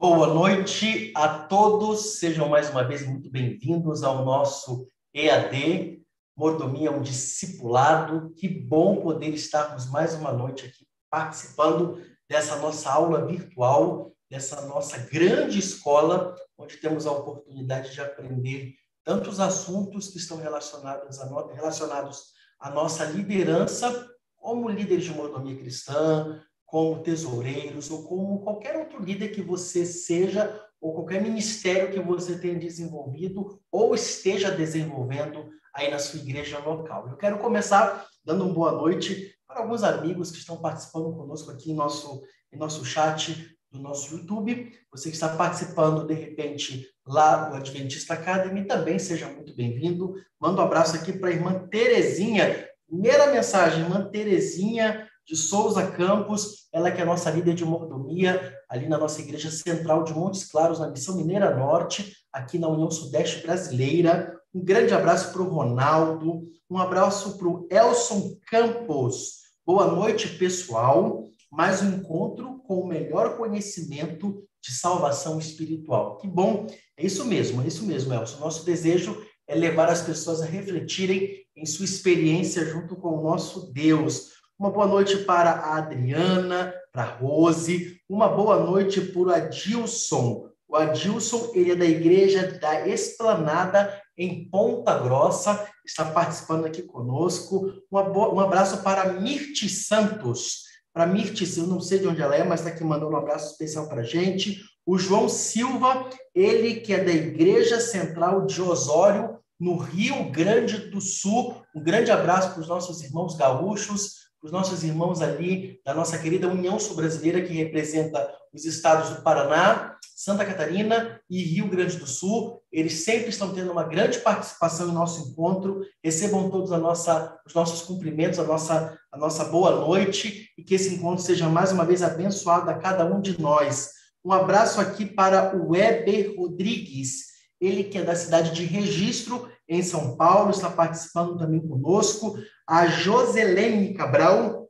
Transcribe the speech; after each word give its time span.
Boa 0.00 0.28
noite 0.28 1.12
a 1.14 1.40
todos, 1.40 2.18
sejam 2.18 2.48
mais 2.48 2.70
uma 2.70 2.82
vez 2.82 3.06
muito 3.06 3.30
bem-vindos 3.30 4.02
ao 4.02 4.24
nosso 4.24 4.86
EAD, 5.12 6.02
Mordomia, 6.34 6.90
um 6.90 7.02
discipulado. 7.02 8.32
Que 8.34 8.48
bom 8.48 9.02
poder 9.02 9.28
estarmos 9.34 9.90
mais 9.90 10.14
uma 10.14 10.32
noite 10.32 10.64
aqui 10.64 10.86
participando 11.10 12.00
dessa 12.26 12.56
nossa 12.56 12.90
aula 12.90 13.26
virtual, 13.26 14.10
dessa 14.30 14.62
nossa 14.62 14.96
grande 14.96 15.58
escola, 15.58 16.34
onde 16.56 16.78
temos 16.78 17.06
a 17.06 17.12
oportunidade 17.12 17.92
de 17.92 18.00
aprender 18.00 18.72
tantos 19.04 19.38
assuntos 19.38 20.08
que 20.08 20.16
estão 20.16 20.38
relacionados, 20.38 21.20
a 21.20 21.52
relacionados 21.52 22.22
à 22.58 22.70
nossa 22.70 23.04
liderança, 23.04 24.08
como 24.34 24.70
líderes 24.70 25.04
de 25.04 25.12
mordomia 25.12 25.58
cristã, 25.58 26.42
como 26.70 27.02
tesoureiros 27.02 27.90
ou 27.90 28.04
como 28.04 28.42
qualquer 28.42 28.76
outro 28.76 29.02
líder 29.02 29.30
que 29.30 29.42
você 29.42 29.84
seja 29.84 30.64
ou 30.80 30.94
qualquer 30.94 31.20
ministério 31.20 31.90
que 31.90 31.98
você 31.98 32.38
tenha 32.38 32.56
desenvolvido 32.56 33.60
ou 33.72 33.92
esteja 33.92 34.52
desenvolvendo 34.52 35.50
aí 35.74 35.90
na 35.90 35.98
sua 35.98 36.20
igreja 36.20 36.60
local. 36.60 37.08
Eu 37.08 37.16
quero 37.16 37.38
começar 37.38 38.06
dando 38.24 38.44
uma 38.44 38.54
boa 38.54 38.70
noite 38.70 39.34
para 39.48 39.60
alguns 39.60 39.82
amigos 39.82 40.30
que 40.30 40.38
estão 40.38 40.58
participando 40.58 41.12
conosco 41.12 41.50
aqui 41.50 41.72
em 41.72 41.74
nosso, 41.74 42.22
em 42.52 42.56
nosso 42.56 42.84
chat 42.84 43.52
do 43.68 43.80
nosso 43.80 44.14
YouTube. 44.14 44.72
Você 44.92 45.08
que 45.08 45.16
está 45.16 45.30
participando, 45.30 46.06
de 46.06 46.14
repente, 46.14 46.86
lá 47.04 47.48
do 47.48 47.56
Adventista 47.56 48.14
Academy, 48.14 48.64
também 48.64 48.96
seja 48.96 49.26
muito 49.26 49.56
bem-vindo. 49.56 50.14
Manda 50.40 50.62
um 50.62 50.64
abraço 50.66 50.94
aqui 50.94 51.12
para 51.12 51.30
a 51.30 51.32
irmã 51.32 51.66
Terezinha. 51.68 52.68
Primeira 52.86 53.26
mensagem, 53.32 53.82
irmã 53.82 54.08
Terezinha, 54.08 55.09
de 55.26 55.36
Souza 55.36 55.86
Campos, 55.86 56.68
ela 56.72 56.90
que 56.90 57.00
é 57.00 57.04
nossa 57.04 57.30
líder 57.30 57.54
de 57.54 57.64
mordomia, 57.64 58.54
ali 58.68 58.88
na 58.88 58.98
nossa 58.98 59.20
igreja 59.20 59.50
central 59.50 60.04
de 60.04 60.12
Montes 60.12 60.50
Claros, 60.50 60.78
na 60.78 60.90
Missão 60.90 61.16
Mineira 61.16 61.56
Norte, 61.56 62.16
aqui 62.32 62.58
na 62.58 62.68
União 62.68 62.90
Sudeste 62.90 63.42
Brasileira. 63.42 64.36
Um 64.54 64.64
grande 64.64 64.92
abraço 64.92 65.32
para 65.32 65.42
o 65.42 65.48
Ronaldo, 65.48 66.48
um 66.68 66.78
abraço 66.78 67.38
para 67.38 67.48
o 67.48 67.68
Elson 67.70 68.36
Campos. 68.48 69.40
Boa 69.64 69.86
noite, 69.86 70.28
pessoal. 70.36 71.28
Mais 71.50 71.82
um 71.82 71.96
encontro 71.96 72.60
com 72.66 72.80
o 72.80 72.86
melhor 72.86 73.36
conhecimento 73.36 74.44
de 74.62 74.72
salvação 74.72 75.38
espiritual. 75.38 76.18
Que 76.18 76.28
bom, 76.28 76.66
é 76.96 77.04
isso 77.04 77.24
mesmo, 77.24 77.62
é 77.62 77.66
isso 77.66 77.84
mesmo, 77.84 78.12
Elson. 78.12 78.38
Nosso 78.38 78.64
desejo 78.64 79.20
é 79.48 79.54
levar 79.54 79.88
as 79.88 80.02
pessoas 80.02 80.40
a 80.40 80.46
refletirem 80.46 81.44
em 81.56 81.66
sua 81.66 81.84
experiência 81.84 82.64
junto 82.64 82.94
com 82.96 83.18
o 83.18 83.22
nosso 83.22 83.72
Deus 83.72 84.39
uma 84.60 84.70
boa 84.70 84.86
noite 84.86 85.16
para 85.16 85.52
a 85.52 85.78
Adriana, 85.78 86.74
para 86.92 87.04
a 87.04 87.14
Rose. 87.14 87.98
Uma 88.06 88.28
boa 88.28 88.60
noite 88.62 89.00
para 89.00 89.20
o 89.22 89.30
Adilson. 89.30 90.50
O 90.68 90.76
Adilson, 90.76 91.50
ele 91.54 91.72
é 91.72 91.74
da 91.74 91.86
Igreja 91.86 92.58
da 92.60 92.86
Esplanada, 92.86 93.98
em 94.18 94.50
Ponta 94.50 94.98
Grossa, 94.98 95.66
está 95.82 96.04
participando 96.04 96.66
aqui 96.66 96.82
conosco. 96.82 97.72
Boa, 97.90 98.34
um 98.34 98.38
abraço 98.38 98.82
para 98.82 99.14
Mirti 99.14 99.66
Santos. 99.66 100.64
Para 100.92 101.06
Mirti, 101.06 101.48
eu 101.58 101.66
não 101.66 101.80
sei 101.80 101.98
de 101.98 102.06
onde 102.06 102.20
ela 102.20 102.36
é, 102.36 102.44
mas 102.44 102.60
está 102.60 102.70
aqui 102.70 102.84
mandando 102.84 103.12
um 103.12 103.16
abraço 103.16 103.52
especial 103.52 103.88
para 103.88 104.02
a 104.02 104.04
gente. 104.04 104.60
O 104.84 104.98
João 104.98 105.26
Silva, 105.26 106.06
ele 106.34 106.80
que 106.80 106.92
é 106.92 107.02
da 107.02 107.10
Igreja 107.10 107.80
Central 107.80 108.44
de 108.44 108.60
Osório, 108.60 109.38
no 109.58 109.78
Rio 109.78 110.30
Grande 110.30 110.90
do 110.90 111.00
Sul. 111.00 111.54
Um 111.74 111.82
grande 111.82 112.10
abraço 112.10 112.50
para 112.52 112.60
os 112.60 112.68
nossos 112.68 113.02
irmãos 113.02 113.34
gaúchos 113.36 114.19
os 114.42 114.50
nossos 114.50 114.82
irmãos 114.82 115.20
ali 115.20 115.80
da 115.84 115.94
nossa 115.94 116.18
querida 116.18 116.48
União 116.48 116.78
Sul-Brasileira, 116.78 117.42
que 117.42 117.52
representa 117.52 118.28
os 118.52 118.64
estados 118.64 119.10
do 119.10 119.22
Paraná, 119.22 119.96
Santa 120.16 120.44
Catarina 120.44 121.20
e 121.30 121.42
Rio 121.42 121.68
Grande 121.68 121.96
do 121.96 122.06
Sul. 122.06 122.60
Eles 122.72 123.04
sempre 123.04 123.30
estão 123.30 123.54
tendo 123.54 123.70
uma 123.70 123.84
grande 123.84 124.18
participação 124.18 124.88
em 124.88 124.92
nosso 124.92 125.30
encontro. 125.30 125.80
Recebam 126.02 126.50
todos 126.50 126.70
nossa, 126.70 127.38
os 127.46 127.54
nossos 127.54 127.82
cumprimentos, 127.82 128.38
a 128.38 128.44
nossa, 128.44 128.98
a 129.12 129.16
nossa 129.16 129.44
boa 129.44 129.76
noite 129.76 130.50
e 130.58 130.62
que 130.62 130.74
esse 130.74 130.94
encontro 130.94 131.24
seja 131.24 131.48
mais 131.48 131.72
uma 131.72 131.84
vez 131.84 132.02
abençoado 132.02 132.70
a 132.70 132.74
cada 132.74 133.04
um 133.04 133.20
de 133.20 133.40
nós. 133.40 133.90
Um 134.24 134.32
abraço 134.32 134.80
aqui 134.80 135.06
para 135.06 135.56
o 135.56 135.70
Weber 135.70 136.34
Rodrigues, 136.36 137.29
ele 137.60 137.84
que 137.84 137.98
é 137.98 138.02
da 138.02 138.14
cidade 138.14 138.52
de 138.52 138.64
Registro, 138.64 139.50
em 139.68 139.82
São 139.82 140.16
Paulo, 140.16 140.50
está 140.50 140.70
participando 140.70 141.38
também 141.38 141.60
conosco. 141.60 142.36
A 142.66 142.86
Joselene 142.86 143.94
Cabral, 143.94 144.68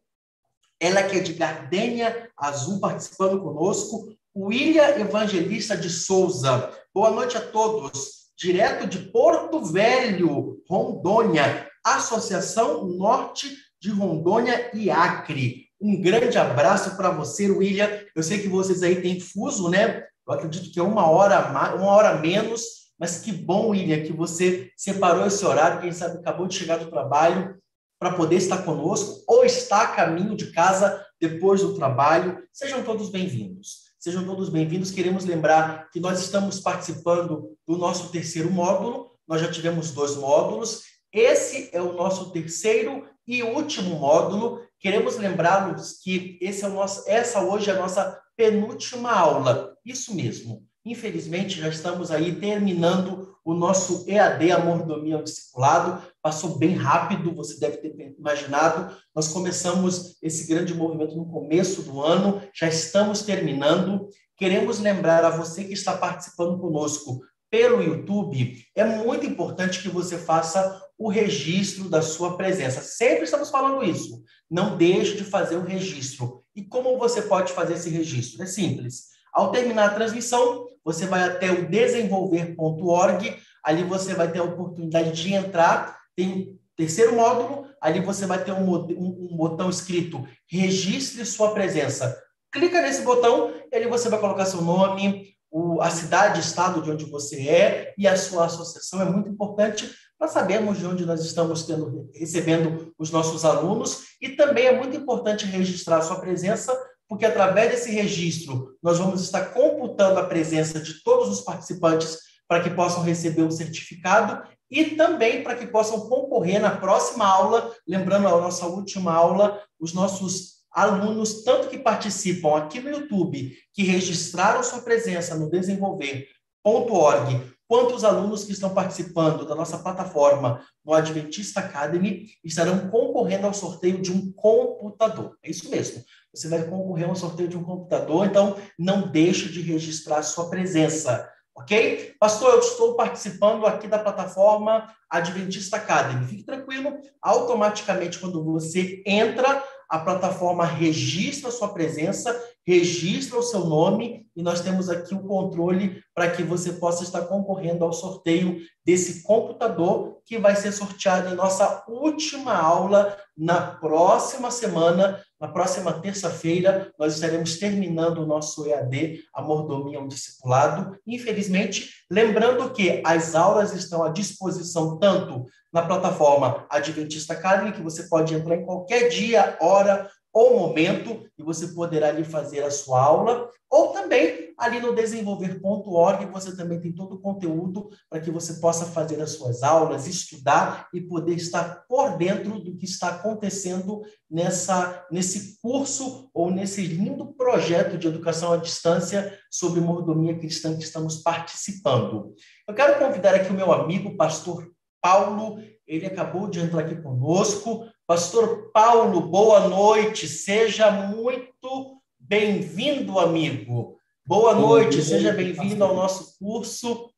ela 0.78 1.02
que 1.02 1.16
é 1.16 1.20
de 1.20 1.34
Gardênia 1.34 2.28
Azul, 2.37 2.81
participando 2.81 3.40
conosco. 3.40 4.12
William 4.37 4.98
Evangelista 4.98 5.76
de 5.76 5.88
Souza. 5.88 6.70
Boa 6.92 7.10
noite 7.10 7.37
a 7.37 7.40
todos. 7.40 8.31
Direto 8.37 8.87
de 8.87 8.98
Porto 9.10 9.64
Velho, 9.64 10.62
Rondônia, 10.69 11.69
Associação 11.84 12.86
Norte 12.86 13.54
de 13.81 13.90
Rondônia 13.90 14.70
e 14.75 14.90
Acre. 14.90 15.66
Um 15.81 16.00
grande 16.00 16.36
abraço 16.36 16.96
para 16.96 17.10
você, 17.10 17.50
William. 17.50 17.88
Eu 18.14 18.22
sei 18.22 18.38
que 18.38 18.48
vocês 18.48 18.82
aí 18.82 19.00
têm 19.00 19.19
fuso, 19.19 19.69
né? 19.69 20.04
Eu 20.26 20.34
acredito 20.34 20.70
que 20.70 20.78
é 20.78 20.82
uma 20.82 21.08
hora, 21.10 21.75
uma 21.76 21.90
hora 21.90 22.19
menos, 22.19 22.62
mas 23.00 23.19
que 23.19 23.32
bom, 23.32 23.70
William, 23.70 24.02
que 24.02 24.12
você 24.12 24.70
separou 24.76 25.26
esse 25.26 25.43
horário, 25.43 25.81
quem 25.81 25.91
sabe 25.91 26.19
acabou 26.19 26.47
de 26.47 26.55
chegar 26.55 26.76
do 26.76 26.91
trabalho 26.91 27.58
para 27.99 28.12
poder 28.12 28.37
estar 28.37 28.58
conosco 28.62 29.25
ou 29.26 29.43
está 29.43 29.85
a 29.85 29.88
caminho 29.88 30.37
de 30.37 30.52
casa 30.52 31.02
depois 31.19 31.62
do 31.62 31.75
trabalho. 31.75 32.47
Sejam 32.52 32.85
todos 32.85 33.08
bem-vindos. 33.08 33.91
Sejam 33.99 34.26
todos 34.26 34.50
bem-vindos. 34.50 34.91
Queremos 34.91 35.25
lembrar 35.25 35.88
que 35.91 35.99
nós 35.99 36.20
estamos 36.20 36.61
participando 36.61 37.56
do 37.67 37.79
nosso 37.79 38.12
terceiro 38.12 38.50
módulo. 38.50 39.12
Nós 39.26 39.41
já 39.41 39.50
tivemos 39.50 39.93
dois 39.93 40.17
módulos. 40.17 40.82
Esse 41.11 41.70
é 41.73 41.81
o 41.81 41.94
nosso 41.94 42.31
terceiro 42.32 43.08
e 43.26 43.43
último 43.43 43.99
módulo. 43.99 44.61
Queremos 44.79 45.17
lembrá-los 45.17 45.99
que 46.03 46.38
esse 46.43 46.64
é 46.64 46.69
o 46.69 46.75
nosso, 46.75 47.08
essa 47.08 47.41
hoje 47.43 47.70
é 47.70 47.73
a 47.73 47.79
nossa 47.79 48.20
penúltima 48.37 49.11
aula. 49.11 49.75
Isso 49.85 50.14
mesmo. 50.14 50.69
Infelizmente, 50.85 51.61
já 51.61 51.69
estamos 51.69 52.11
aí 52.11 52.35
terminando 52.37 53.37
o 53.44 53.55
nosso 53.55 54.05
EAD, 54.09 54.53
a 54.53 54.59
mordomia 54.59 55.17
ao 55.17 55.23
discipulado. 55.23 56.03
Passou 56.23 56.59
bem 56.59 56.75
rápido, 56.75 57.35
você 57.35 57.59
deve 57.59 57.79
ter 57.79 58.15
imaginado. 58.19 58.97
Nós 59.15 59.29
começamos 59.29 60.17
esse 60.23 60.47
grande 60.47 60.75
movimento 60.75 61.17
no 61.17 61.27
começo 61.27 61.82
do 61.82 62.00
ano, 62.00 62.43
já 62.55 62.69
estamos 62.69 63.23
terminando. 63.23 64.09
Queremos 64.37 64.79
lembrar 64.79 65.25
a 65.25 65.37
você 65.37 65.65
que 65.65 65.75
está 65.75 65.97
participando 65.97 66.59
conosco 66.59 67.21
pelo 67.50 67.82
YouTube, 67.82 68.65
é 68.77 68.85
muito 68.85 69.27
importante 69.27 69.82
que 69.82 69.88
você 69.88 70.17
faça 70.17 70.81
o 70.97 71.09
registro 71.09 71.88
da 71.88 72.00
sua 72.00 72.37
presença. 72.37 72.81
Sempre 72.81 73.25
estamos 73.25 73.50
falando 73.50 73.82
isso. 73.82 74.23
Não 74.49 74.77
deixe 74.77 75.17
de 75.17 75.25
fazer 75.25 75.56
o 75.56 75.65
registro. 75.65 76.44
E 76.55 76.62
como 76.62 76.97
você 76.97 77.23
pode 77.23 77.53
fazer 77.53 77.75
esse 77.75 77.91
registro? 77.91 78.43
É 78.43 78.47
simples. 78.47 79.09
Ao 79.32 79.50
terminar 79.50 79.87
a 79.87 79.94
transmissão, 79.94 80.67
você 80.85 81.06
vai 81.06 81.23
até 81.23 81.50
o 81.50 81.69
desenvolver.org, 81.69 83.37
ali 83.65 83.85
você 83.85 84.15
vai 84.15 84.31
ter 84.31 84.38
a 84.38 84.44
oportunidade 84.44 85.12
de 85.12 85.35
entrar, 85.35 85.99
tem 86.17 86.59
terceiro 86.77 87.15
módulo, 87.15 87.67
ali 87.81 88.00
você 88.00 88.27
vai 88.27 88.43
ter 88.43 88.53
um, 88.53 88.69
um, 88.69 89.29
um 89.31 89.37
botão 89.37 89.69
escrito 89.69 90.27
Registre 90.47 91.25
sua 91.25 91.53
presença. 91.53 92.17
Clica 92.53 92.82
nesse 92.82 93.03
botão, 93.03 93.53
e 93.71 93.77
ali 93.77 93.87
você 93.87 94.09
vai 94.09 94.19
colocar 94.19 94.44
seu 94.47 94.61
nome, 94.62 95.35
o, 95.50 95.81
a 95.81 95.91
cidade, 95.91 96.41
estado 96.41 96.82
de 96.82 96.91
onde 96.91 97.05
você 97.05 97.49
é 97.49 97.94
e 97.99 98.06
a 98.06 98.17
sua 98.17 98.47
associação. 98.47 99.03
É 99.03 99.05
muito 99.05 99.29
importante 99.29 99.91
para 100.19 100.29
sabermos 100.29 100.79
de 100.79 100.87
onde 100.87 101.06
nós 101.06 101.25
estamos 101.25 101.65
tendo, 101.65 102.11
recebendo 102.15 102.93
os 102.99 103.11
nossos 103.11 103.44
alunos 103.44 104.05
e 104.21 104.31
também 104.31 104.67
é 104.67 104.77
muito 104.77 104.97
importante 104.97 105.47
registrar 105.47 105.99
a 105.99 106.03
sua 106.03 106.21
presença, 106.21 106.77
porque 107.10 107.26
através 107.26 107.72
desse 107.72 107.90
registro 107.90 108.78
nós 108.80 108.98
vamos 108.98 109.20
estar 109.20 109.46
computando 109.46 110.20
a 110.20 110.26
presença 110.26 110.78
de 110.78 111.02
todos 111.02 111.28
os 111.28 111.40
participantes 111.40 112.16
para 112.46 112.62
que 112.62 112.70
possam 112.70 113.02
receber 113.02 113.42
um 113.42 113.50
certificado 113.50 114.40
e 114.70 114.84
também 114.94 115.42
para 115.42 115.56
que 115.56 115.66
possam 115.66 116.08
concorrer 116.08 116.60
na 116.60 116.70
próxima 116.76 117.26
aula, 117.26 117.74
lembrando 117.86 118.28
a 118.28 118.40
nossa 118.40 118.64
última 118.66 119.12
aula, 119.12 119.60
os 119.80 119.92
nossos 119.92 120.60
alunos, 120.72 121.42
tanto 121.42 121.68
que 121.68 121.80
participam 121.80 122.56
aqui 122.56 122.78
no 122.78 122.90
YouTube, 122.90 123.56
que 123.74 123.82
registraram 123.82 124.62
sua 124.62 124.82
presença 124.82 125.34
no 125.34 125.50
desenvolver.org, 125.50 127.42
quanto 127.66 127.96
os 127.96 128.04
alunos 128.04 128.44
que 128.44 128.52
estão 128.52 128.72
participando 128.72 129.44
da 129.44 129.56
nossa 129.56 129.78
plataforma 129.78 130.64
no 130.84 130.94
Adventista 130.94 131.58
Academy 131.58 132.26
estarão 132.44 132.88
concorrendo 132.88 133.48
ao 133.48 133.54
sorteio 133.54 134.00
de 134.00 134.12
um 134.12 134.32
computador. 134.32 135.36
É 135.42 135.50
isso 135.50 135.68
mesmo. 135.70 136.04
Você 136.35 136.49
vai 136.49 136.62
concorrer 136.65 137.09
ao 137.09 137.17
sorteio 137.17 137.49
de 137.49 137.59
um 137.59 137.65
computador, 137.65 138.27
então 138.27 138.56
não 138.79 139.11
deixe 139.11 139.49
de 139.49 139.61
registrar 139.61 140.23
sua 140.23 140.49
presença. 140.49 141.29
Ok? 141.55 142.15
Pastor, 142.19 142.55
eu 142.55 142.61
estou 142.61 142.94
participando 142.94 143.67
aqui 143.67 143.87
da 143.88 143.99
plataforma 143.99 144.88
Adventista 145.11 145.77
Academy. 145.77 146.27
Fique 146.27 146.44
tranquilo, 146.44 146.99
automaticamente, 147.21 148.19
quando 148.19 148.43
você 148.44 149.03
entra, 149.05 149.62
a 149.88 149.99
plataforma 149.99 150.65
registra 150.65 151.49
a 151.49 151.53
sua 151.53 151.75
presença, 151.75 152.32
registra 152.70 153.37
o 153.37 153.43
seu 153.43 153.64
nome 153.64 154.25
e 154.37 154.43
nós 154.43 154.61
temos 154.61 154.88
aqui 154.88 155.12
o 155.12 155.25
controle 155.25 156.00
para 156.14 156.31
que 156.31 156.44
você 156.44 156.75
possa 156.75 157.02
estar 157.02 157.22
concorrendo 157.22 157.84
ao 157.84 157.93
sorteio 157.93 158.61
desse 158.84 159.25
computador 159.25 160.20
que 160.25 160.38
vai 160.38 160.55
ser 160.55 160.70
sorteado 160.70 161.31
em 161.31 161.37
nossa 161.37 161.84
última 161.88 162.55
aula 162.55 163.17
na 163.37 163.61
próxima 163.61 164.50
semana, 164.52 165.20
na 165.40 165.49
próxima 165.49 165.93
terça-feira, 165.94 166.93
nós 166.96 167.14
estaremos 167.14 167.58
terminando 167.58 168.19
o 168.19 168.26
nosso 168.26 168.64
EAD, 168.67 169.25
a 169.34 169.43
mordomia 169.43 169.99
ao 169.99 170.06
discipulado. 170.06 170.96
Infelizmente, 171.05 171.90
lembrando 172.08 172.70
que 172.70 173.02
as 173.05 173.34
aulas 173.34 173.75
estão 173.75 174.05
à 174.05 174.11
disposição 174.11 174.96
tanto 174.99 175.46
na 175.72 175.82
plataforma 175.82 176.67
Adventista 176.70 177.32
Academy, 177.32 177.72
que 177.72 177.82
você 177.82 178.05
pode 178.05 178.34
entrar 178.34 178.56
em 178.56 178.64
qualquer 178.64 179.08
dia, 179.08 179.56
hora 179.61 180.08
ou 180.32 180.59
momento 180.59 181.27
e 181.37 181.43
você 181.43 181.69
poderá 181.69 182.09
ali 182.09 182.25
fazer 182.25 182.62
a 182.62 182.71
sua 182.71 183.03
aula, 183.03 183.50
ou 183.69 183.88
também 183.88 184.53
ali 184.59 184.81
no 184.81 184.94
desenvolver.org 184.94 186.27
você 186.27 186.55
também 186.56 186.81
tem 186.81 186.93
todo 186.93 187.15
o 187.15 187.21
conteúdo 187.21 187.88
para 188.11 188.21
que 188.21 188.31
você 188.31 188.55
possa 188.55 188.85
fazer 188.85 189.21
as 189.21 189.31
suas 189.31 189.62
aulas, 189.62 190.06
estudar 190.06 190.88
e 190.93 191.00
poder 191.00 191.35
estar 191.35 191.87
por 191.88 192.19
dentro 192.19 192.59
do 192.59 192.77
que 192.77 192.85
está 192.85 193.09
acontecendo 193.09 194.03
nessa 194.31 195.06
nesse 195.10 195.60
curso 195.63 196.29
ou 196.34 196.51
nesse 196.51 196.82
lindo 196.82 197.32
projeto 197.34 197.96
de 197.96 198.08
educação 198.08 198.53
à 198.53 198.56
distância 198.56 199.39
sobre 199.51 199.81
mordomia 199.81 200.39
cristã 200.39 200.77
que 200.77 200.84
estamos 200.84 201.22
participando. 201.22 202.34
Eu 202.69 202.75
quero 202.75 202.99
convidar 202.99 203.34
aqui 203.34 203.51
o 203.51 203.55
meu 203.55 203.72
amigo 203.72 204.17
pastor 204.17 204.69
Paulo, 205.01 205.63
ele 205.87 206.06
acabou 206.06 206.49
de 206.49 206.60
entrar 206.60 206.82
aqui 206.82 206.94
conosco. 206.96 207.89
Pastor 208.10 208.72
Paulo, 208.72 209.20
boa 209.20 209.69
noite, 209.69 210.26
seja 210.26 210.90
muito 210.90 212.02
bem-vindo, 212.19 213.20
amigo. 213.20 213.96
Boa 214.26 214.52
noite, 214.52 215.00
seja 215.00 215.32
bem-vindo 215.32 215.84
ao 215.84 215.94
nosso 215.94 216.36
curso. 216.36 217.08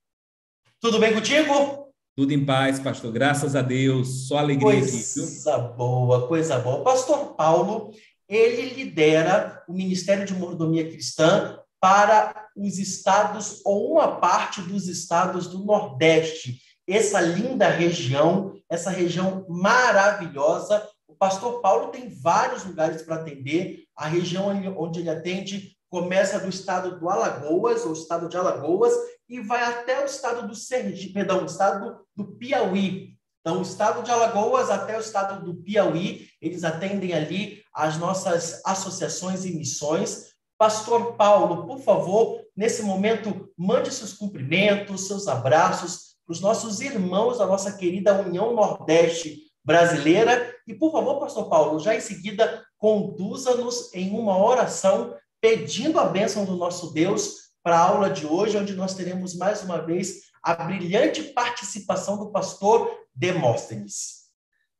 Tudo 0.83 0.99
bem 0.99 1.15
contigo? 1.15 1.91
Tudo 2.15 2.35
em 2.35 2.45
paz, 2.45 2.79
pastor. 2.79 3.11
Graças 3.11 3.57
a 3.57 3.63
Deus. 3.63 4.29
Só 4.29 4.37
alegria 4.37 4.71
coisa 4.71 4.87
aqui. 4.87 5.19
Coisa 5.19 5.59
boa, 5.59 6.29
coisa 6.29 6.59
boa. 6.59 6.85
Pastor 6.85 7.37
Paulo, 7.37 7.91
ele 8.29 8.75
lidera 8.75 9.65
o 9.67 9.73
Ministério 9.73 10.27
de 10.27 10.35
Mordomia 10.35 10.87
Cristã 10.87 11.59
para 11.81 12.51
os 12.55 12.79
estados 12.79 13.63
ou 13.65 13.93
uma 13.93 14.17
parte 14.17 14.61
dos 14.61 14.89
estados 14.89 15.47
do 15.47 15.65
Nordeste 15.65 16.61
essa 16.87 17.21
linda 17.21 17.69
região, 17.69 18.53
essa 18.73 18.91
região 18.91 19.45
maravilhosa. 19.51 20.89
O 21.07 21.15
pastor 21.15 21.61
Paulo 21.61 21.89
tem 21.89 22.09
vários 22.09 22.65
lugares 22.65 23.03
para 23.03 23.17
atender. 23.17 23.85
A 23.95 24.07
região 24.07 24.49
onde 24.79 25.01
ele 25.01 25.11
atende 25.11 25.77
começa 25.91 26.41
do 26.41 26.49
estado 26.49 26.99
do 26.99 27.11
Alagoas, 27.11 27.85
ou 27.85 27.93
estado 27.93 28.31
de 28.31 28.37
Alagoas, 28.39 28.95
e 29.29 29.41
vai 29.41 29.63
até 29.63 30.03
o 30.03 30.07
estado 30.07 30.49
do 30.49 30.55
Sergipe, 30.55 31.13
perdão, 31.13 31.43
o 31.43 31.47
estado 31.47 32.01
do 32.17 32.25
Piauí. 32.39 33.15
Então, 33.41 33.59
o 33.59 33.63
estado 33.63 34.03
de 34.03 34.11
Alagoas 34.11 34.71
até 34.71 34.97
o 34.97 35.01
estado 35.01 35.45
do 35.45 35.63
Piauí, 35.63 36.29
eles 36.41 36.65
atendem 36.65 37.13
ali 37.13 37.63
as 37.75 37.99
nossas 37.99 38.63
associações 38.65 39.45
e 39.45 39.55
missões. 39.55 40.33
Pastor 40.57 41.15
Paulo, 41.17 41.67
por 41.67 41.81
favor, 41.81 42.41
nesse 42.57 42.83
momento, 42.83 43.53
mande 43.55 43.93
seus 43.93 44.15
cumprimentos, 44.15 45.07
seus 45.07 45.29
abraços, 45.29 46.12
para 46.25 46.33
os 46.33 46.41
nossos 46.41 46.81
irmãos 46.81 47.39
da 47.39 47.47
nossa 47.47 47.73
querida 47.73 48.21
União 48.21 48.55
Nordeste 48.55 49.43
Brasileira. 49.65 50.55
E, 50.67 50.75
por 50.75 50.93
favor, 50.93 51.21
Pastor 51.21 51.49
Paulo, 51.49 51.79
já 51.79 51.95
em 51.95 52.01
seguida, 52.01 52.65
conduza-nos 52.79 53.93
em 53.95 54.11
uma 54.11 54.37
oração 54.39 55.15
pedindo 55.41 55.99
a 55.99 56.07
bênção 56.07 56.45
do 56.45 56.57
nosso 56.57 56.93
Deus 56.93 57.43
para 57.63 57.77
a 57.77 57.89
aula 57.89 58.11
de 58.11 58.27
hoje, 58.27 58.57
onde 58.57 58.75
nós 58.75 58.95
teremos 58.95 59.35
mais 59.37 59.63
uma 59.63 59.79
vez 59.79 60.23
a 60.43 60.55
brilhante 60.55 61.23
participação 61.23 62.19
do 62.19 62.31
pastor 62.31 62.91
Demóstenes. 63.15 64.23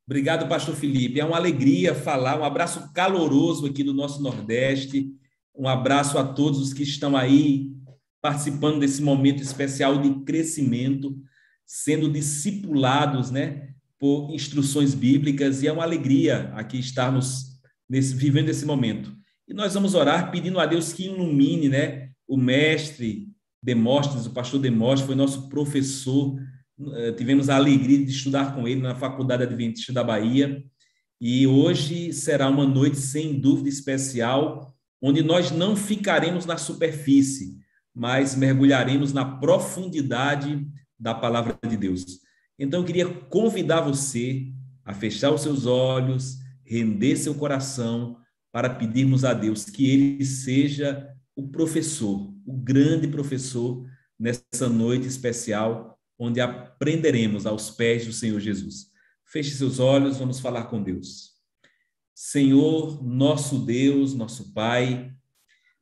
Obrigado, 0.05 0.49
pastor 0.49 0.75
Felipe. 0.75 1.19
É 1.19 1.25
uma 1.25 1.37
alegria 1.37 1.95
falar, 1.95 2.37
um 2.37 2.43
abraço 2.43 2.91
caloroso 2.93 3.65
aqui 3.65 3.83
do 3.83 3.93
nosso 3.93 4.21
Nordeste. 4.21 5.09
Um 5.55 5.67
abraço 5.67 6.17
a 6.17 6.25
todos 6.25 6.59
os 6.59 6.73
que 6.73 6.83
estão 6.83 7.15
aí 7.15 7.71
participando 8.21 8.79
desse 8.79 9.01
momento 9.01 9.41
especial 9.41 9.97
de 10.01 10.13
crescimento 10.25 11.15
sendo 11.65 12.11
discipulados, 12.11 13.31
né, 13.31 13.69
por 13.99 14.33
instruções 14.33 14.93
bíblicas 14.93 15.63
e 15.63 15.67
é 15.67 15.71
uma 15.71 15.83
alegria 15.83 16.51
aqui 16.55 16.77
estarmos 16.77 17.53
nesse, 17.89 18.13
vivendo 18.13 18.49
esse 18.49 18.65
momento. 18.65 19.15
E 19.47 19.53
nós 19.53 19.73
vamos 19.73 19.93
orar 19.93 20.31
pedindo 20.31 20.59
a 20.59 20.65
Deus 20.65 20.93
que 20.93 21.05
ilumine, 21.05 21.69
né? 21.69 22.09
O 22.27 22.37
mestre 22.37 23.29
Demóstenes, 23.61 24.25
o 24.25 24.31
pastor 24.31 24.59
Demóstenes, 24.59 25.05
foi 25.05 25.15
nosso 25.15 25.47
professor. 25.47 26.37
Eh, 26.95 27.11
tivemos 27.13 27.49
a 27.49 27.55
alegria 27.55 28.03
de 28.03 28.11
estudar 28.11 28.53
com 28.53 28.67
ele 28.67 28.81
na 28.81 28.95
Faculdade 28.95 29.43
Adventista 29.43 29.93
da 29.93 30.03
Bahia. 30.03 30.61
E 31.21 31.47
hoje 31.47 32.11
será 32.11 32.49
uma 32.49 32.65
noite 32.65 32.97
sem 32.97 33.39
dúvida 33.39 33.69
especial, 33.69 34.75
onde 35.01 35.23
nós 35.23 35.51
não 35.51 35.75
ficaremos 35.77 36.45
na 36.45 36.57
superfície, 36.57 37.57
mas 37.95 38.35
mergulharemos 38.35 39.13
na 39.13 39.23
profundidade 39.23 40.65
da 41.03 41.13
palavra 41.13 41.59
de 41.69 41.75
Deus. 41.75 42.21
Então 42.57 42.79
eu 42.79 42.85
queria 42.85 43.07
convidar 43.07 43.81
você 43.81 44.53
a 44.85 44.93
fechar 44.93 45.31
os 45.31 45.41
seus 45.41 45.65
olhos, 45.65 46.37
render 46.63 47.17
seu 47.17 47.35
coração 47.35 48.17
para 48.53 48.69
pedirmos 48.69 49.25
a 49.25 49.33
Deus 49.33 49.65
que 49.65 49.89
ele 49.89 50.25
seja 50.25 51.13
o 51.35 51.45
professor, 51.49 52.33
o 52.45 52.53
grande 52.53 53.07
professor 53.07 53.85
nessa 54.17 54.69
noite 54.69 55.05
especial 55.05 55.99
onde 56.17 56.39
aprenderemos 56.39 57.45
aos 57.45 57.69
pés 57.69 58.05
do 58.05 58.13
Senhor 58.13 58.39
Jesus. 58.39 58.89
Feche 59.25 59.51
seus 59.51 59.79
olhos, 59.79 60.19
vamos 60.19 60.39
falar 60.39 60.65
com 60.65 60.81
Deus. 60.81 61.33
Senhor, 62.15 63.03
nosso 63.03 63.59
Deus, 63.59 64.13
nosso 64.13 64.53
Pai, 64.53 65.11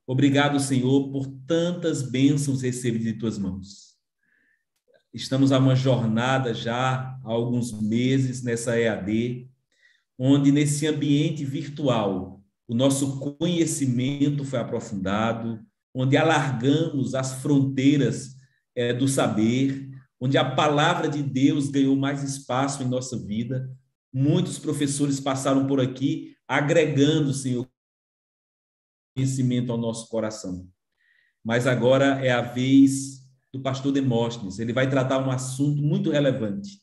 obrigado, 0.07 0.59
Senhor, 0.59 1.11
por 1.11 1.27
tantas 1.45 2.01
bênçãos 2.01 2.63
recebidas 2.63 3.13
de 3.13 3.19
tuas 3.19 3.37
mãos. 3.37 3.90
Estamos 5.13 5.51
a 5.51 5.59
uma 5.59 5.75
jornada 5.75 6.53
já 6.53 7.19
há 7.23 7.29
alguns 7.29 7.73
meses 7.81 8.41
nessa 8.43 8.79
EAD, 8.79 9.49
onde 10.17 10.51
nesse 10.51 10.87
ambiente 10.87 11.43
virtual 11.43 12.41
o 12.65 12.73
nosso 12.73 13.19
conhecimento 13.19 14.45
foi 14.45 14.59
aprofundado, 14.59 15.59
onde 15.93 16.15
alargamos 16.15 17.13
as 17.13 17.41
fronteiras 17.41 18.37
é, 18.73 18.93
do 18.93 19.05
saber, 19.05 19.91
onde 20.17 20.37
a 20.37 20.49
palavra 20.55 21.09
de 21.09 21.21
Deus 21.21 21.69
ganhou 21.69 21.97
mais 21.97 22.23
espaço 22.23 22.81
em 22.81 22.87
nossa 22.87 23.17
vida. 23.17 23.69
Muitos 24.13 24.57
professores 24.57 25.19
passaram 25.19 25.67
por 25.67 25.81
aqui 25.81 26.37
agregando, 26.47 27.33
Senhor, 27.33 27.67
conhecimento 29.13 29.73
ao 29.73 29.77
nosso 29.77 30.07
coração. 30.07 30.69
Mas 31.43 31.67
agora 31.67 32.23
é 32.25 32.31
a 32.31 32.41
vez 32.41 33.20
do 33.53 33.59
pastor 33.61 33.91
Demóstenes. 33.91 34.59
Ele 34.59 34.73
vai 34.73 34.89
tratar 34.89 35.25
um 35.25 35.31
assunto 35.31 35.81
muito 35.81 36.11
relevante. 36.11 36.79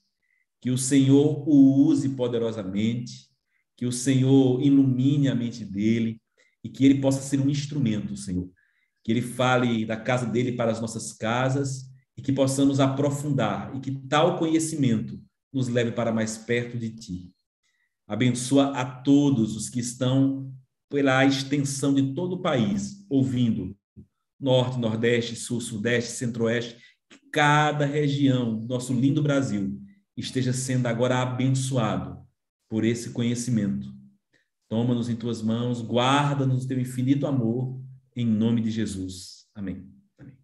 Que 0.61 0.71
o 0.71 0.79
Senhor 0.79 1.49
o 1.49 1.87
use 1.87 2.11
poderosamente, 2.11 3.29
que 3.77 3.87
o 3.87 3.93
Senhor 3.93 4.61
ilumine 4.61 5.29
a 5.29 5.35
mente 5.35 5.65
dele 5.65 6.21
e 6.65 6.69
que 6.69 6.85
ele 6.85 7.01
possa 7.01 7.21
ser 7.23 7.41
um 7.41 7.49
instrumento, 7.49 8.17
Senhor. 8.17 8.51
Que 9.05 9.13
ele 9.13 9.23
fale 9.23 9.87
da 9.87 9.97
casa 9.97 10.27
dele 10.27 10.53
para 10.53 10.73
as 10.73 10.81
nossas 10.81 11.13
casas 11.13 11.89
e 12.17 12.23
que 12.23 12.33
possamos 12.33 12.81
aprofundar 12.81 13.75
e 13.77 13.81
que 13.81 13.93
tal 14.09 14.37
conhecimento 14.37 15.21
nos 15.53 15.69
leve 15.69 15.93
para 15.93 16.13
mais 16.13 16.37
perto 16.37 16.77
de 16.77 16.91
ti. 16.91 17.33
Abençoa 18.07 18.73
a 18.77 18.85
todos 18.85 19.55
os 19.55 19.69
que 19.69 19.79
estão 19.79 20.53
pela 20.91 21.25
extensão 21.25 21.95
de 21.95 22.15
todo 22.15 22.35
o 22.35 22.43
país, 22.43 23.07
ouvindo 23.09 23.77
norte, 24.39 24.79
nordeste, 24.79 25.35
sul, 25.37 25.61
sudeste, 25.61 26.13
centro-oeste, 26.13 26.77
que 27.09 27.19
cada 27.33 27.85
região 27.85 28.59
do 28.59 28.67
nosso 28.67 28.93
lindo 28.93 29.23
Brasil 29.23 29.81
esteja 30.17 30.53
sendo 30.53 30.87
agora 30.87 31.19
abençoado 31.19 32.27
por 32.69 32.85
esse 32.85 33.11
conhecimento. 33.11 33.89
Toma-nos 34.69 35.09
em 35.09 35.17
tuas 35.17 35.41
mãos, 35.41 35.81
guarda-nos 35.81 36.67
teu 36.67 36.79
infinito 36.79 37.27
amor, 37.27 37.81
em 38.15 38.27
nome 38.27 38.61
de 38.61 38.71
Jesus. 38.71 39.47
Amém. 39.55 39.89
Amém. 40.19 40.37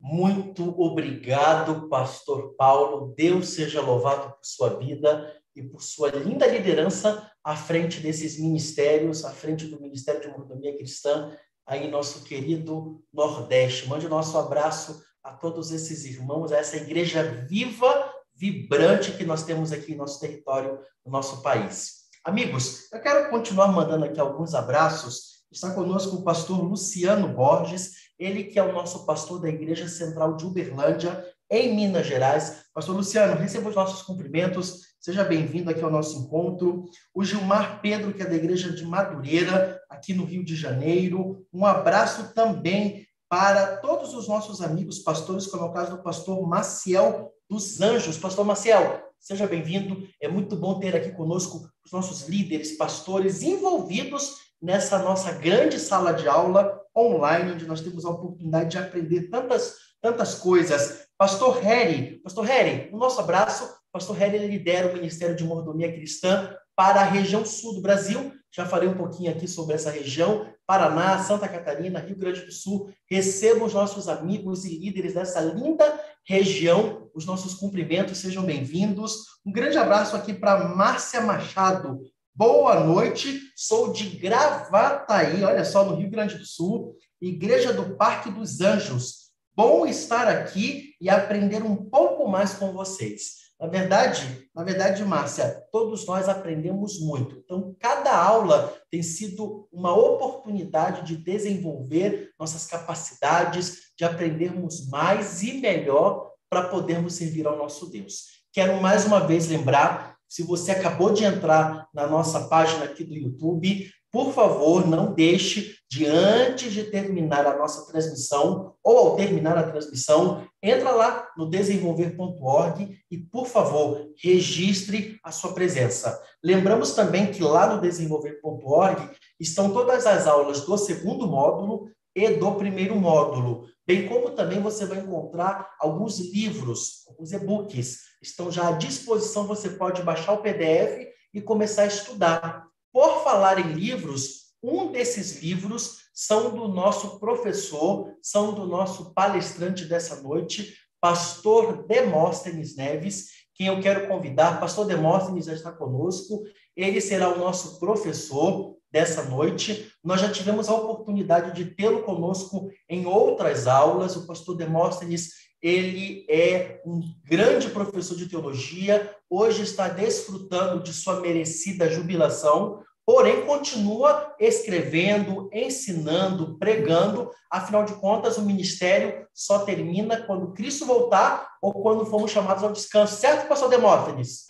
Muito 0.00 0.80
obrigado, 0.80 1.88
Pastor 1.88 2.54
Paulo. 2.56 3.14
Deus 3.14 3.48
seja 3.48 3.82
louvado 3.82 4.32
por 4.32 4.44
sua 4.44 4.78
vida 4.78 5.36
e 5.54 5.62
por 5.62 5.82
sua 5.82 6.10
linda 6.10 6.46
liderança 6.46 7.30
à 7.44 7.54
frente 7.54 8.00
desses 8.00 8.38
ministérios, 8.38 9.24
à 9.24 9.32
frente 9.32 9.66
do 9.66 9.80
Ministério 9.80 10.20
de 10.20 10.28
Mordomia 10.28 10.76
Cristã, 10.76 11.36
aí 11.66 11.90
nosso 11.90 12.24
querido 12.24 13.02
Nordeste. 13.12 13.88
Mande 13.88 14.06
o 14.06 14.10
nosso 14.10 14.36
abraço 14.38 15.02
a 15.22 15.32
todos 15.32 15.70
esses 15.70 16.04
irmãos, 16.04 16.52
a 16.52 16.58
essa 16.58 16.76
igreja 16.76 17.46
viva 17.48 18.12
vibrante 18.34 19.12
que 19.12 19.24
nós 19.24 19.44
temos 19.44 19.72
aqui 19.72 19.92
em 19.92 19.96
nosso 19.96 20.18
território, 20.18 20.78
no 21.04 21.12
nosso 21.12 21.42
país. 21.42 22.02
Amigos, 22.24 22.90
eu 22.92 23.00
quero 23.00 23.30
continuar 23.30 23.68
mandando 23.68 24.04
aqui 24.04 24.18
alguns 24.18 24.54
abraços. 24.54 25.42
Está 25.50 25.74
conosco 25.74 26.16
o 26.16 26.24
pastor 26.24 26.62
Luciano 26.62 27.28
Borges, 27.28 27.92
ele 28.18 28.44
que 28.44 28.58
é 28.58 28.62
o 28.62 28.72
nosso 28.72 29.04
pastor 29.04 29.40
da 29.40 29.48
Igreja 29.48 29.88
Central 29.88 30.36
de 30.36 30.46
Uberlândia, 30.46 31.24
em 31.50 31.74
Minas 31.74 32.06
Gerais. 32.06 32.64
Pastor 32.72 32.96
Luciano, 32.96 33.38
receba 33.38 33.68
os 33.68 33.74
nossos 33.74 34.02
cumprimentos, 34.02 34.94
seja 34.98 35.22
bem-vindo 35.22 35.70
aqui 35.70 35.82
ao 35.82 35.90
nosso 35.90 36.18
encontro. 36.18 36.84
O 37.12 37.22
Gilmar 37.22 37.82
Pedro, 37.82 38.14
que 38.14 38.22
é 38.22 38.26
da 38.26 38.34
Igreja 38.34 38.72
de 38.72 38.84
Madureira, 38.86 39.81
aqui 39.92 40.14
no 40.14 40.24
Rio 40.24 40.44
de 40.44 40.56
Janeiro. 40.56 41.46
Um 41.52 41.66
abraço 41.66 42.32
também 42.34 43.06
para 43.28 43.76
todos 43.76 44.14
os 44.14 44.26
nossos 44.26 44.60
amigos 44.60 44.98
pastores, 44.98 45.46
como 45.46 45.64
é 45.64 45.66
o 45.66 45.72
caso 45.72 45.96
do 45.96 46.02
pastor 46.02 46.46
Maciel 46.46 47.32
dos 47.48 47.80
Anjos. 47.80 48.18
Pastor 48.18 48.44
Maciel, 48.44 49.02
seja 49.20 49.46
bem-vindo. 49.46 50.08
É 50.20 50.28
muito 50.28 50.56
bom 50.56 50.78
ter 50.78 50.96
aqui 50.96 51.12
conosco 51.12 51.68
os 51.84 51.92
nossos 51.92 52.28
líderes, 52.28 52.76
pastores 52.76 53.42
envolvidos 53.42 54.36
nessa 54.60 54.98
nossa 54.98 55.32
grande 55.32 55.78
sala 55.78 56.12
de 56.12 56.26
aula 56.26 56.80
online, 56.96 57.52
onde 57.52 57.66
nós 57.66 57.80
temos 57.80 58.04
a 58.04 58.10
oportunidade 58.10 58.70
de 58.70 58.78
aprender 58.78 59.28
tantas, 59.28 59.76
tantas 60.00 60.34
coisas. 60.34 61.06
Pastor 61.18 61.58
Harry, 61.60 62.20
Pastor 62.22 62.44
Harry, 62.44 62.90
o 62.92 62.96
nosso 62.96 63.20
abraço. 63.20 63.70
Pastor 63.92 64.16
Harry 64.16 64.38
lidera 64.38 64.88
o 64.88 64.94
Ministério 64.94 65.36
de 65.36 65.44
Mordomia 65.44 65.92
Cristã 65.92 66.54
para 66.74 67.00
a 67.00 67.04
região 67.04 67.44
sul 67.44 67.74
do 67.74 67.82
Brasil. 67.82 68.32
Já 68.54 68.66
falei 68.66 68.86
um 68.86 68.94
pouquinho 68.94 69.30
aqui 69.30 69.48
sobre 69.48 69.74
essa 69.74 69.90
região. 69.90 70.46
Paraná, 70.66 71.18
Santa 71.24 71.48
Catarina, 71.48 72.00
Rio 72.00 72.16
Grande 72.16 72.42
do 72.42 72.52
Sul. 72.52 72.92
Receba 73.08 73.64
os 73.64 73.72
nossos 73.72 74.08
amigos 74.08 74.66
e 74.66 74.78
líderes 74.78 75.14
dessa 75.14 75.40
linda 75.40 75.98
região. 76.22 77.08
Os 77.14 77.24
nossos 77.24 77.54
cumprimentos, 77.54 78.18
sejam 78.18 78.44
bem-vindos. 78.44 79.40
Um 79.44 79.50
grande 79.50 79.78
abraço 79.78 80.14
aqui 80.14 80.34
para 80.34 80.68
Márcia 80.68 81.22
Machado. 81.22 82.02
Boa 82.34 82.80
noite, 82.80 83.40
sou 83.56 83.92
de 83.92 84.04
Gravataí, 84.16 85.44
olha 85.44 85.64
só, 85.64 85.84
no 85.84 85.96
Rio 85.96 86.10
Grande 86.10 86.36
do 86.36 86.44
Sul, 86.44 86.94
Igreja 87.20 87.72
do 87.72 87.96
Parque 87.96 88.30
dos 88.30 88.60
Anjos. 88.60 89.30
Bom 89.54 89.86
estar 89.86 90.28
aqui 90.28 90.94
e 91.00 91.08
aprender 91.10 91.62
um 91.62 91.76
pouco 91.76 92.28
mais 92.28 92.54
com 92.54 92.72
vocês. 92.72 93.51
Na 93.62 93.68
verdade, 93.68 94.48
na 94.52 94.64
verdade, 94.64 95.04
Márcia, 95.04 95.64
todos 95.70 96.04
nós 96.04 96.28
aprendemos 96.28 96.98
muito. 96.98 97.36
Então, 97.44 97.76
cada 97.78 98.12
aula 98.12 98.76
tem 98.90 99.04
sido 99.04 99.68
uma 99.70 99.94
oportunidade 99.94 101.06
de 101.06 101.16
desenvolver 101.16 102.32
nossas 102.36 102.66
capacidades, 102.66 103.92
de 103.96 104.04
aprendermos 104.04 104.88
mais 104.88 105.44
e 105.44 105.60
melhor 105.60 106.32
para 106.50 106.70
podermos 106.70 107.14
servir 107.14 107.46
ao 107.46 107.56
nosso 107.56 107.88
Deus. 107.88 108.42
Quero 108.52 108.82
mais 108.82 109.04
uma 109.04 109.20
vez 109.20 109.46
lembrar, 109.46 110.16
se 110.28 110.42
você 110.42 110.72
acabou 110.72 111.12
de 111.12 111.22
entrar 111.22 111.86
na 111.94 112.08
nossa 112.08 112.48
página 112.48 112.86
aqui 112.86 113.04
do 113.04 113.14
YouTube, 113.14 113.88
por 114.12 114.34
favor, 114.34 114.86
não 114.86 115.14
deixe 115.14 115.74
de, 115.90 116.04
antes 116.06 116.70
de 116.70 116.84
terminar 116.84 117.46
a 117.46 117.56
nossa 117.56 117.90
transmissão, 117.90 118.74
ou 118.84 118.98
ao 118.98 119.16
terminar 119.16 119.56
a 119.56 119.70
transmissão, 119.70 120.46
entra 120.62 120.90
lá 120.90 121.28
no 121.34 121.48
desenvolver.org 121.48 122.98
e, 123.10 123.18
por 123.18 123.46
favor, 123.46 124.10
registre 124.22 125.18
a 125.24 125.32
sua 125.32 125.54
presença. 125.54 126.22
Lembramos 126.44 126.92
também 126.92 127.32
que 127.32 127.42
lá 127.42 127.74
no 127.74 127.80
desenvolver.org 127.80 129.10
estão 129.40 129.72
todas 129.72 130.06
as 130.06 130.26
aulas 130.26 130.60
do 130.60 130.76
segundo 130.76 131.26
módulo 131.26 131.90
e 132.14 132.28
do 132.28 132.52
primeiro 132.56 132.94
módulo, 132.96 133.66
bem 133.86 134.06
como 134.06 134.30
também 134.30 134.60
você 134.60 134.84
vai 134.84 134.98
encontrar 134.98 135.70
alguns 135.80 136.18
livros, 136.18 137.06
alguns 137.08 137.32
e-books, 137.32 138.00
estão 138.20 138.50
já 138.50 138.68
à 138.68 138.72
disposição, 138.72 139.46
você 139.46 139.70
pode 139.70 140.02
baixar 140.02 140.34
o 140.34 140.42
PDF 140.42 141.08
e 141.32 141.40
começar 141.40 141.82
a 141.82 141.86
estudar. 141.86 142.71
Por 142.92 143.24
falar 143.24 143.58
em 143.58 143.72
livros, 143.72 144.52
um 144.62 144.92
desses 144.92 145.42
livros 145.42 146.02
são 146.14 146.54
do 146.54 146.68
nosso 146.68 147.18
professor, 147.18 148.14
são 148.20 148.52
do 148.52 148.66
nosso 148.66 149.14
palestrante 149.14 149.86
dessa 149.86 150.22
noite, 150.22 150.76
pastor 151.00 151.86
Demóstenes 151.86 152.76
Neves, 152.76 153.30
quem 153.54 153.66
eu 153.68 153.80
quero 153.80 154.06
convidar. 154.08 154.60
Pastor 154.60 154.86
Demóstenes 154.86 155.46
já 155.46 155.54
está 155.54 155.72
conosco, 155.72 156.44
ele 156.76 157.00
será 157.00 157.28
o 157.28 157.38
nosso 157.38 157.80
professor 157.80 158.76
dessa 158.90 159.24
noite. 159.24 159.90
Nós 160.04 160.20
já 160.20 160.30
tivemos 160.30 160.68
a 160.68 160.74
oportunidade 160.74 161.54
de 161.54 161.74
tê-lo 161.74 162.02
conosco 162.02 162.70
em 162.88 163.06
outras 163.06 163.66
aulas. 163.66 164.16
O 164.16 164.26
pastor 164.26 164.56
Demóstenes 164.56 165.30
ele 165.62 166.26
é 166.28 166.82
um 166.84 167.00
grande 167.24 167.70
professor 167.70 168.16
de 168.16 168.28
teologia, 168.28 169.14
hoje 169.30 169.62
está 169.62 169.88
desfrutando 169.88 170.82
de 170.82 170.92
sua 170.92 171.20
merecida 171.20 171.88
jubilação, 171.88 172.82
porém 173.06 173.46
continua 173.46 174.34
escrevendo, 174.40 175.48
ensinando, 175.52 176.58
pregando. 176.58 177.30
Afinal 177.48 177.84
de 177.84 177.94
contas, 177.94 178.38
o 178.38 178.42
ministério 178.42 179.26
só 179.32 179.64
termina 179.64 180.22
quando 180.22 180.52
Cristo 180.52 180.84
voltar 180.84 181.48
ou 181.62 181.72
quando 181.72 182.06
formos 182.06 182.32
chamados 182.32 182.64
ao 182.64 182.72
descanso. 182.72 183.14
Certo, 183.14 183.48
pastor 183.48 183.70
Demóstenes? 183.70 184.46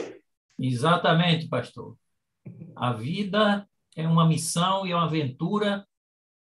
Exatamente, 0.59 1.47
pastor. 1.47 1.95
A 2.75 2.93
vida 2.95 3.69
é 3.95 4.07
uma 4.07 4.27
missão 4.27 4.87
e 4.87 4.95
uma 4.95 5.05
aventura 5.05 5.87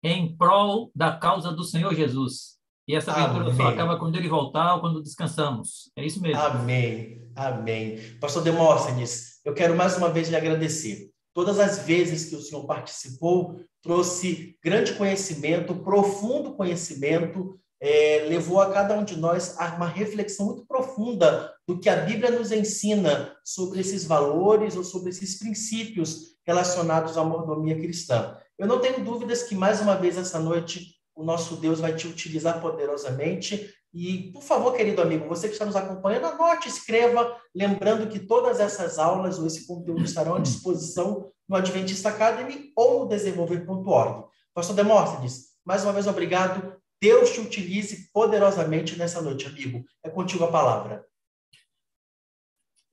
em 0.03 0.35
prol 0.37 0.91
da 0.95 1.15
causa 1.15 1.51
do 1.51 1.63
Senhor 1.63 1.93
Jesus. 1.95 2.58
E 2.89 2.95
essa 2.95 3.11
aventura 3.11 3.43
Amém. 3.43 3.55
só 3.55 3.67
acaba 3.67 3.99
quando 3.99 4.15
ele 4.15 4.27
voltar 4.27 4.73
ou 4.73 4.81
quando 4.81 5.03
descansamos. 5.03 5.91
É 5.95 6.03
isso 6.03 6.19
mesmo. 6.19 6.41
Amém. 6.41 7.21
Amém. 7.35 7.99
Pastor 8.19 8.41
Demóstenes, 8.41 9.39
eu 9.45 9.53
quero 9.53 9.75
mais 9.75 9.95
uma 9.95 10.09
vez 10.09 10.27
lhe 10.27 10.35
agradecer. 10.35 11.11
Todas 11.31 11.59
as 11.59 11.85
vezes 11.85 12.27
que 12.27 12.35
o 12.35 12.41
senhor 12.41 12.65
participou, 12.65 13.61
trouxe 13.83 14.57
grande 14.63 14.93
conhecimento, 14.93 15.75
profundo 15.75 16.55
conhecimento, 16.55 17.59
é, 17.79 18.25
levou 18.27 18.59
a 18.59 18.71
cada 18.71 18.97
um 18.97 19.03
de 19.03 19.15
nós 19.15 19.55
a 19.59 19.75
uma 19.75 19.87
reflexão 19.87 20.47
muito 20.47 20.65
profunda 20.65 21.53
do 21.67 21.79
que 21.79 21.89
a 21.89 21.97
Bíblia 21.97 22.31
nos 22.31 22.51
ensina 22.51 23.35
sobre 23.45 23.81
esses 23.81 24.03
valores 24.03 24.75
ou 24.75 24.83
sobre 24.83 25.11
esses 25.11 25.37
princípios 25.37 26.39
relacionados 26.43 27.19
à 27.19 27.23
mordomia 27.23 27.75
cristã. 27.77 28.35
Eu 28.57 28.65
não 28.65 28.79
tenho 28.79 29.05
dúvidas 29.05 29.43
que, 29.43 29.53
mais 29.53 29.79
uma 29.79 29.95
vez, 29.95 30.17
essa 30.17 30.39
noite, 30.39 30.98
o 31.19 31.23
nosso 31.25 31.57
Deus 31.57 31.81
vai 31.81 31.93
te 31.93 32.07
utilizar 32.07 32.61
poderosamente. 32.61 33.75
E, 33.93 34.31
por 34.31 34.41
favor, 34.41 34.73
querido 34.73 35.01
amigo, 35.01 35.27
você 35.27 35.47
que 35.47 35.53
está 35.53 35.65
nos 35.65 35.75
acompanhando, 35.75 36.27
anote, 36.27 36.69
escreva, 36.69 37.37
lembrando 37.53 38.07
que 38.07 38.19
todas 38.19 38.61
essas 38.61 38.97
aulas 38.97 39.37
ou 39.37 39.45
esse 39.45 39.67
conteúdo 39.67 40.05
estarão 40.05 40.35
à 40.35 40.39
disposição 40.39 41.29
no 41.47 41.57
Adventista 41.57 42.07
Academy 42.07 42.71
ou 42.73 43.01
no 43.01 43.09
desenvolver.org. 43.09 44.29
Pastor 44.53 44.73
Demóstenes, 44.73 45.57
mais 45.65 45.83
uma 45.83 45.91
vez 45.91 46.07
obrigado. 46.07 46.77
Deus 47.01 47.31
te 47.31 47.41
utilize 47.41 48.09
poderosamente 48.13 48.97
nessa 48.97 49.21
noite, 49.21 49.45
amigo. 49.45 49.83
É 50.01 50.09
contigo 50.09 50.45
a 50.45 50.51
palavra. 50.51 51.05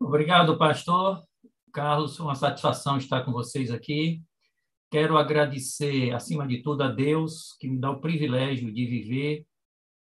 Obrigado, 0.00 0.58
pastor. 0.58 1.22
Carlos, 1.72 2.18
uma 2.18 2.34
satisfação 2.34 2.96
estar 2.96 3.24
com 3.24 3.30
vocês 3.30 3.70
aqui. 3.70 4.20
Quero 4.96 5.18
agradecer, 5.18 6.14
acima 6.14 6.46
de 6.46 6.62
tudo, 6.62 6.80
a 6.80 6.88
Deus 6.88 7.54
que 7.60 7.68
me 7.68 7.78
dá 7.78 7.90
o 7.90 8.00
privilégio 8.00 8.72
de 8.72 8.86
viver 8.86 9.46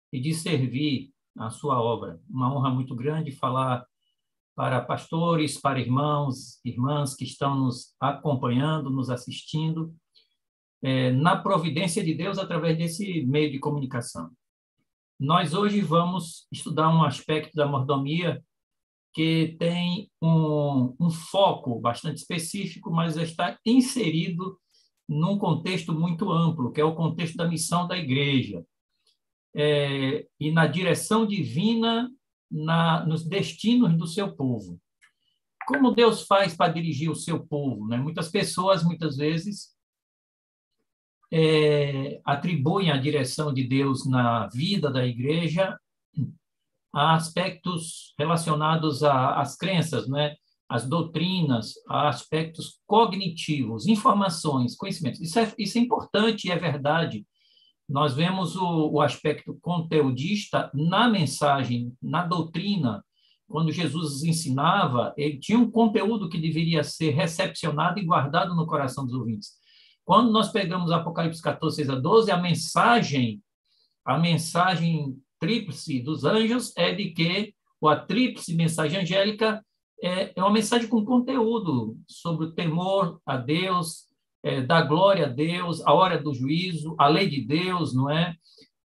e 0.10 0.22
de 0.22 0.34
servir 0.34 1.12
a 1.38 1.50
sua 1.50 1.82
obra. 1.82 2.18
Uma 2.30 2.56
honra 2.56 2.70
muito 2.70 2.96
grande 2.96 3.30
falar 3.34 3.86
para 4.56 4.80
pastores, 4.80 5.60
para 5.60 5.82
irmãos, 5.82 6.62
irmãs 6.64 7.14
que 7.14 7.26
estão 7.26 7.60
nos 7.60 7.94
acompanhando, 8.00 8.90
nos 8.90 9.10
assistindo, 9.10 9.94
é, 10.82 11.12
na 11.12 11.36
providência 11.36 12.02
de 12.02 12.14
Deus 12.14 12.38
através 12.38 12.78
desse 12.78 13.26
meio 13.26 13.52
de 13.52 13.60
comunicação. 13.60 14.32
Nós 15.20 15.54
hoje 15.54 15.82
vamos 15.82 16.48
estudar 16.50 16.88
um 16.88 17.04
aspecto 17.04 17.54
da 17.54 17.68
mordomia 17.68 18.42
que 19.14 19.58
tem 19.60 20.10
um, 20.22 20.96
um 20.98 21.10
foco 21.10 21.82
bastante 21.82 22.20
específico, 22.20 22.90
mas 22.90 23.18
está 23.18 23.60
inserido 23.66 24.58
num 25.08 25.38
contexto 25.38 25.94
muito 25.94 26.32
amplo, 26.32 26.72
que 26.72 26.82
é 26.82 26.84
o 26.84 26.96
contexto 26.96 27.36
da 27.36 27.48
missão 27.48 27.88
da 27.88 27.98
igreja. 27.98 28.66
É, 29.56 30.28
e 30.40 30.52
na 30.52 30.68
direção 30.68 31.26
divina 31.26 32.12
na, 32.52 33.06
nos 33.06 33.24
destinos 33.24 33.96
do 33.96 34.08
seu 34.08 34.36
povo. 34.36 34.80
Como 35.68 35.92
Deus 35.92 36.24
faz 36.24 36.56
para 36.56 36.74
dirigir 36.74 37.10
o 37.10 37.16
seu 37.16 37.46
povo? 37.46 37.88
Né? 37.88 37.98
Muitas 37.98 38.30
pessoas, 38.30 38.84
muitas 38.84 39.18
vezes, 39.18 39.76
é, 41.32 42.22
atribuem 42.24 42.92
a 42.92 42.98
direção 42.98 43.54
de 43.54 43.64
Deus 43.64 44.06
na 44.06 44.48
vida 44.48 44.92
da 44.92 45.06
igreja 45.06 45.78
a 46.94 47.16
aspectos 47.16 48.14
relacionados 48.18 49.04
às 49.04 49.58
crenças, 49.58 50.08
né? 50.08 50.36
As 50.68 50.88
doutrinas, 50.88 51.74
aspectos 51.88 52.80
cognitivos, 52.88 53.88
informações, 53.88 54.76
conhecimentos. 54.76 55.22
Isso 55.22 55.40
é, 55.40 55.54
isso 55.58 55.78
é 55.78 55.82
importante 55.82 56.48
e 56.48 56.52
é 56.52 56.58
verdade. 56.58 57.26
Nós 57.88 58.16
vemos 58.16 58.56
o, 58.56 58.94
o 58.94 59.02
aspecto 59.02 59.58
conteudista 59.62 60.72
na 60.74 61.08
mensagem, 61.08 61.94
na 62.02 62.26
doutrina. 62.26 63.04
Quando 63.48 63.72
Jesus 63.72 64.24
ensinava, 64.24 65.14
ele 65.16 65.38
tinha 65.38 65.60
um 65.60 65.70
conteúdo 65.70 66.28
que 66.28 66.40
deveria 66.40 66.84
ser 66.84 67.12
recepcionado 67.12 68.00
e 68.00 68.06
guardado 68.06 68.56
no 68.56 68.66
coração 68.66 69.06
dos 69.06 69.14
ouvintes. 69.14 69.52
Quando 70.04 70.32
nós 70.32 70.52
pegamos 70.52 70.92
Apocalipse 70.92 71.42
14, 71.42 71.76
6 71.76 71.90
a 71.90 71.96
12, 71.96 72.32
a 72.32 72.38
mensagem, 72.38 73.42
a 74.04 74.18
mensagem 74.18 75.16
tríplice 75.40 76.00
dos 76.00 76.24
anjos 76.26 76.76
é 76.76 76.92
de 76.92 77.12
que, 77.12 77.54
ou 77.80 77.88
a 77.88 77.96
tríplice 77.96 78.56
mensagem 78.56 79.02
angélica, 79.02 79.64
é, 80.02 80.34
é 80.36 80.42
uma 80.42 80.52
mensagem 80.52 80.88
com 80.88 81.04
conteúdo 81.06 81.98
sobre 82.08 82.48
o 82.48 82.52
temor 82.52 83.20
a 83.26 83.38
Deus, 83.38 84.06
é, 84.44 84.62
da 84.62 84.82
glória 84.82 85.26
a 85.26 85.30
Deus, 85.30 85.82
a 85.86 85.94
hora 85.94 86.22
do 86.22 86.34
juízo, 86.34 86.96
a 87.00 87.08
lei 87.08 87.28
de 87.28 87.42
Deus, 87.42 87.96
não 87.96 88.10
é? 88.10 88.36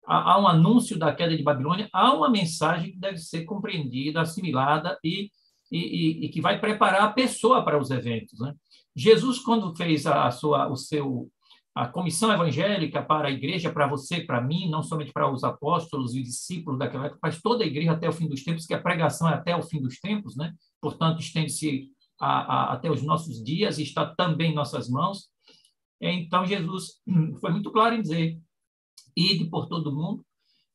Há, 0.07 0.33
há 0.33 0.41
um 0.41 0.49
anúncio 0.49 0.99
da 0.99 1.15
queda 1.15 1.37
de 1.37 1.43
Babilônia, 1.43 1.89
há 1.93 2.15
uma 2.15 2.31
mensagem 2.31 2.93
que 2.93 2.99
deve 2.99 3.19
ser 3.19 3.45
compreendida, 3.45 4.21
assimilada 4.21 4.99
e, 5.05 5.31
e, 5.71 6.25
e, 6.25 6.29
que 6.31 6.41
vai 6.41 6.59
preparar 6.59 7.03
a 7.03 7.13
pessoa 7.13 7.63
para 7.65 7.79
os 7.79 7.91
eventos. 7.91 8.41
Né? 8.41 8.55
Jesus, 8.97 9.39
quando 9.39 9.77
fez 9.77 10.07
a 10.07 10.31
sua, 10.31 10.69
o 10.69 10.77
seu 10.77 11.31
a 11.81 11.89
comissão 11.89 12.31
evangélica 12.31 13.03
para 13.03 13.29
a 13.29 13.31
igreja, 13.31 13.73
para 13.73 13.87
você, 13.87 14.21
para 14.21 14.39
mim, 14.39 14.69
não 14.69 14.83
somente 14.83 15.15
para 15.15 15.33
os 15.33 15.43
apóstolos 15.43 16.15
e 16.15 16.23
discípulos 16.23 16.79
daquela 16.79 17.07
época, 17.07 17.21
mas 17.23 17.41
toda 17.41 17.65
a 17.65 17.67
igreja 17.67 17.93
até 17.93 18.07
o 18.07 18.13
fim 18.13 18.29
dos 18.29 18.45
tempos, 18.45 18.67
que 18.67 18.75
a 18.75 18.83
pregação 18.83 19.27
é 19.31 19.33
até 19.33 19.57
o 19.57 19.63
fim 19.63 19.81
dos 19.81 19.99
tempos, 19.99 20.37
né? 20.37 20.53
portanto, 20.79 21.21
estende-se 21.21 21.89
até 22.19 22.91
os 22.91 23.03
nossos 23.03 23.43
dias 23.43 23.79
e 23.79 23.83
está 23.83 24.15
também 24.15 24.51
em 24.51 24.55
nossas 24.55 24.91
mãos. 24.91 25.31
Então, 25.99 26.45
Jesus 26.45 27.01
foi 27.41 27.51
muito 27.51 27.73
claro 27.73 27.95
em 27.95 28.03
dizer: 28.03 28.39
ide 29.17 29.47
por 29.47 29.67
todo 29.67 29.91
mundo, 29.91 30.23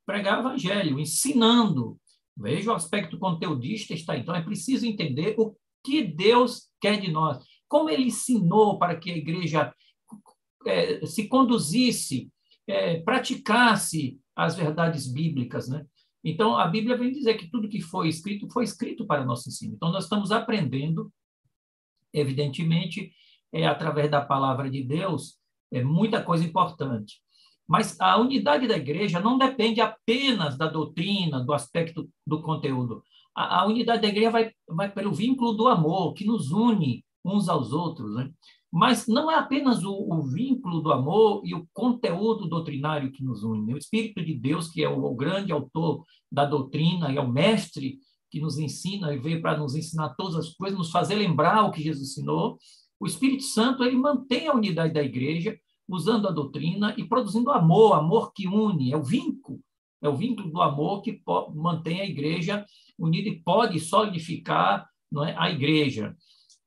pregar 0.08 0.40
o 0.40 0.42
evangelho, 0.42 1.00
ensinando. 1.00 2.00
Veja 2.36 2.72
o 2.72 2.76
aspecto 2.76 3.20
conteudista 3.20 3.94
está. 3.94 4.18
Então, 4.18 4.34
é 4.34 4.42
preciso 4.42 4.88
entender 4.88 5.36
o 5.38 5.56
que 5.84 6.02
Deus 6.02 6.64
quer 6.82 7.00
de 7.00 7.12
nós, 7.12 7.46
como 7.68 7.92
ele 7.92 8.06
ensinou 8.06 8.80
para 8.80 8.96
que 8.96 9.12
a 9.12 9.18
igreja 9.18 9.72
é, 10.66 11.06
se 11.06 11.28
conduzisse, 11.28 12.30
é, 12.68 13.00
praticasse 13.02 14.20
as 14.36 14.56
verdades 14.56 15.08
bíblicas, 15.12 15.70
né? 15.70 15.86
Então, 16.24 16.58
a 16.58 16.68
Bíblia 16.68 16.98
vem 16.98 17.12
dizer 17.12 17.36
que 17.36 17.50
tudo 17.52 17.70
que 17.70 17.80
foi 17.80 18.08
escrito, 18.08 18.50
foi 18.52 18.64
escrito 18.64 19.06
para 19.06 19.24
nosso 19.24 19.48
ensino. 19.48 19.76
Então, 19.76 19.92
nós 19.92 20.06
estamos 20.06 20.32
aprendendo, 20.32 21.14
evidentemente, 22.12 23.12
é, 23.54 23.68
através 23.68 24.10
da 24.10 24.22
palavra 24.22 24.70
de 24.70 24.84
Deus, 24.84 25.38
é 25.72 25.84
muita 25.84 26.24
coisa 26.24 26.44
importante. 26.44 27.22
Mas 27.68 28.00
a 28.00 28.18
unidade 28.18 28.68
da 28.68 28.76
igreja 28.76 29.20
não 29.20 29.38
depende 29.38 29.82
apenas 29.82 30.58
da 30.58 30.68
doutrina, 30.68 31.44
do 31.44 31.54
aspecto 31.54 32.10
do 32.26 32.42
conteúdo. 32.42 33.04
A, 33.36 33.62
a 33.62 33.66
unidade 33.68 34.02
da 34.02 34.08
igreja 34.08 34.32
vai, 34.32 34.52
vai 34.68 34.92
pelo 34.92 35.14
vínculo 35.14 35.54
do 35.54 35.68
amor, 35.68 36.14
que 36.14 36.26
nos 36.26 36.52
une 36.52 37.06
uns 37.24 37.50
aos 37.50 37.72
outros. 37.72 38.16
Né? 38.16 38.32
Mas 38.76 39.08
não 39.08 39.32
é 39.32 39.36
apenas 39.36 39.86
o, 39.86 39.94
o, 39.94 40.22
vínculo 40.22 40.82
do 40.82 40.92
amor 40.92 41.42
e 41.46 41.56
o 41.56 41.66
conteúdo 41.72 42.46
doutrinário 42.46 43.10
que 43.10 43.24
nos 43.24 43.42
une. 43.42 43.74
O 43.74 43.78
Espírito 43.78 44.22
de 44.22 44.34
Deus, 44.34 44.68
que 44.68 44.84
é 44.84 44.90
o, 44.90 45.02
o 45.02 45.16
grande 45.16 45.54
autor 45.54 46.04
da 46.30 46.44
doutrina 46.44 47.10
e 47.10 47.16
é 47.16 47.22
o 47.22 47.32
mestre 47.32 48.00
que 48.30 48.42
nos 48.42 48.58
ensina 48.58 49.14
e 49.14 49.18
veio 49.18 49.42
para 49.42 49.58
nos 49.58 49.76
ensinar 49.76 50.10
todas 50.18 50.36
as 50.36 50.50
coisas, 50.56 50.78
nos 50.78 50.92
fazer 50.92 51.16
lembrar 51.16 51.64
o 51.64 51.72
que 51.72 51.82
Jesus 51.82 52.10
ensinou. 52.10 52.58
O 53.00 53.08
Espírito 53.08 53.44
Santo 53.44 53.82
ele 53.82 53.96
mantém 53.96 54.50
a 54.50 54.54
unidade 54.54 54.94
da 54.94 55.02
igreja 55.02 55.58
usando 55.88 56.28
a 56.28 56.32
doutrina 56.32 56.94
e 56.98 57.06
produzindo 57.06 57.52
amor, 57.52 57.94
amor 57.94 58.34
que 58.34 58.46
une, 58.46 58.92
é 58.92 58.98
o 58.98 59.04
vínculo, 59.04 59.62
é 60.02 60.10
o 60.10 60.18
vínculo 60.18 60.52
do 60.52 60.62
amor 60.62 61.02
que 61.02 61.22
mantém 61.54 62.02
a 62.02 62.06
igreja 62.06 62.66
unida 63.00 63.30
e 63.30 63.40
pode 63.40 63.80
solidificar 63.80 64.86
é, 65.26 65.34
a 65.38 65.50
igreja. 65.50 66.14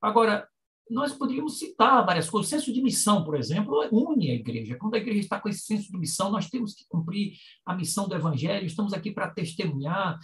Agora, 0.01 0.47
nós 0.89 1.13
poderíamos 1.13 1.59
citar 1.59 2.05
várias 2.05 2.29
coisas. 2.29 2.47
O 2.47 2.55
senso 2.55 2.73
de 2.73 2.81
missão, 2.81 3.23
por 3.23 3.35
exemplo, 3.37 3.87
une 3.91 4.31
a 4.31 4.35
igreja. 4.35 4.75
Quando 4.75 4.95
a 4.95 4.97
igreja 4.97 5.19
está 5.19 5.39
com 5.39 5.47
esse 5.47 5.61
senso 5.61 5.91
de 5.91 5.97
missão, 5.97 6.31
nós 6.31 6.49
temos 6.49 6.73
que 6.73 6.85
cumprir 6.89 7.33
a 7.65 7.75
missão 7.75 8.07
do 8.07 8.15
evangelho, 8.15 8.65
estamos 8.65 8.93
aqui 8.93 9.11
para 9.11 9.29
testemunhar, 9.29 10.17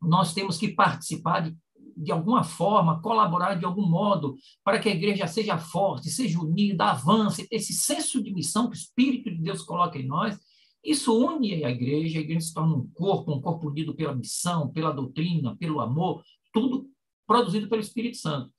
nós 0.00 0.32
temos 0.32 0.56
que 0.56 0.68
participar 0.68 1.40
de, 1.40 1.56
de 1.96 2.10
alguma 2.10 2.42
forma, 2.44 3.02
colaborar 3.02 3.54
de 3.54 3.64
algum 3.64 3.86
modo, 3.86 4.36
para 4.64 4.78
que 4.78 4.88
a 4.88 4.94
igreja 4.94 5.26
seja 5.26 5.58
forte, 5.58 6.08
seja 6.08 6.40
unida, 6.40 6.86
avance, 6.86 7.46
esse 7.50 7.72
senso 7.72 8.22
de 8.22 8.32
missão 8.32 8.70
que 8.70 8.76
o 8.76 8.80
Espírito 8.80 9.30
de 9.30 9.42
Deus 9.42 9.62
coloca 9.62 9.98
em 9.98 10.06
nós, 10.06 10.38
Isso 10.82 11.12
une 11.12 11.64
a 11.64 11.70
igreja, 11.70 12.18
a 12.18 12.22
igreja 12.22 12.46
se 12.46 12.54
torna 12.54 12.74
um 12.74 12.88
corpo, 12.94 13.32
um 13.34 13.40
corpo 13.40 13.68
unido 13.68 13.94
pela 13.94 14.14
missão, 14.14 14.70
pela 14.72 14.92
doutrina, 14.92 15.56
pelo 15.56 15.80
amor, 15.80 16.22
tudo 16.52 16.88
produzido 17.26 17.68
pelo 17.68 17.82
Espírito 17.82 18.16
Santo. 18.16 18.50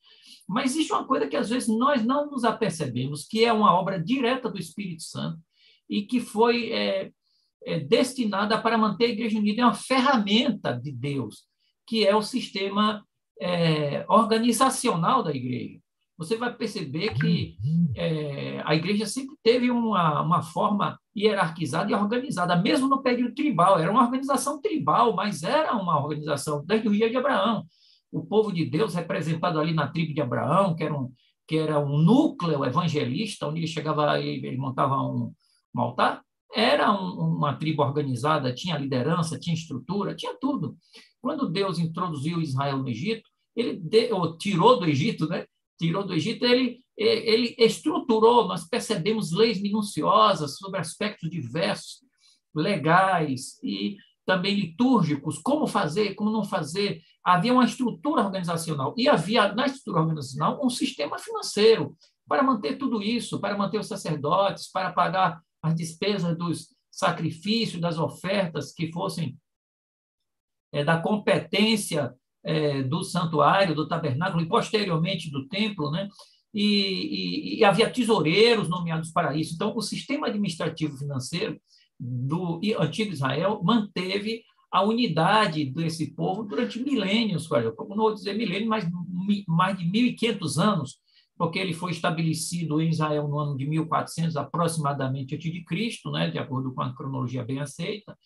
Mas 0.50 0.72
existe 0.72 0.92
uma 0.92 1.06
coisa 1.06 1.28
que 1.28 1.36
às 1.36 1.48
vezes 1.48 1.70
nós 1.70 2.04
não 2.04 2.32
nos 2.32 2.44
apercebemos, 2.44 3.24
que 3.28 3.46
é 3.46 3.54
uma 3.54 3.72
obra 3.72 4.02
direta 4.02 4.50
do 4.50 4.58
Espírito 4.58 5.04
Santo 5.04 5.40
e 5.88 6.02
que 6.02 6.20
foi 6.20 6.72
é, 6.72 7.12
é, 7.64 7.80
destinada 7.80 8.60
para 8.60 8.76
manter 8.76 9.06
a 9.06 9.10
igreja 9.10 9.38
unida. 9.38 9.62
É 9.62 9.66
uma 9.66 9.76
ferramenta 9.76 10.74
de 10.74 10.92
Deus, 10.92 11.44
que 11.86 12.04
é 12.04 12.16
o 12.16 12.24
sistema 12.24 13.06
é, 13.40 14.04
organizacional 14.10 15.22
da 15.22 15.32
igreja. 15.32 15.80
Você 16.18 16.36
vai 16.36 16.52
perceber 16.54 17.14
que 17.14 17.56
é, 17.96 18.62
a 18.66 18.76
igreja 18.76 19.06
sempre 19.06 19.36
teve 19.44 19.70
uma, 19.70 20.20
uma 20.20 20.42
forma 20.42 21.00
hierarquizada 21.16 21.92
e 21.92 21.94
organizada, 21.94 22.56
mesmo 22.56 22.88
no 22.88 23.04
período 23.04 23.36
tribal. 23.36 23.78
Era 23.78 23.92
uma 23.92 24.04
organização 24.04 24.60
tribal, 24.60 25.16
mas 25.16 25.44
era 25.44 25.76
uma 25.76 26.04
organização 26.04 26.66
desde 26.66 26.88
o 26.88 26.92
dia 26.92 27.10
de 27.10 27.18
Abraão. 27.18 27.66
O 28.12 28.26
povo 28.26 28.52
de 28.52 28.66
Deus, 28.66 28.96
representado 28.96 29.60
ali 29.60 29.74
na 29.74 29.88
tribo 29.88 30.14
de 30.14 30.22
Abraão, 30.22 30.76
que 30.76 30.84
era 30.84 30.94
um, 30.94 31.12
que 31.48 31.58
era 31.58 31.80
um 31.80 31.98
núcleo 31.98 32.64
evangelista, 32.66 33.48
onde 33.48 33.60
ele 33.60 33.68
chegava 33.68 34.20
e 34.20 34.46
ele 34.46 34.58
montava 34.58 34.96
um, 35.02 35.34
um 35.76 35.82
altar, 35.82 36.24
era 36.54 36.92
um, 36.92 37.38
uma 37.38 37.56
tribo 37.56 37.84
organizada, 37.84 38.54
tinha 38.54 38.78
liderança, 38.78 39.40
tinha 39.40 39.54
estrutura, 39.54 40.16
tinha 40.16 40.36
tudo. 40.40 40.78
Quando 41.22 41.50
Deus 41.50 41.80
introduziu 41.80 42.42
Israel 42.42 42.78
no 42.78 42.90
Egito, 42.90 43.30
ele 43.56 43.82
ou 44.12 44.38
tirou 44.38 44.80
do 44.80 44.86
Egito, 44.86 45.28
né? 45.28 45.46
Tirou 45.78 46.06
do 46.06 46.14
Egito, 46.14 46.46
ele, 46.46 46.80
ele 46.98 47.56
estruturou, 47.58 48.48
nós 48.48 48.68
percebemos 48.68 49.32
leis 49.32 49.62
minuciosas 49.62 50.58
sobre 50.58 50.80
aspectos 50.80 51.30
diversos, 51.30 52.00
legais 52.54 53.60
e 53.64 53.98
também 54.26 54.56
litúrgicos, 54.56 55.40
como 55.40 55.68
fazer, 55.68 56.14
como 56.16 56.30
não 56.30 56.44
fazer. 56.44 57.02
Havia 57.30 57.54
uma 57.54 57.66
estrutura 57.66 58.24
organizacional 58.24 58.96
e 58.98 59.08
havia 59.08 59.54
na 59.54 59.68
estrutura 59.68 60.00
organizacional 60.00 60.60
um 60.66 60.70
sistema 60.70 61.20
financeiro 61.20 61.96
para 62.28 62.42
manter 62.42 62.78
tudo 62.78 63.04
isso, 63.04 63.40
para 63.40 63.56
manter 63.56 63.80
os 63.80 63.88
sacerdotes, 63.88 64.72
para 64.72 64.92
pagar 64.92 65.40
as 65.62 65.76
despesas 65.76 66.36
dos 66.36 66.76
sacrifícios, 66.92 67.80
das 67.80 68.00
ofertas 68.00 68.74
que 68.74 68.92
fossem 68.92 69.38
é, 70.72 70.84
da 70.84 71.00
competência 71.00 72.16
é, 72.44 72.82
do 72.82 73.04
santuário, 73.04 73.76
do 73.76 73.88
tabernáculo 73.88 74.42
e 74.42 74.48
posteriormente 74.48 75.30
do 75.30 75.48
templo, 75.48 75.92
né? 75.92 76.10
E, 76.52 76.64
e, 76.64 77.60
e, 77.60 77.64
havia 77.64 77.92
tesoureiros 77.92 78.68
nomeados 78.68 79.12
para 79.12 79.36
isso. 79.36 79.54
Então, 79.54 79.72
o 79.76 79.82
sistema 79.84 80.28
administrativo 80.28 80.98
financeiro 80.98 81.62
do 82.00 82.60
antigo 82.80 83.14
Israel 83.14 83.62
manteve 83.64 84.44
a 84.72 84.84
unidade 84.84 85.66
desse 85.66 86.14
povo 86.14 86.44
durante 86.44 86.80
milênios, 86.80 87.48
como 87.76 87.96
não 87.96 88.04
vou 88.04 88.14
dizer 88.14 88.34
milênios, 88.34 88.68
mas 88.68 88.88
mais 89.48 89.78
de 89.78 89.86
1.500 89.86 90.58
anos, 90.62 91.00
porque 91.38 91.58
ele 91.58 91.74
foi 91.74 91.92
estabelecido 91.92 92.82
em 92.82 92.90
Israel 92.90 93.28
no 93.28 93.40
ano 93.40 93.58
de 93.58 93.66
1400 93.66 94.36
aproximadamente 94.36 95.36
antes 95.36 95.52
de 95.52 95.64
Cristo, 95.64 96.12
né, 96.12 96.30
de 96.30 96.38
acordo 96.38 96.74
com 96.74 96.82
a 96.82 96.94
cronologia 96.94 97.44
bem 97.44 97.60
aceita, 97.60 98.18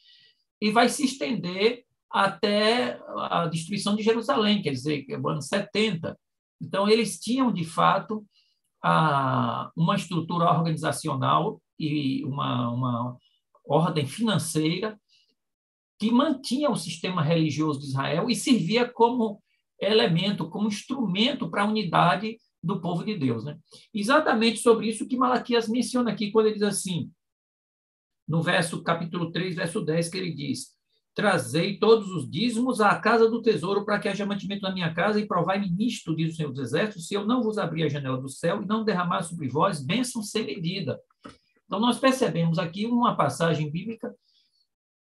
e 0.59 0.71
vai 0.71 0.89
se 0.89 1.05
estender 1.05 1.83
até 2.09 2.99
a 3.17 3.47
destruição 3.47 3.95
de 3.95 4.03
Jerusalém, 4.03 4.61
quer 4.61 4.71
dizer, 4.71 5.05
é 5.09 5.17
o 5.17 5.27
ano 5.27 5.41
70. 5.41 6.17
Então, 6.61 6.87
eles 6.87 7.19
tinham, 7.19 7.51
de 7.51 7.65
fato, 7.65 8.23
uma 9.75 9.95
estrutura 9.95 10.45
organizacional 10.51 11.61
e 11.79 12.23
uma, 12.25 12.69
uma 12.69 13.17
ordem 13.65 14.05
financeira 14.05 14.99
que 16.03 16.11
mantinha 16.11 16.69
o 16.69 16.75
sistema 16.75 17.23
religioso 17.23 17.79
de 17.79 17.85
Israel 17.85 18.29
e 18.29 18.35
servia 18.35 18.85
como 18.85 19.41
elemento, 19.79 20.49
como 20.49 20.67
instrumento 20.67 21.49
para 21.49 21.63
a 21.63 21.65
unidade 21.65 22.37
do 22.61 22.81
povo 22.81 23.05
de 23.05 23.17
Deus. 23.17 23.45
Né? 23.45 23.57
Exatamente 23.93 24.59
sobre 24.59 24.89
isso 24.89 25.07
que 25.07 25.15
Malaquias 25.15 25.69
menciona 25.69 26.11
aqui, 26.11 26.29
quando 26.29 26.47
ele 26.47 26.55
diz 26.55 26.63
assim, 26.63 27.09
no 28.27 28.41
verso 28.41 28.83
capítulo 28.83 29.31
3, 29.31 29.55
verso 29.55 29.79
10, 29.79 30.09
que 30.09 30.17
ele 30.17 30.33
diz: 30.33 30.71
trazei 31.15 31.79
todos 31.79 32.09
os 32.09 32.29
dízimos 32.29 32.81
à 32.81 32.99
casa 32.99 33.29
do 33.29 33.41
tesouro 33.41 33.85
para 33.85 33.97
que 33.97 34.09
haja 34.09 34.25
mantimento 34.25 34.63
na 34.63 34.73
minha 34.73 34.93
casa 34.93 35.21
e 35.21 35.25
provai-me 35.25 35.69
nisto, 35.69 36.13
diz 36.13 36.33
o 36.33 36.35
Senhor 36.35 36.51
dos 36.51 36.59
Exércitos, 36.59 37.07
se 37.07 37.13
eu 37.13 37.25
não 37.25 37.41
vos 37.41 37.57
abrir 37.57 37.83
a 37.83 37.89
janela 37.89 38.17
do 38.17 38.27
céu 38.27 38.61
e 38.61 38.65
não 38.65 38.83
derramar 38.83 39.23
sobre 39.23 39.47
vós 39.47 39.81
bênção 39.81 40.21
sem 40.21 40.45
medida. 40.45 40.99
Então, 41.65 41.79
nós 41.79 41.97
percebemos 41.97 42.59
aqui 42.59 42.85
uma 42.85 43.15
passagem 43.15 43.71
bíblica 43.71 44.13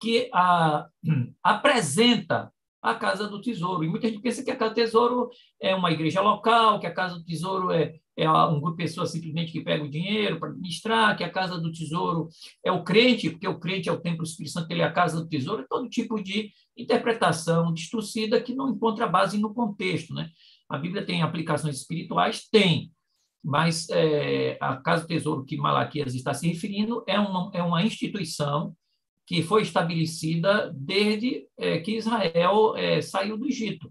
que 0.02 0.30
a, 0.34 0.88
apresenta 1.44 2.52
a 2.82 2.96
Casa 2.96 3.28
do 3.28 3.40
Tesouro. 3.40 3.84
E 3.84 3.88
muita 3.88 4.08
gente 4.08 4.22
pensa 4.22 4.44
que 4.44 4.50
a 4.50 4.56
Casa 4.56 4.72
do 4.72 4.76
Tesouro 4.76 5.30
é 5.62 5.76
uma 5.76 5.92
igreja 5.92 6.20
local, 6.20 6.80
que 6.80 6.88
a 6.88 6.94
Casa 6.94 7.20
do 7.20 7.24
Tesouro 7.24 7.72
é, 7.72 7.94
é 8.18 8.30
um 8.30 8.60
grupo 8.60 8.78
de 8.78 8.84
pessoas 8.84 9.12
simplesmente 9.12 9.52
que 9.52 9.62
pega 9.62 9.84
o 9.84 9.90
dinheiro 9.90 10.40
para 10.40 10.50
administrar, 10.50 11.16
que 11.16 11.24
a 11.24 11.30
Casa 11.30 11.60
do 11.60 11.72
Tesouro 11.72 12.28
é 12.66 12.72
o 12.72 12.84
crente, 12.84 13.30
porque 13.30 13.48
o 13.48 13.60
crente 13.60 13.88
é 13.88 13.92
o 13.92 14.02
templo 14.02 14.24
do 14.24 14.28
Espírito 14.28 14.54
Santo, 14.54 14.72
ele 14.72 14.82
é 14.82 14.86
a 14.86 14.92
Casa 14.92 15.22
do 15.22 15.30
Tesouro, 15.30 15.62
é 15.62 15.68
todo 15.70 15.88
tipo 15.90 16.22
de 16.22 16.52
interpretação 16.76 17.72
distorcida 17.72 18.42
que 18.42 18.56
não 18.56 18.70
encontra 18.70 19.06
base 19.06 19.38
no 19.38 19.54
contexto. 19.54 20.14
Né? 20.16 20.30
A 20.68 20.78
Bíblia 20.78 21.06
tem 21.06 21.22
aplicações 21.22 21.78
espirituais? 21.78 22.48
Tem. 22.50 22.92
Mas 23.44 23.88
é, 23.90 24.58
a 24.60 24.78
Casa 24.78 25.04
do 25.04 25.08
Tesouro 25.08 25.46
que 25.46 25.58
Malaquias 25.58 26.16
está 26.16 26.34
se 26.34 26.48
referindo 26.48 27.04
é 27.08 27.20
uma, 27.20 27.52
é 27.54 27.62
uma 27.62 27.84
instituição 27.84 28.76
que 29.32 29.41
foi 29.41 29.62
estabelecida 29.62 30.70
desde 30.76 31.48
é, 31.58 31.80
que 31.80 31.96
Israel 31.96 32.76
é, 32.76 33.02
saiu 33.02 33.38
do 33.38 33.48
Egito. 33.48 33.89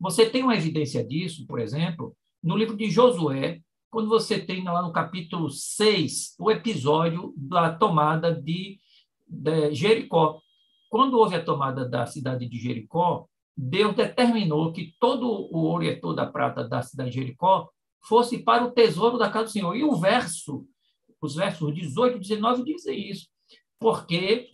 Você 0.00 0.24
tem 0.24 0.42
uma 0.42 0.56
evidência 0.56 1.04
disso, 1.04 1.46
por 1.46 1.60
exemplo, 1.60 2.16
no 2.42 2.56
livro 2.56 2.74
de 2.74 2.90
Josué, 2.90 3.60
quando 3.90 4.08
você 4.08 4.40
tem 4.40 4.64
lá 4.64 4.80
no 4.80 4.90
capítulo 4.90 5.50
6 5.50 6.36
o 6.38 6.50
episódio 6.50 7.34
da 7.36 7.70
tomada 7.70 8.34
de, 8.34 8.78
de 9.28 9.74
Jericó. 9.74 10.40
Quando 10.88 11.18
houve 11.18 11.36
a 11.36 11.44
tomada 11.44 11.86
da 11.86 12.06
cidade 12.06 12.48
de 12.48 12.58
Jericó, 12.58 13.26
Deus 13.54 13.94
determinou 13.94 14.72
que 14.72 14.94
todo 14.98 15.28
o 15.28 15.66
ouro 15.66 15.84
e 15.84 16.00
toda 16.00 16.22
a 16.22 16.32
prata 16.32 16.66
da 16.66 16.80
cidade 16.80 17.10
de 17.10 17.16
Jericó 17.16 17.68
fosse 18.00 18.38
para 18.38 18.64
o 18.64 18.72
tesouro 18.72 19.18
da 19.18 19.28
casa 19.28 19.44
do 19.44 19.50
Senhor. 19.50 19.76
E 19.76 19.84
o 19.84 19.96
verso, 19.96 20.64
os 21.20 21.34
versos 21.34 21.74
18 21.74 22.16
e 22.16 22.20
19 22.20 22.64
dizem 22.64 23.10
isso, 23.10 23.28
porque 23.78 24.48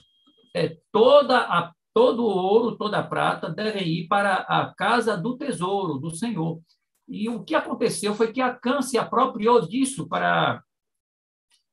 é, 0.59 0.79
toda 0.91 1.39
a, 1.39 1.73
todo 1.95 2.23
o 2.23 2.29
ouro, 2.29 2.77
toda 2.77 2.99
a 2.99 3.07
prata 3.07 3.49
deve 3.49 3.81
ir 3.81 4.09
para 4.09 4.35
a 4.37 4.75
casa 4.75 5.17
do 5.17 5.37
tesouro 5.37 5.99
do 5.99 6.11
Senhor. 6.11 6.61
E 7.07 7.29
o 7.29 7.45
que 7.45 7.55
aconteceu 7.55 8.15
foi 8.15 8.33
que 8.33 8.41
Acã 8.41 8.83
se 8.83 8.99
apropriou 8.99 9.67
disso 9.67 10.09
para 10.09 10.63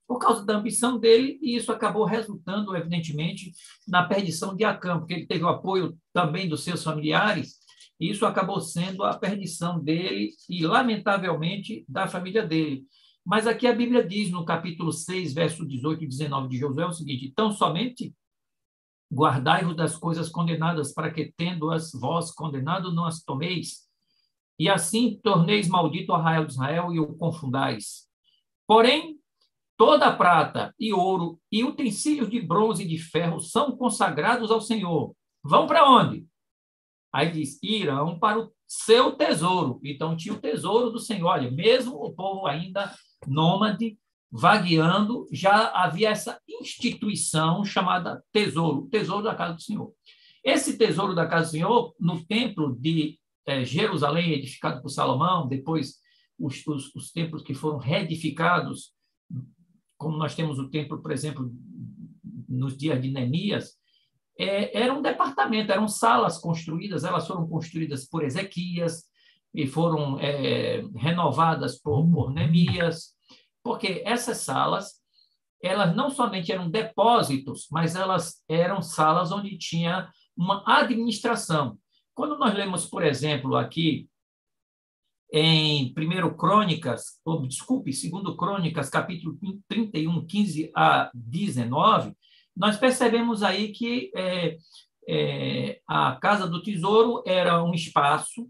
por 0.08 0.20
causa 0.20 0.46
da 0.46 0.56
ambição 0.56 1.00
dele, 1.00 1.40
e 1.42 1.56
isso 1.56 1.72
acabou 1.72 2.06
resultando, 2.06 2.76
evidentemente, 2.76 3.52
na 3.88 4.04
perdição 4.04 4.56
de 4.56 4.64
Acã, 4.64 5.00
porque 5.00 5.16
ele 5.16 5.26
teve 5.26 5.44
o 5.44 5.48
apoio 5.48 5.98
também 6.14 6.48
dos 6.48 6.64
seus 6.64 6.84
familiares, 6.84 7.56
e 8.00 8.12
isso 8.12 8.24
acabou 8.24 8.62
sendo 8.62 9.04
a 9.04 9.18
perdição 9.18 9.84
dele 9.84 10.30
e, 10.48 10.64
lamentavelmente, 10.64 11.84
da 11.90 12.08
família 12.08 12.46
dele. 12.46 12.86
Mas 13.26 13.48
aqui 13.48 13.66
a 13.66 13.74
Bíblia 13.74 14.08
diz, 14.08 14.30
no 14.30 14.46
capítulo 14.46 14.92
6, 14.92 15.34
verso 15.34 15.66
18 15.66 16.04
e 16.04 16.08
19 16.08 16.50
de 16.50 16.58
Josué, 16.60 16.86
o 16.86 16.94
seguinte: 16.94 17.26
Então 17.26 17.52
somente 17.52 18.14
Guardai-vos 19.16 19.78
das 19.78 19.96
coisas 19.96 20.28
condenadas, 20.28 20.94
para 20.94 21.10
que, 21.10 21.34
tendo-as 21.38 21.94
vós 21.94 22.32
condenado, 22.32 22.94
não 22.94 23.06
as 23.06 23.24
tomeis. 23.24 23.86
E 24.60 24.68
assim 24.68 25.18
torneis 25.24 25.70
maldito 25.70 26.12
o 26.12 26.16
arraial 26.16 26.46
de 26.46 26.52
Israel 26.52 26.94
e 26.94 27.00
o 27.00 27.16
confundais. 27.16 28.10
Porém, 28.68 29.18
toda 29.78 30.12
prata 30.12 30.76
e 30.78 30.92
ouro 30.92 31.40
e 31.50 31.64
utensílios 31.64 32.30
de 32.30 32.42
bronze 32.42 32.84
e 32.84 32.88
de 32.88 32.98
ferro 32.98 33.40
são 33.40 33.78
consagrados 33.78 34.52
ao 34.52 34.60
Senhor. 34.60 35.16
Vão 35.42 35.66
para 35.66 35.90
onde? 35.90 36.28
Aí 37.14 37.32
diz: 37.32 37.58
irão 37.64 38.20
para 38.20 38.40
o 38.40 38.52
seu 38.68 39.14
tesouro. 39.14 39.80
Então 39.82 40.18
tinha 40.18 40.34
o 40.34 40.42
tesouro 40.42 40.90
do 40.90 41.00
Senhor. 41.00 41.28
Olha, 41.28 41.50
mesmo 41.50 41.96
o 41.96 42.14
povo 42.14 42.48
ainda 42.48 42.94
nômade, 43.26 43.98
vagueando, 44.32 45.28
já 45.32 45.70
havia 45.70 46.10
essa 46.10 46.40
instituição 46.48 47.64
chamada 47.64 48.24
tesouro, 48.32 48.88
tesouro 48.90 49.24
da 49.24 49.36
casa 49.36 49.54
do 49.54 49.62
Senhor. 49.62 49.94
Esse 50.44 50.78
tesouro 50.78 51.16
da 51.16 51.26
casa 51.26 51.48
do 51.48 51.52
Senhor, 51.52 51.96
no 52.00 52.24
templo 52.26 52.76
de 52.80 53.20
é, 53.46 53.64
Jerusalém, 53.64 54.34
edificado 54.34 54.82
por 54.82 54.90
Salomão, 54.90 55.48
depois 55.48 55.96
os, 56.38 56.66
os, 56.68 56.94
os 56.96 57.12
templos 57.12 57.44
que 57.44 57.54
foram 57.54 57.78
reedificados, 57.78 58.92
como 59.98 60.18
nós 60.18 60.36
temos 60.36 60.60
o 60.60 60.70
templo, 60.70 61.02
por 61.02 61.12
exemplo, 61.12 61.52
nos 62.48 62.78
dias 62.78 63.02
de 63.02 63.12
Neemias, 63.12 63.74
é, 64.38 64.84
era 64.84 64.94
um 64.94 65.02
departamento, 65.02 65.72
eram 65.72 65.88
salas 65.88 66.38
construídas, 66.38 67.04
elas 67.04 67.26
foram 67.26 67.48
construídas 67.48 68.06
por 68.06 68.24
Ezequias 68.24 69.06
e 69.54 69.66
foram 69.66 70.20
é, 70.20 70.84
renovadas 70.96 71.82
por, 71.82 72.06
por 72.12 72.34
Neemias, 72.34 73.16
porque 73.66 74.04
essas 74.06 74.38
salas 74.38 75.04
elas 75.60 75.96
não 75.96 76.12
somente 76.12 76.52
eram 76.52 76.70
depósitos, 76.70 77.68
mas 77.72 77.96
elas 77.96 78.44
eram 78.48 78.84
salas 78.84 79.32
onde 79.32 79.58
tinha 79.58 80.08
uma 80.38 80.64
administração. 80.68 81.80
Quando 82.14 82.38
nós 82.38 82.54
lemos, 82.54 82.86
por 82.86 83.04
exemplo, 83.04 83.56
aqui 83.56 84.08
em 85.34 85.92
1 85.98 86.38
Crônicas, 86.38 87.20
ou, 87.26 87.48
desculpe, 87.48 87.90
2 87.90 88.38
Crônicas, 88.38 88.88
capítulo 88.92 89.40
31, 89.68 90.28
15 90.28 90.72
a 90.76 91.10
19, 91.16 92.14
nós 92.56 92.78
percebemos 92.78 93.42
aí 93.42 93.72
que 93.72 94.12
é, 94.16 94.58
é, 95.10 95.80
a 95.88 96.16
Casa 96.18 96.48
do 96.48 96.62
Tesouro 96.62 97.24
era 97.26 97.64
um 97.64 97.74
espaço, 97.74 98.48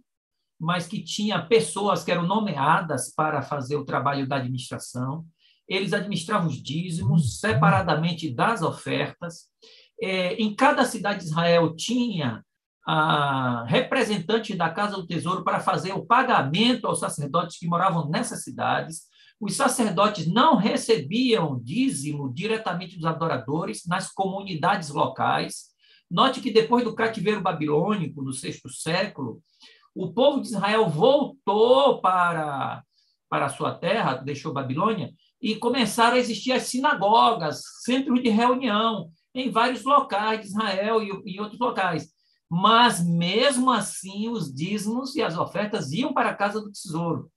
mas 0.66 0.88
que 0.88 1.00
tinha 1.00 1.46
pessoas 1.46 2.04
que 2.04 2.12
eram 2.12 2.26
nomeadas 2.26 3.14
para 3.14 3.44
fazer 3.44 3.76
o 3.76 3.86
trabalho 3.86 4.28
da 4.28 4.38
administração. 4.38 5.24
Eles 5.70 5.94
administravam 5.94 6.48
os 6.48 6.62
dízimos 6.62 7.40
separadamente 7.40 8.34
das 8.34 8.64
ofertas. 8.64 9.44
É, 10.02 10.34
em 10.34 10.56
cada 10.56 10.84
cidade 10.84 11.20
de 11.20 11.26
Israel 11.26 11.76
tinha 11.76 12.44
a 12.84 13.64
representante 13.68 14.56
da 14.56 14.68
Casa 14.72 14.96
do 14.96 15.06
Tesouro 15.06 15.44
para 15.44 15.60
fazer 15.60 15.94
o 15.94 16.04
pagamento 16.04 16.88
aos 16.88 17.00
sacerdotes 17.00 17.60
que 17.60 17.68
moravam 17.68 18.10
nessas 18.10 18.44
cidades. 18.44 19.04
Os 19.40 19.56
sacerdotes 19.56 20.26
não 20.26 20.56
recebiam 20.56 21.60
dízimo 21.60 22.34
diretamente 22.34 22.96
dos 22.96 23.06
adoradores 23.06 23.86
nas 23.86 24.12
comunidades 24.12 24.90
locais. 24.90 25.76
Note 26.10 26.42
que 26.42 26.50
depois 26.50 26.84
do 26.84 26.96
cativeiro 26.96 27.42
babilônico, 27.42 28.24
no 28.24 28.34
sexto 28.34 28.68
século, 28.68 29.44
o 29.96 30.12
povo 30.12 30.42
de 30.42 30.50
Israel 30.50 30.90
voltou 30.90 32.02
para, 32.02 32.84
para 33.30 33.46
a 33.46 33.50
sua 33.50 33.74
terra, 33.74 34.16
deixou 34.16 34.54
Babilônia, 34.54 35.14
e 35.42 35.56
começaram 35.56 36.18
a 36.18 36.20
existir 36.20 36.52
as 36.52 36.64
sinagogas, 36.64 37.62
centros 37.84 38.22
de 38.22 38.30
reunião, 38.30 39.10
em 39.34 39.50
vários 39.50 39.84
locais 39.84 40.42
de 40.42 40.48
Israel 40.48 41.02
e 41.02 41.36
em 41.36 41.40
outros 41.40 41.60
locais. 41.60 42.10
Mas, 42.50 43.06
mesmo 43.06 43.72
assim, 43.72 44.30
os 44.30 44.54
dízimos 44.54 45.16
e 45.16 45.22
as 45.22 45.38
ofertas 45.38 45.92
iam 45.92 46.14
para 46.14 46.30
a 46.30 46.36
casa 46.36 46.62
do 46.62 46.72
tesouro. 46.72 47.32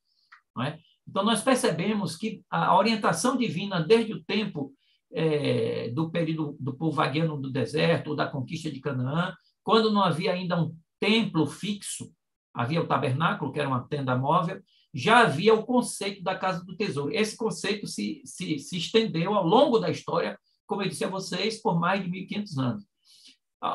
É? 0.60 0.78
Então, 1.08 1.24
nós 1.24 1.40
percebemos 1.40 2.16
que 2.16 2.42
a 2.50 2.76
orientação 2.76 3.36
divina, 3.36 3.80
desde 3.80 4.12
o 4.12 4.22
tempo 4.24 4.72
é, 5.12 5.90
do 5.90 6.10
período 6.10 6.56
do 6.60 6.76
povo 6.76 6.96
vagueando 6.96 7.36
do 7.36 7.50
deserto, 7.50 8.08
ou 8.08 8.16
da 8.16 8.26
conquista 8.26 8.70
de 8.70 8.80
Canaã, 8.80 9.34
quando 9.62 9.92
não 9.92 10.02
havia 10.02 10.32
ainda 10.32 10.60
um 10.60 10.74
templo 11.00 11.46
fixo, 11.46 12.12
havia 12.58 12.82
o 12.82 12.86
tabernáculo, 12.86 13.52
que 13.52 13.60
era 13.60 13.68
uma 13.68 13.86
tenda 13.86 14.16
móvel, 14.16 14.60
já 14.92 15.20
havia 15.20 15.54
o 15.54 15.64
conceito 15.64 16.24
da 16.24 16.36
casa 16.36 16.64
do 16.64 16.76
tesouro. 16.76 17.14
Esse 17.14 17.36
conceito 17.36 17.86
se, 17.86 18.20
se, 18.24 18.58
se 18.58 18.76
estendeu 18.76 19.32
ao 19.34 19.46
longo 19.46 19.78
da 19.78 19.88
história, 19.88 20.36
como 20.66 20.82
eu 20.82 20.88
disse 20.88 21.04
a 21.04 21.08
vocês, 21.08 21.62
por 21.62 21.78
mais 21.78 22.02
de 22.02 22.10
1.500 22.10 22.58
anos. 22.58 22.84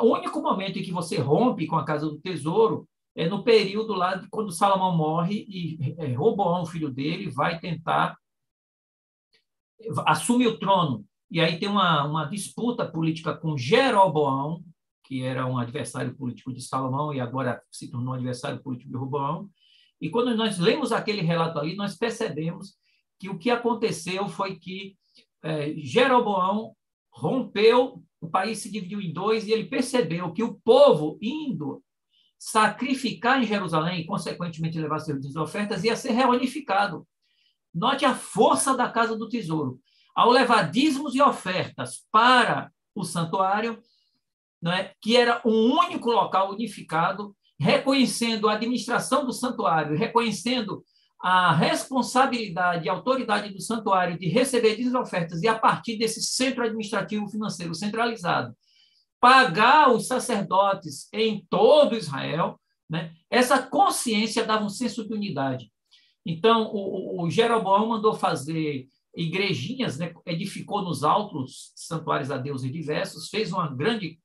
O 0.02 0.14
único 0.14 0.42
momento 0.42 0.80
em 0.80 0.84
que 0.84 0.92
você 0.92 1.18
rompe 1.18 1.66
com 1.66 1.78
a 1.78 1.86
casa 1.86 2.10
do 2.10 2.20
tesouro 2.20 2.86
é 3.16 3.28
no 3.28 3.42
período 3.44 3.94
lá 3.94 4.16
de 4.16 4.28
quando 4.28 4.52
Salomão 4.52 4.98
morre 4.98 5.46
e 5.48 5.96
é, 5.98 6.14
Roboão, 6.14 6.66
filho 6.66 6.92
dele, 6.92 7.30
vai 7.30 7.60
tentar 7.60 8.18
assume 10.06 10.46
o 10.46 10.60
trono. 10.60 11.06
E 11.32 11.40
aí 11.40 11.58
tem 11.58 11.70
uma, 11.70 12.04
uma 12.04 12.26
disputa 12.26 12.86
política 12.86 13.34
com 13.34 13.58
Jeroboão, 13.58 14.62
que 15.04 15.24
era 15.24 15.46
um 15.46 15.58
adversário 15.58 16.16
político 16.16 16.54
de 16.54 16.62
Salomão 16.62 17.14
e 17.14 17.20
agora 17.20 17.62
se 17.72 17.92
tornou 17.92 18.14
adversário 18.14 18.62
político 18.62 18.90
de 18.90 18.98
Roboão. 18.98 19.50
E 20.00 20.10
quando 20.10 20.36
nós 20.36 20.58
lemos 20.58 20.92
aquele 20.92 21.22
relato 21.22 21.60
ali, 21.60 21.76
nós 21.76 21.96
percebemos 21.96 22.76
que 23.20 23.30
o 23.30 23.38
que 23.38 23.50
aconteceu 23.50 24.28
foi 24.28 24.56
que 24.56 24.96
é, 25.44 25.74
Jeroboão 25.78 26.76
rompeu, 27.12 28.04
o 28.20 28.30
país 28.30 28.60
se 28.60 28.72
dividiu 28.72 29.02
em 29.02 29.14
dois 29.14 29.46
e 29.46 29.52
ele 29.52 29.66
percebeu 29.66 30.32
que 30.32 30.44
o 30.44 30.56
povo 30.56 31.18
indo 31.22 31.84
sacrificar 32.40 33.42
em 33.42 33.48
Jerusalém 33.48 34.02
e, 34.02 34.06
consequentemente, 34.06 34.80
levar 34.80 35.00
seus 35.00 35.36
ofertas 35.36 35.84
ia 35.84 35.96
ser 35.96 36.12
reunificado. 36.12 37.08
Note 37.74 38.04
a 38.04 38.14
força 38.14 38.76
da 38.76 38.90
casa 38.90 39.18
do 39.18 39.30
tesouro. 39.30 39.80
Ao 40.14 40.30
levar 40.30 40.70
dízimos 40.70 41.16
e 41.16 41.22
ofertas 41.22 42.06
para 42.12 42.72
o 42.94 43.04
santuário, 43.04 43.82
é? 44.72 44.94
que 45.02 45.18
era 45.18 45.42
um 45.46 45.74
único 45.74 46.12
local 46.12 46.52
unificado, 46.52 47.36
reconhecendo 47.60 48.48
a 48.48 48.54
administração 48.54 49.26
do 49.26 49.34
santuário, 49.34 49.98
reconhecendo 49.98 50.84
a 51.20 51.54
responsabilidade 51.54 52.86
e 52.86 52.90
autoridade 52.90 53.54
do 53.54 53.62
santuário 53.62 54.20
de 54.20 54.28
receber 54.28 54.78
as 54.80 54.94
ofertas 54.94 55.42
e, 55.42 55.48
a 55.48 55.58
partir 55.58 55.98
desse 55.98 56.22
centro 56.22 56.64
administrativo 56.64 57.30
financeiro 57.30 57.74
centralizado, 57.74 58.54
pagar 59.22 59.90
os 59.90 60.06
sacerdotes 60.06 61.08
em 61.14 61.46
todo 61.50 61.96
Israel, 61.96 62.60
né? 62.90 63.14
essa 63.30 63.62
consciência 63.62 64.44
dava 64.44 64.66
um 64.66 64.70
senso 64.70 65.08
de 65.08 65.14
unidade. 65.14 65.72
Então, 66.26 66.70
o, 66.74 67.24
o 67.24 67.30
Jeroboão 67.30 67.88
mandou 67.88 68.14
fazer 68.14 68.86
igrejinhas, 69.16 69.98
né? 69.98 70.14
edificou 70.26 70.82
nos 70.82 71.06
altos 71.06 71.72
santuários 71.74 72.32
a 72.32 72.38
deuses 72.38 72.70
diversos, 72.70 73.30
fez 73.30 73.54
uma 73.54 73.74
grande 73.74 74.20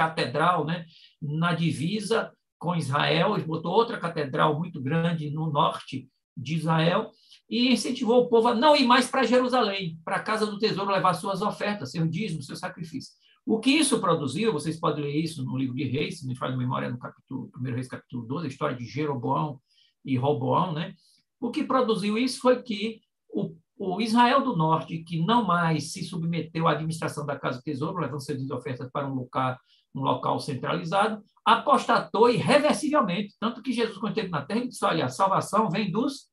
catedral 0.00 0.64
né, 0.64 0.86
na 1.20 1.52
divisa 1.52 2.32
com 2.58 2.74
Israel, 2.74 3.34
ele 3.34 3.44
botou 3.44 3.72
outra 3.72 3.98
catedral 3.98 4.58
muito 4.58 4.80
grande 4.80 5.30
no 5.30 5.50
norte 5.50 6.08
de 6.34 6.54
Israel 6.56 7.10
e 7.48 7.72
incentivou 7.72 8.22
o 8.22 8.28
povo 8.28 8.48
a 8.48 8.54
não 8.54 8.74
ir 8.74 8.86
mais 8.86 9.10
para 9.10 9.24
Jerusalém, 9.24 9.98
para 10.04 10.16
a 10.16 10.22
casa 10.22 10.46
do 10.46 10.58
tesouro 10.58 10.90
levar 10.90 11.14
suas 11.14 11.42
ofertas, 11.42 11.90
seu 11.90 12.06
dízimo, 12.06 12.42
seu 12.42 12.56
sacrifício. 12.56 13.12
O 13.44 13.58
que 13.58 13.70
isso 13.70 14.00
produziu, 14.00 14.52
vocês 14.52 14.78
podem 14.78 15.04
ler 15.04 15.16
isso 15.16 15.44
no 15.44 15.56
livro 15.56 15.74
de 15.74 15.84
Reis, 15.84 16.20
se 16.20 16.26
me 16.26 16.36
faz 16.36 16.56
memória 16.56 16.88
no 16.88 16.98
capítulo 16.98 17.50
1 17.58 17.62
Reis, 17.74 17.88
capítulo 17.88 18.26
12, 18.26 18.46
a 18.46 18.48
história 18.48 18.76
de 18.76 18.84
Jeroboão 18.84 19.60
e 20.04 20.16
Roboão, 20.16 20.72
né? 20.72 20.94
O 21.40 21.50
que 21.50 21.64
produziu 21.64 22.16
isso 22.16 22.40
foi 22.40 22.62
que 22.62 23.00
o, 23.28 23.54
o 23.78 24.00
Israel 24.00 24.42
do 24.42 24.56
Norte, 24.56 24.98
que 24.98 25.24
não 25.24 25.44
mais 25.44 25.92
se 25.92 26.04
submeteu 26.04 26.68
à 26.68 26.72
administração 26.72 27.26
da 27.26 27.38
Casa 27.38 27.58
do 27.58 27.64
Tesouro, 27.64 27.98
levando 27.98 28.22
suas 28.22 28.50
ofertas 28.50 28.88
para 28.92 29.10
um 29.10 29.14
local 29.14 29.56
um 29.94 30.02
local 30.02 30.38
centralizado, 30.38 31.22
apostatou 31.44 32.30
irreversivelmente, 32.30 33.34
tanto 33.40 33.62
que 33.62 33.72
Jesus, 33.72 33.98
quando 33.98 34.12
esteve 34.12 34.30
na 34.30 34.44
terra, 34.44 34.66
disse, 34.66 34.84
olha, 34.84 35.06
a 35.06 35.08
salvação 35.08 35.68
vem 35.68 35.90
dos, 35.90 36.28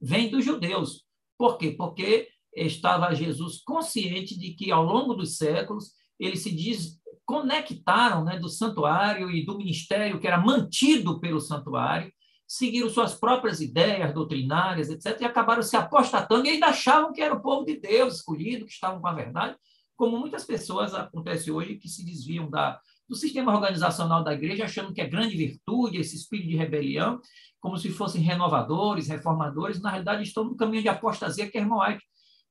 vem 0.00 0.30
dos 0.30 0.44
judeus. 0.44 1.04
Por 1.38 1.58
quê? 1.58 1.72
Porque 1.72 2.28
estava 2.54 3.14
Jesus 3.14 3.62
consciente 3.62 4.38
de 4.38 4.54
que, 4.54 4.72
ao 4.72 4.82
longo 4.82 5.14
dos 5.14 5.36
séculos, 5.36 5.92
eles 6.18 6.42
se 6.42 6.50
desconectaram 6.50 8.24
né, 8.24 8.38
do 8.38 8.48
santuário 8.48 9.30
e 9.30 9.44
do 9.44 9.58
ministério 9.58 10.18
que 10.18 10.26
era 10.26 10.38
mantido 10.38 11.20
pelo 11.20 11.40
santuário, 11.40 12.10
seguiram 12.46 12.88
suas 12.88 13.14
próprias 13.14 13.60
ideias 13.60 14.14
doutrinárias, 14.14 14.88
etc., 14.88 15.20
e 15.20 15.24
acabaram 15.24 15.62
se 15.62 15.76
apostatando 15.76 16.46
e 16.46 16.50
ainda 16.50 16.68
achavam 16.68 17.12
que 17.12 17.20
era 17.20 17.34
o 17.34 17.42
povo 17.42 17.64
de 17.64 17.76
Deus 17.76 18.16
escolhido, 18.16 18.64
que 18.64 18.72
estavam 18.72 19.00
com 19.00 19.08
a 19.08 19.12
verdade, 19.12 19.56
como 19.96 20.18
muitas 20.18 20.44
pessoas 20.44 20.94
acontece 20.94 21.50
hoje 21.50 21.76
que 21.76 21.88
se 21.88 22.04
desviam 22.04 22.50
da, 22.50 22.80
do 23.08 23.16
sistema 23.16 23.54
organizacional 23.54 24.22
da 24.22 24.34
igreja, 24.34 24.64
achando 24.64 24.92
que 24.92 25.00
é 25.00 25.08
grande 25.08 25.36
virtude 25.36 25.98
esse 25.98 26.16
espírito 26.16 26.48
de 26.50 26.56
rebelião, 26.56 27.20
como 27.60 27.78
se 27.78 27.90
fossem 27.90 28.20
renovadores, 28.22 29.08
reformadores, 29.08 29.80
na 29.80 29.90
realidade 29.90 30.22
estão 30.22 30.44
no 30.44 30.56
caminho 30.56 30.82
de 30.82 30.88
apostasia 30.88 31.50
que 31.50 31.58
é 31.58 31.60
irmão 31.60 31.80
White 31.80 32.04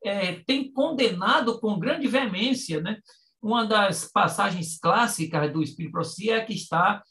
é, 0.05 0.33
tem 0.45 0.71
condenado 0.71 1.59
com 1.59 1.79
grande 1.79 2.07
veemência. 2.07 2.79
Né? 2.81 2.99
Uma 3.41 3.65
das 3.65 4.09
passagens 4.11 4.77
clássicas 4.79 5.51
do 5.51 5.63
Espírito 5.63 5.93
Profecia 5.93 6.37
é 6.37 6.45
que 6.45 6.53
está 6.53 7.03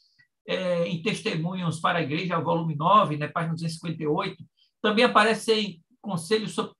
é, 0.47 0.87
em 0.87 1.01
Testemunhos 1.01 1.79
para 1.79 1.99
a 1.99 2.01
Igreja, 2.01 2.39
volume 2.39 2.75
9, 2.75 3.17
né, 3.17 3.27
página 3.27 3.53
258, 3.53 4.43
também 4.81 5.03
aparece 5.03 5.53
em 5.53 5.81
Conselhos 6.01 6.53
sobre, 6.53 6.73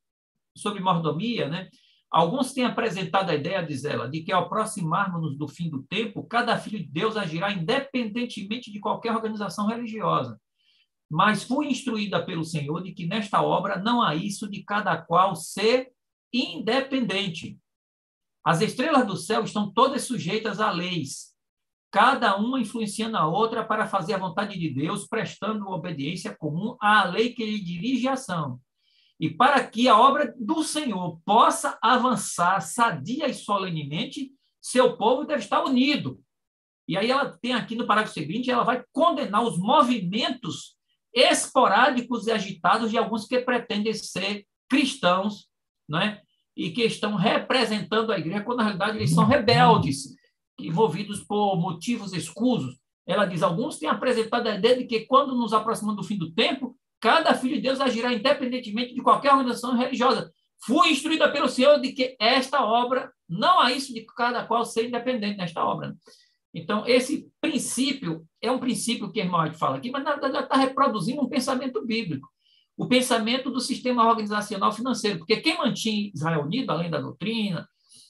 sobre 0.55 0.81
Mordomia, 0.81 1.49
né? 1.49 1.67
Alguns 2.15 2.54
têm 2.54 2.63
apresentado 2.63 3.30
a 3.30 3.36
ideia, 3.36 3.62
diz 3.62 3.84
ela, 3.84 4.08
de 4.08 4.21
que 4.21 4.32
ao 4.32 4.43
aproximarmos-nos 4.43 5.38
do 5.38 5.49
fim 5.49 5.69
do 5.69 5.84
tempo, 5.84 6.23
cada 6.23 6.58
filho 6.58 6.80
de 6.80 6.86
Deus 6.86 7.17
agirá 7.17 7.51
independentemente 7.51 8.71
de 8.71 8.80
qualquer 8.80 9.12
organização 9.12 9.67
religiosa. 9.67 10.39
Mas 11.12 11.43
fui 11.43 11.67
instruída 11.67 12.25
pelo 12.25 12.45
Senhor 12.45 12.82
de 12.82 12.93
que 12.93 13.06
nesta 13.06 13.41
obra 13.41 13.82
não 13.82 14.01
há 14.01 14.15
isso 14.15 14.49
de 14.49 14.63
cada 14.63 14.95
qual 14.95 15.36
ser 15.36 15.91
independente. 16.32 17.60
As 18.45 18.62
estrelas 18.62 19.06
do 19.06 19.17
céu 19.17 19.43
estão 19.43 19.69
todas 19.69 20.04
sujeitas 20.04 20.62
a 20.62 20.71
leis, 20.71 21.36
cada 21.91 22.38
uma 22.38 22.62
influenciando 22.62 23.17
a 23.17 23.28
outra 23.28 23.62
para 23.62 23.88
fazer 23.88 24.13
a 24.13 24.19
vontade 24.19 24.58
de 24.58 24.69
Deus, 24.69 25.06
prestando 25.06 25.67
obediência 25.67 26.34
comum 26.34 26.78
à 26.80 27.04
lei 27.04 27.34
que 27.34 27.45
lhe 27.45 27.62
dirige 27.62 28.08
a 28.08 28.13
ação. 28.13 28.62
E 29.19 29.30
para 29.30 29.65
que 29.65 29.88
a 29.88 29.97
obra 29.97 30.34
do 30.38 30.63
Senhor 30.63 31.19
possa 31.25 31.78
avançar 31.82 32.60
sadia 32.62 33.28
e 33.28 33.34
solenemente, 33.34 34.32
seu 34.62 34.97
povo 34.97 35.25
deve 35.25 35.43
estar 35.43 35.63
unido. 35.63 36.19
E 36.88 36.97
aí 36.97 37.10
ela 37.10 37.36
tem 37.38 37.54
aqui 37.54 37.75
no 37.75 37.88
parágrafo 37.88 38.13
seguinte, 38.13 38.51
ela 38.51 38.63
vai 38.63 38.84
condenar 38.91 39.43
os 39.43 39.58
movimentos 39.58 40.75
esporádicos 41.13 42.28
e 42.28 42.32
agitados 42.32 42.91
de 42.91 42.97
alguns 42.97 43.25
que 43.25 43.39
pretendem 43.39 43.93
ser 43.93 44.45
cristãos, 44.69 45.47
não 45.88 45.99
é? 45.99 46.21
e 46.56 46.71
que 46.71 46.84
estão 46.84 47.15
representando 47.15 48.12
a 48.12 48.17
igreja, 48.17 48.43
quando 48.43 48.60
na 48.60 48.63
realidade 48.63 48.97
eles 48.97 49.13
são 49.13 49.25
rebeldes, 49.25 50.15
que 50.58 50.71
movidos 50.71 51.21
por 51.21 51.58
motivos 51.58 52.13
escusos. 52.13 52.80
Ela 53.06 53.25
diz: 53.25 53.43
alguns 53.43 53.78
têm 53.78 53.89
apresentado 53.89 54.47
a 54.47 54.56
ideia 54.56 54.78
de 54.78 54.86
que 54.86 55.01
quando 55.01 55.36
nos 55.36 55.54
aproximamos 55.54 56.01
do 56.01 56.08
fim 56.08 56.17
do 56.17 56.32
tempo, 56.32 56.74
cada 56.99 57.34
filho 57.34 57.55
de 57.55 57.62
Deus 57.62 57.79
agirá 57.79 58.13
independentemente 58.13 58.93
de 58.93 59.01
qualquer 59.01 59.31
organização 59.31 59.77
religiosa. 59.77 60.31
Fui 60.65 60.89
instruída 60.89 61.31
pelo 61.31 61.49
Senhor 61.49 61.79
de 61.79 61.91
que 61.91 62.15
esta 62.19 62.63
obra, 62.63 63.12
não 63.27 63.60
há 63.60 63.71
isso 63.71 63.93
de 63.93 64.05
cada 64.15 64.45
qual 64.45 64.65
ser 64.65 64.88
independente 64.88 65.38
nesta 65.38 65.63
obra. 65.63 65.95
Então, 66.53 66.88
esse 66.88 67.29
princípio 67.41 68.25
é 68.41 68.49
um 68.49 68.60
princípio 68.60 69.12
que 69.12 69.19
a 69.19 69.25
irmã 69.25 69.51
fala 69.53 69.77
aqui, 69.77 69.91
mas 69.91 70.03
na 70.03 70.15
verdade 70.15 70.43
está 70.43 70.55
reproduzindo 70.55 71.21
um 71.21 71.29
pensamento 71.29 71.86
bíblico 71.86 72.27
o 72.77 72.88
pensamento 72.88 73.49
do 73.49 73.60
sistema 73.60 74.08
organizacional 74.08 74.71
financeiro, 74.71 75.19
porque 75.19 75.38
quem 75.38 75.58
mantinha 75.58 76.12
Israel 76.13 76.41
unido, 76.41 76.71
além 76.71 76.89
da 76.89 76.99
doutrina, 76.99 77.67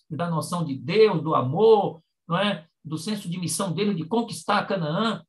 da 0.10 0.30
noção 0.30 0.66
de 0.66 0.76
Deus, 0.76 1.22
do 1.22 1.36
amor, 1.36 2.02
não 2.28 2.38
é? 2.38 2.66
do 2.84 2.98
senso 2.98 3.30
de 3.30 3.40
missão 3.40 3.74
dele 3.74 3.94
de 3.94 4.06
conquistar 4.06 4.66
Canaã, 4.66 5.24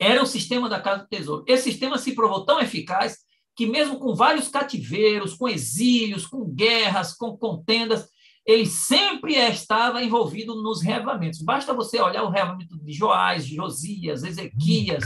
era 0.00 0.22
o 0.22 0.26
sistema 0.26 0.66
da 0.66 0.80
Casa 0.80 1.02
do 1.02 1.08
Tesouro. 1.08 1.44
Esse 1.46 1.64
sistema 1.64 1.98
se 1.98 2.14
provou 2.14 2.46
tão 2.46 2.58
eficaz 2.58 3.18
que, 3.54 3.66
mesmo 3.66 3.98
com 3.98 4.14
vários 4.14 4.48
cativeiros, 4.48 5.34
com 5.34 5.46
exílios, 5.46 6.26
com 6.26 6.48
guerras, 6.48 7.14
com 7.14 7.36
contendas, 7.36 8.08
ele 8.46 8.64
sempre 8.64 9.34
estava 9.34 10.02
envolvido 10.02 10.62
nos 10.62 10.80
reavamentos. 10.80 11.42
Basta 11.42 11.74
você 11.74 12.00
olhar 12.00 12.22
o 12.22 12.30
reavamento 12.30 12.78
de 12.82 12.92
Joás, 12.92 13.44
Josias, 13.44 14.24
Ezequias, 14.24 15.04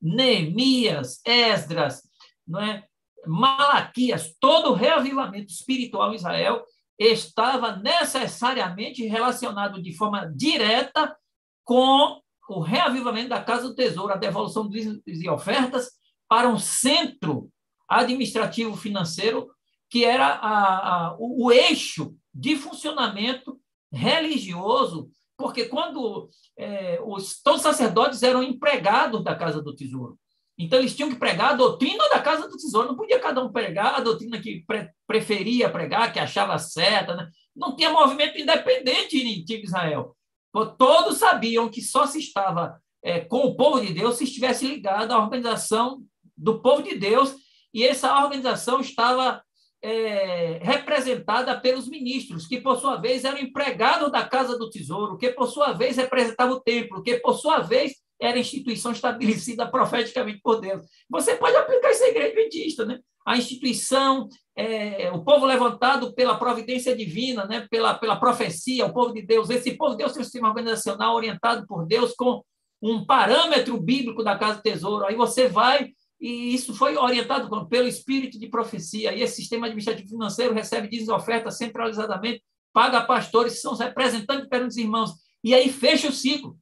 Neemias, 0.00 1.20
Esdras, 1.24 2.02
não 2.46 2.60
é? 2.60 2.84
Malaquias, 3.26 4.32
todo 4.40 4.70
o 4.70 4.74
reavivamento 4.74 5.52
espiritual 5.52 6.12
em 6.12 6.16
Israel 6.16 6.64
estava 6.96 7.76
necessariamente 7.76 9.04
relacionado 9.04 9.82
de 9.82 9.92
forma 9.92 10.32
direta 10.34 11.16
com 11.64 12.20
o 12.48 12.60
reavivamento 12.60 13.28
da 13.28 13.42
Casa 13.42 13.68
do 13.68 13.74
Tesouro, 13.74 14.12
a 14.12 14.16
devolução 14.16 14.68
dos 14.68 15.00
e 15.06 15.28
ofertas 15.28 15.90
para 16.28 16.48
um 16.48 16.58
centro 16.58 17.50
administrativo 17.88 18.76
financeiro 18.76 19.48
que 19.90 20.04
era 20.04 20.26
a, 20.26 21.06
a, 21.08 21.16
o, 21.18 21.46
o, 21.46 21.52
eixo 21.52 22.14
de 22.34 22.56
funcionamento 22.56 23.58
religioso, 23.90 25.10
porque 25.36 25.64
quando 25.64 26.28
é, 26.58 27.00
os, 27.02 27.40
todos 27.42 27.60
os 27.60 27.62
sacerdotes 27.62 28.22
eram 28.22 28.42
empregados 28.42 29.24
da 29.24 29.34
Casa 29.34 29.62
do 29.62 29.74
Tesouro. 29.74 30.18
Então, 30.58 30.80
eles 30.80 30.94
tinham 30.96 31.08
que 31.08 31.16
pregar 31.16 31.50
a 31.52 31.56
doutrina 31.56 32.08
da 32.08 32.18
casa 32.18 32.48
do 32.48 32.56
tesouro. 32.56 32.88
Não 32.88 32.96
podia 32.96 33.20
cada 33.20 33.40
um 33.40 33.52
pregar 33.52 33.94
a 33.94 34.00
doutrina 34.00 34.40
que 34.40 34.64
pre 34.66 34.90
preferia 35.06 35.70
pregar, 35.70 36.12
que 36.12 36.18
achava 36.18 36.58
certa. 36.58 37.14
Né? 37.14 37.30
Não 37.54 37.76
tinha 37.76 37.90
movimento 37.90 38.36
independente 38.36 39.16
em 39.16 39.40
antigo 39.40 39.64
Israel. 39.64 40.16
Todos 40.52 41.18
sabiam 41.18 41.68
que 41.68 41.82
só 41.82 42.06
se 42.06 42.18
estava 42.18 42.80
é, 43.02 43.20
com 43.20 43.38
o 43.46 43.56
povo 43.56 43.80
de 43.80 43.92
Deus 43.92 44.16
se 44.16 44.24
estivesse 44.24 44.66
ligado 44.66 45.12
à 45.12 45.18
organização 45.18 46.02
do 46.36 46.60
povo 46.60 46.82
de 46.82 46.96
Deus, 46.96 47.34
e 47.74 47.84
essa 47.84 48.22
organização 48.22 48.80
estava 48.80 49.42
é, 49.82 50.58
representada 50.62 51.58
pelos 51.60 51.88
ministros, 51.88 52.46
que 52.46 52.60
por 52.60 52.78
sua 52.78 52.96
vez 52.96 53.24
eram 53.24 53.38
empregados 53.38 54.10
da 54.10 54.24
casa 54.24 54.58
do 54.58 54.70
tesouro, 54.70 55.16
que 55.16 55.30
por 55.30 55.48
sua 55.48 55.72
vez 55.72 55.96
representavam 55.96 56.56
o 56.56 56.60
templo, 56.60 57.02
que 57.02 57.18
por 57.18 57.34
sua 57.34 57.60
vez 57.60 57.94
era 58.20 58.38
instituição 58.38 58.92
estabelecida 58.92 59.66
profeticamente 59.70 60.40
por 60.42 60.60
Deus. 60.60 60.82
Você 61.08 61.36
pode 61.36 61.56
aplicar 61.56 61.90
isso 61.90 62.04
à 62.04 62.08
igreja 62.08 62.28
adventista, 62.28 62.84
né? 62.84 63.00
A 63.28 63.36
instituição, 63.36 64.26
é, 64.56 65.10
o 65.12 65.22
povo 65.22 65.44
levantado 65.44 66.14
pela 66.14 66.38
providência 66.38 66.96
divina, 66.96 67.44
né? 67.44 67.66
pela, 67.70 67.92
pela 67.92 68.16
profecia, 68.16 68.86
o 68.86 68.92
povo 68.94 69.12
de 69.12 69.20
Deus. 69.20 69.50
Esse 69.50 69.76
povo 69.76 69.90
de 69.90 69.98
Deus 69.98 70.14
tem 70.14 70.22
um 70.22 70.24
sistema 70.24 70.48
organizacional 70.48 71.14
orientado 71.14 71.66
por 71.66 71.84
Deus 71.84 72.14
com 72.14 72.42
um 72.80 73.04
parâmetro 73.04 73.78
bíblico 73.78 74.24
da 74.24 74.38
Casa 74.38 74.56
do 74.56 74.62
Tesouro. 74.62 75.04
Aí 75.04 75.14
você 75.14 75.46
vai, 75.46 75.90
e 76.18 76.54
isso 76.54 76.74
foi 76.74 76.96
orientado 76.96 77.68
pelo 77.68 77.86
espírito 77.86 78.38
de 78.38 78.48
profecia. 78.48 79.12
E 79.12 79.20
esse 79.20 79.36
sistema 79.36 79.66
administrativo 79.66 80.08
financeiro 80.08 80.54
recebe 80.54 80.88
dízimos 80.88 81.10
ofertas 81.10 81.58
centralizadamente, 81.58 82.42
paga 82.72 83.02
pastores, 83.02 83.60
são 83.60 83.74
representantes 83.76 84.48
perante 84.48 84.70
os 84.70 84.76
irmãos. 84.78 85.10
E 85.44 85.54
aí 85.54 85.70
fecha 85.70 86.08
o 86.08 86.12
ciclo. 86.12 86.56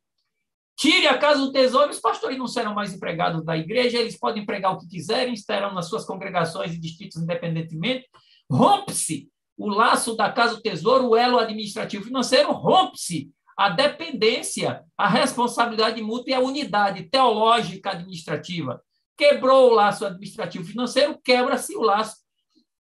Tire 0.76 1.06
a 1.06 1.16
casa 1.16 1.40
do 1.40 1.52
tesouro, 1.52 1.90
os 1.90 1.98
pastores 1.98 2.36
não 2.36 2.46
serão 2.46 2.74
mais 2.74 2.92
empregados 2.92 3.42
da 3.44 3.56
igreja, 3.56 3.98
eles 3.98 4.18
podem 4.18 4.44
pregar 4.44 4.74
o 4.74 4.78
que 4.78 4.86
quiserem, 4.86 5.32
estarão 5.32 5.72
nas 5.72 5.88
suas 5.88 6.04
congregações 6.04 6.74
e 6.74 6.80
distritos 6.80 7.16
independentemente. 7.16 8.06
Rompe-se 8.50 9.30
o 9.56 9.68
laço 9.68 10.14
da 10.14 10.30
casa 10.30 10.56
do 10.56 10.62
tesouro, 10.62 11.08
o 11.08 11.16
elo 11.16 11.38
administrativo 11.38 12.04
financeiro, 12.04 12.52
rompe-se 12.52 13.30
a 13.56 13.70
dependência, 13.70 14.84
a 14.98 15.08
responsabilidade 15.08 16.02
mútua 16.02 16.30
e 16.30 16.34
a 16.34 16.40
unidade 16.40 17.04
teológica 17.04 17.92
administrativa. 17.92 18.82
Quebrou 19.16 19.70
o 19.70 19.74
laço 19.74 20.04
administrativo 20.04 20.66
financeiro, 20.66 21.18
quebra-se 21.24 21.74
o 21.74 21.80
laço, 21.80 22.16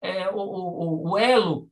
é, 0.02 0.30
o, 0.30 0.38
o, 0.38 1.10
o 1.10 1.18
elo 1.18 1.68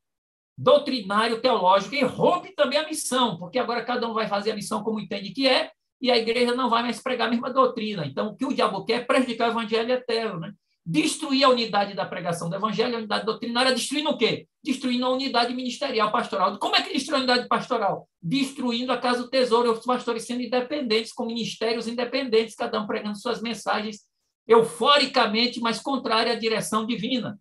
doutrinário 0.57 1.41
teológico 1.41 1.95
e 1.95 2.05
rompe 2.05 2.55
também 2.55 2.79
a 2.79 2.87
missão, 2.87 3.39
porque 3.39 3.59
agora 3.59 3.83
cada 3.83 4.07
um 4.07 4.13
vai 4.13 4.29
fazer 4.29 4.51
a 4.51 4.55
missão 4.55 4.85
como 4.85 5.01
entende 5.01 5.31
que 5.31 5.49
é, 5.49 5.71
e 6.01 6.11
a 6.11 6.17
igreja 6.17 6.55
não 6.55 6.71
vai 6.71 6.83
mais 6.83 7.01
pregar 7.03 7.29
a 7.29 7.31
mesma 7.31 7.53
doutrina. 7.53 8.07
Então, 8.07 8.29
o 8.29 8.37
que 8.37 8.45
o 8.45 8.53
diabo 8.53 8.85
quer 8.85 9.03
é 9.03 9.05
prejudicar 9.05 9.49
o 9.49 9.53
evangelho 9.53 9.93
eterno, 9.93 10.41
né? 10.41 10.53
Destruir 10.85 11.45
a 11.45 11.51
unidade 11.51 11.95
da 11.95 12.07
pregação 12.07 12.49
do 12.49 12.57
evangelho, 12.57 12.95
a 12.95 12.99
unidade 12.99 13.27
doutrinária, 13.27 13.73
destruindo 13.73 14.11
o 14.11 14.17
quê? 14.17 14.49
Destruindo 14.65 15.05
a 15.05 15.11
unidade 15.11 15.55
ministerial 15.55 16.11
pastoral. 16.11 16.59
Como 16.59 16.75
é 16.75 16.83
que 16.83 16.93
destrói 16.93 17.19
a 17.19 17.23
unidade 17.23 17.49
pastoral? 17.49 18.09
Destruindo 18.21 18.91
a 18.91 18.97
casa 18.97 19.23
do 19.23 19.29
tesouro, 19.29 19.73
os 19.73 19.85
pastores 19.85 20.25
sendo 20.25 20.43
independentes, 20.43 21.13
com 21.13 21.27
ministérios 21.27 21.87
independentes, 21.87 22.55
cada 22.55 22.81
um 22.81 22.87
pregando 22.87 23.19
suas 23.19 23.43
mensagens 23.43 24.01
euforicamente, 24.49 25.61
mas 25.61 25.81
contrária 25.81 26.33
à 26.33 26.37
direção 26.37 26.87
divina. 26.87 27.39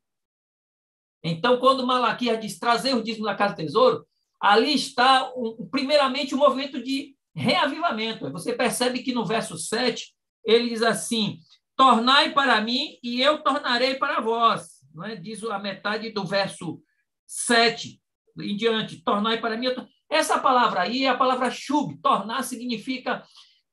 Então, 1.23 1.57
quando 1.59 1.87
Malaquias 1.87 2.39
diz 2.39 2.59
trazer 2.59 2.93
o 2.93 3.01
dízimo 3.01 3.25
da 3.25 3.35
casa 3.35 3.55
do 3.55 3.57
tesouro, 3.57 4.05
ali 4.39 4.73
está, 4.73 5.31
um, 5.35 5.67
primeiramente, 5.71 6.33
o 6.33 6.37
um 6.37 6.41
movimento 6.41 6.81
de 6.81 7.15
reavivamento. 7.35 8.31
Você 8.31 8.53
percebe 8.53 9.03
que 9.03 9.13
no 9.13 9.25
verso 9.25 9.57
7, 9.57 10.13
ele 10.45 10.69
diz 10.69 10.81
assim: 10.81 11.39
Tornai 11.75 12.31
para 12.31 12.59
mim 12.61 12.97
e 13.03 13.21
eu 13.21 13.41
tornarei 13.43 13.95
para 13.95 14.19
vós. 14.19 14.79
Não 14.93 15.05
é? 15.05 15.15
Diz 15.15 15.43
a 15.43 15.59
metade 15.59 16.11
do 16.11 16.25
verso 16.25 16.81
7 17.25 18.01
em 18.41 18.55
diante: 18.55 19.03
Tornai 19.03 19.39
para 19.39 19.57
mim. 19.57 19.67
Essa 20.09 20.39
palavra 20.39 20.81
aí 20.81 21.05
é 21.05 21.09
a 21.09 21.17
palavra 21.17 21.51
shub. 21.51 21.97
Tornar 22.01 22.43
significa 22.43 23.23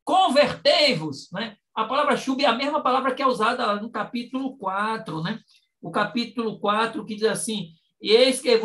convertei-vos. 0.04 1.30
Né? 1.32 1.56
A 1.74 1.84
palavra 1.84 2.16
shub 2.16 2.42
é 2.44 2.46
a 2.46 2.54
mesma 2.54 2.82
palavra 2.82 3.14
que 3.14 3.22
é 3.22 3.26
usada 3.26 3.74
no 3.80 3.90
capítulo 3.90 4.56
4. 4.58 5.22
Né? 5.22 5.40
O 5.80 5.90
capítulo 5.90 6.60
4 6.60 7.04
que 7.04 7.14
diz 7.14 7.24
assim: 7.24 7.70
e 8.00 8.12
eis 8.12 8.40
que 8.40 8.60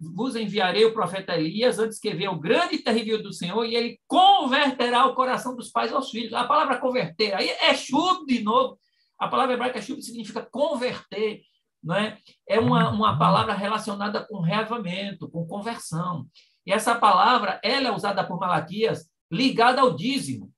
vos 0.00 0.36
enviarei 0.36 0.84
o 0.84 0.92
profeta 0.92 1.36
Elias 1.36 1.78
antes 1.78 1.98
que 1.98 2.12
venha 2.14 2.30
o 2.30 2.38
grande 2.38 2.76
e 2.76 2.82
terrível 2.82 3.22
do 3.22 3.32
Senhor, 3.32 3.64
e 3.64 3.74
ele 3.74 3.98
converterá 4.06 5.06
o 5.06 5.14
coração 5.14 5.56
dos 5.56 5.70
pais 5.70 5.92
aos 5.92 6.10
filhos. 6.10 6.34
A 6.34 6.44
palavra 6.44 6.78
converter 6.78 7.34
aí 7.34 7.48
é 7.48 7.74
chub 7.74 8.26
de 8.26 8.42
novo. 8.42 8.78
A 9.18 9.26
palavra 9.26 9.54
hebraica 9.54 9.80
chub 9.80 10.02
significa 10.02 10.42
converter. 10.42 11.40
Não 11.82 11.94
é? 11.94 12.18
é 12.46 12.58
uma, 12.58 12.90
uma 12.90 13.18
palavra 13.18 13.54
relacionada 13.54 14.24
com 14.26 14.40
reavamento, 14.40 15.30
com 15.30 15.46
conversão. 15.46 16.26
E 16.66 16.72
essa 16.72 16.94
palavra 16.94 17.58
ela 17.62 17.88
é 17.88 17.92
usada 17.92 18.22
por 18.26 18.38
Malaquias 18.38 19.08
ligada 19.30 19.80
ao 19.80 19.94
dízimo. 19.94 20.52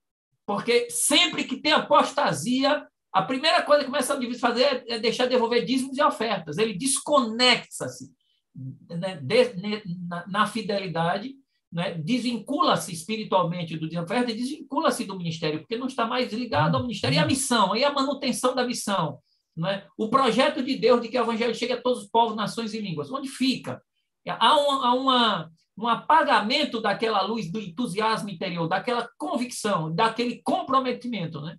Porque 0.44 0.90
sempre 0.90 1.44
que 1.44 1.58
tem 1.58 1.72
apostasia, 1.72 2.84
a 3.12 3.22
primeira 3.22 3.62
coisa 3.62 3.84
que 3.84 3.90
começa 3.90 4.14
a 4.14 4.38
fazer 4.38 4.84
é 4.86 4.98
deixar 4.98 5.24
de 5.24 5.30
devolver 5.30 5.64
dízimos 5.64 5.98
e 5.98 6.02
ofertas. 6.02 6.58
Ele 6.58 6.74
desconexa-se 6.74 8.10
né, 8.88 9.16
de, 9.16 9.54
na, 10.08 10.26
na, 10.26 10.46
fidelidade, 10.46 11.34
né, 11.72 11.94
desvincula-se 11.94 12.92
espiritualmente 12.92 13.76
do 13.76 13.86
dízimo 13.86 14.02
e 14.02 14.04
oferta 14.04 14.34
desvincula-se 14.34 15.04
do 15.04 15.16
ministério, 15.16 15.60
porque 15.60 15.76
não 15.76 15.86
está 15.86 16.06
mais 16.06 16.32
ligado 16.32 16.76
ao 16.76 16.82
ministério. 16.82 17.16
E 17.16 17.18
a 17.18 17.26
missão, 17.26 17.74
e 17.74 17.84
a 17.84 17.92
manutenção 17.92 18.54
da 18.54 18.66
missão. 18.66 19.18
Né? 19.56 19.84
O 19.96 20.08
projeto 20.08 20.62
de 20.62 20.76
Deus 20.76 21.00
de 21.00 21.08
que 21.08 21.18
o 21.18 21.22
evangelho 21.22 21.54
chegue 21.54 21.72
a 21.72 21.82
todos 21.82 22.04
os 22.04 22.08
povos, 22.08 22.36
nações 22.36 22.74
e 22.74 22.80
línguas. 22.80 23.10
Onde 23.10 23.28
fica? 23.28 23.82
Há, 24.26 24.56
um, 24.56 24.70
há 24.84 24.94
uma, 24.94 25.50
um 25.76 25.88
apagamento 25.88 26.80
daquela 26.80 27.22
luz 27.22 27.50
do 27.50 27.60
entusiasmo 27.60 28.30
interior, 28.30 28.68
daquela 28.68 29.08
convicção, 29.18 29.92
daquele 29.92 30.40
comprometimento. 30.42 31.40
Né? 31.40 31.56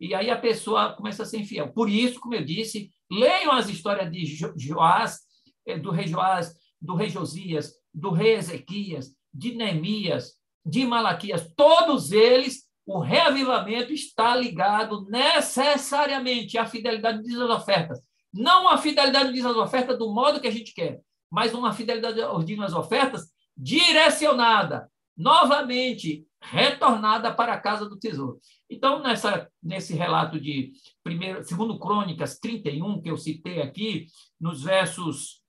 E 0.00 0.14
aí 0.14 0.30
a 0.30 0.38
pessoa 0.38 0.94
começa 0.94 1.22
a 1.22 1.26
ser 1.26 1.38
infiel. 1.38 1.68
Por 1.72 1.90
isso, 1.90 2.18
como 2.18 2.34
eu 2.34 2.44
disse, 2.44 2.90
leiam 3.10 3.52
as 3.52 3.68
histórias 3.68 4.10
de 4.10 4.24
Joás, 4.56 5.18
eh, 5.66 5.78
do 5.78 5.90
rei 5.90 6.06
Joás, 6.06 6.54
do 6.80 6.94
rei 6.94 7.10
Josias, 7.10 7.74
do 7.92 8.10
rei 8.10 8.36
Ezequias, 8.36 9.14
de 9.32 9.54
Neemias, 9.54 10.32
de 10.64 10.86
Malaquias, 10.86 11.52
todos 11.54 12.12
eles, 12.12 12.64
o 12.86 12.98
reavivamento 12.98 13.92
está 13.92 14.34
ligado 14.34 15.06
necessariamente 15.08 16.56
à 16.56 16.66
fidelidade 16.66 17.22
das 17.22 17.50
ofertas. 17.50 18.00
Não 18.32 18.68
a 18.68 18.78
fidelidade 18.78 19.38
das 19.38 19.56
ofertas 19.56 19.98
do 19.98 20.12
modo 20.12 20.40
que 20.40 20.48
a 20.48 20.52
gente 20.52 20.72
quer, 20.72 21.00
mas 21.30 21.52
uma 21.52 21.72
fidelidade 21.72 22.20
dízimos 22.44 22.72
ofertas 22.72 23.30
direcionada, 23.56 24.90
novamente 25.16 26.26
retornada 26.40 27.32
para 27.32 27.52
a 27.52 27.60
casa 27.60 27.88
do 27.88 27.98
tesouro. 27.98 28.40
Então, 28.68 29.02
nessa, 29.02 29.48
nesse 29.62 29.94
relato 29.94 30.40
de 30.40 30.72
primeiro, 31.02 31.44
segundo 31.44 31.78
Crônicas 31.78 32.38
31, 32.38 33.02
que 33.02 33.10
eu 33.10 33.16
citei 33.16 33.60
aqui, 33.60 34.06
nos 34.40 34.62
versos 34.62 35.42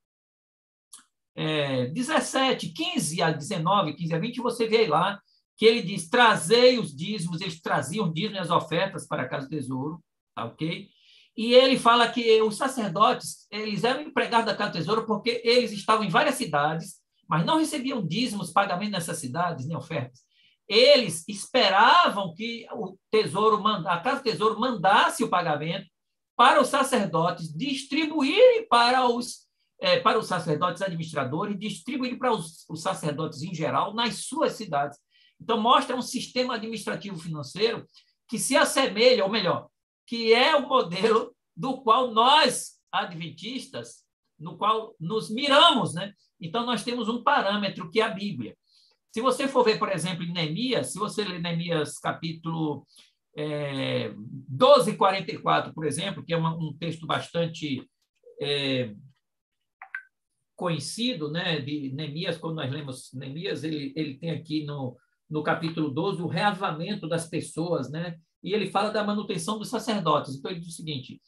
é, 1.36 1.88
17, 1.88 2.70
15 2.74 3.22
a 3.22 3.32
19, 3.32 3.94
15 3.94 4.14
a 4.14 4.20
20, 4.20 4.42
você 4.42 4.68
vê 4.68 4.88
lá 4.88 5.20
que 5.58 5.66
ele 5.66 5.82
diz: 5.82 6.10
trazei 6.10 6.78
os 6.78 6.96
dízimos, 6.96 7.40
eles 7.40 7.62
traziam 7.62 8.12
dízimos 8.12 8.38
e 8.38 8.42
as 8.42 8.50
ofertas 8.50 9.08
para 9.08 9.24
a 9.24 9.28
casa 9.28 9.48
do 9.48 9.52
tesouro, 9.52 10.04
tá, 10.36 10.46
ok? 10.46 10.90
E 11.38 11.54
ele 11.54 11.80
fala 11.80 12.10
que 12.10 12.42
os 12.42 12.58
sacerdotes, 12.58 13.48
eles 13.50 13.84
eram 13.84 14.02
empregados 14.02 14.48
da 14.48 14.56
casa 14.56 14.72
do 14.72 14.78
tesouro 14.78 15.06
porque 15.06 15.42
eles 15.46 15.72
estavam 15.72 16.04
em 16.04 16.10
várias 16.10 16.36
cidades, 16.36 16.96
mas 17.28 17.46
não 17.46 17.60
recebiam 17.60 18.06
dízimos, 18.06 18.52
pagamento 18.52 18.92
nessas 18.92 19.18
cidades, 19.18 19.66
nem 19.66 19.78
ofertas. 19.78 20.20
Eles 20.68 21.28
esperavam 21.28 22.34
que 22.34 22.66
o 22.72 22.98
tesouro, 23.10 23.66
a 23.68 24.00
casa 24.00 24.18
do 24.18 24.24
tesouro 24.24 24.60
mandasse 24.60 25.24
o 25.24 25.30
pagamento 25.30 25.88
para 26.36 26.62
os 26.62 26.70
sacerdotes 26.70 27.54
distribuírem 27.54 28.68
para 28.68 29.08
os 29.08 29.50
é, 29.82 30.00
para 30.00 30.20
os 30.20 30.28
sacerdotes 30.28 30.82
administradores, 30.84 31.58
distribuírem 31.58 32.18
para 32.18 32.32
os, 32.32 32.66
os 32.70 32.82
sacerdotes 32.82 33.42
em 33.42 33.54
geral 33.54 33.96
nas 33.96 34.26
suas 34.26 34.54
cidades. 34.54 34.98
Então, 35.42 35.60
mostra 35.60 35.96
um 35.96 36.04
sistema 36.04 36.54
administrativo 36.54 37.18
financeiro 37.18 37.84
que 38.28 38.38
se 38.38 38.56
assemelha, 38.56 39.26
ou 39.26 39.32
melhor, 39.32 39.68
que 40.06 40.32
é 40.32 40.56
o 40.56 40.68
modelo 40.68 41.36
do 41.58 41.82
qual 41.82 42.12
nós, 42.12 42.80
adventistas, 42.92 44.04
no 44.40 44.56
qual 44.56 44.96
nos 45.00 45.32
miramos. 45.32 45.96
Né? 45.96 46.14
Então, 46.40 46.64
nós 46.64 46.84
temos 46.84 47.10
um 47.10 47.24
parâmetro 47.24 47.90
que 47.90 48.00
é 48.00 48.04
a 48.04 48.10
Bíblia. 48.10 48.56
Se 49.12 49.20
você 49.20 49.48
for 49.48 49.64
ver, 49.64 49.78
por 49.78 49.92
exemplo, 49.92 50.24
em 50.24 50.32
Neemias, 50.32 50.94
se 50.94 51.00
você 51.00 51.24
ler 51.24 51.42
Neemias 51.42 52.00
capítulo 52.00 52.86
é, 53.36 54.14
12, 54.16 54.96
44, 54.96 55.74
por 55.74 55.86
exemplo, 55.86 56.24
que 56.24 56.34
é 56.34 56.38
uma, 56.38 56.56
um 56.56 56.74
texto 56.74 57.06
bastante 57.06 57.88
é, 58.42 58.94
conhecido 60.56 61.30
né, 61.30 61.60
de 61.60 61.92
Neemias, 61.94 62.38
quando 62.38 62.56
nós 62.56 62.72
lemos 62.72 63.12
Neemias, 63.14 63.64
ele, 63.64 63.94
ele 63.96 64.18
tem 64.18 64.32
aqui 64.32 64.64
no, 64.64 64.98
no 65.30 65.44
capítulo 65.44 65.90
12 65.90 66.22
o 66.22 66.28
reavamento 66.28 67.08
das 67.08 67.28
pessoas, 67.28 67.90
né? 67.92 68.18
E 68.44 68.54
ele 68.54 68.72
fala 68.72 68.90
da 68.90 69.04
manutenção 69.04 69.60
dos 69.60 69.70
sacerdotes. 69.70 70.36
Então 70.36 70.50
ele 70.50 70.60
diz 70.60 70.74
o 70.74 70.76
seguinte: 70.76 71.22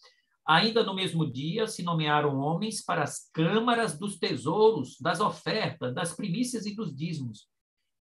Ainda 0.45 0.83
no 0.83 0.93
mesmo 0.93 1.29
dia 1.31 1.67
se 1.67 1.83
nomearam 1.83 2.37
homens 2.37 2.83
para 2.83 3.03
as 3.03 3.29
câmaras 3.31 3.97
dos 3.97 4.17
tesouros, 4.17 4.97
das 4.99 5.19
ofertas, 5.19 5.93
das 5.93 6.15
primícias 6.15 6.65
e 6.65 6.75
dos 6.75 6.93
dízimos, 6.93 7.47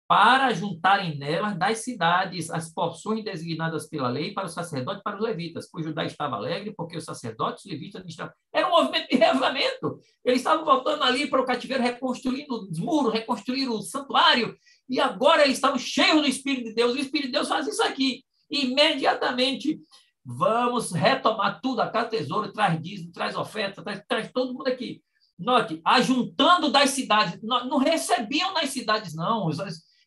para 0.07 0.53
juntarem 0.53 1.17
nelas 1.17 1.57
das 1.57 1.79
cidades 1.79 2.49
as 2.49 2.73
porções 2.73 3.23
designadas 3.25 3.89
pela 3.89 4.07
lei 4.07 4.33
para 4.33 4.45
os 4.45 4.53
sacerdotes 4.53 5.01
e 5.01 5.03
para 5.03 5.17
os 5.17 5.21
levitas, 5.21 5.69
pois 5.69 5.85
Judá 5.85 6.05
estava 6.05 6.37
alegre 6.37 6.73
porque 6.75 6.97
os 6.97 7.03
sacerdotes 7.03 7.65
levitas 7.65 7.95
administravam. 7.95 8.33
Era 8.53 8.67
um 8.67 8.71
movimento 8.71 9.09
de 9.09 9.17
reavamento. 9.17 9.99
Eles 10.23 10.39
estavam 10.39 10.63
voltando 10.63 11.03
ali 11.03 11.27
para 11.27 11.41
o 11.41 11.45
cativeiro, 11.45 11.83
reconstruindo 11.83 12.69
os 12.69 12.79
muros, 12.79 13.13
reconstruindo 13.13 13.73
o 13.73 13.81
santuário, 13.81 14.55
e 14.89 14.99
agora 14.99 15.43
eles 15.43 15.57
estavam 15.57 15.77
cheios 15.77 16.21
do 16.21 16.27
Espírito 16.27 16.69
de 16.69 16.73
Deus. 16.73 16.93
O 16.93 16.99
Espírito 16.99 17.27
de 17.27 17.33
Deus 17.33 17.49
faz 17.49 17.67
isso 17.67 17.83
aqui. 17.83 18.23
Imediatamente, 18.49 19.77
vamos 20.23 20.93
retomar 20.93 21.59
tudo. 21.61 21.81
A 21.81 21.89
casa 21.89 22.07
tesouro 22.07 22.53
traz 22.53 22.81
dízimo, 22.81 23.11
traz 23.11 23.35
oferta, 23.35 23.83
traz, 23.83 24.01
traz 24.07 24.31
todo 24.31 24.53
mundo 24.53 24.67
aqui. 24.67 25.01
Note, 25.37 25.81
ajuntando 25.85 26.71
das 26.71 26.91
cidades. 26.91 27.39
Não, 27.43 27.65
não 27.67 27.77
recebiam 27.77 28.53
nas 28.53 28.69
cidades, 28.69 29.13
não. 29.13 29.49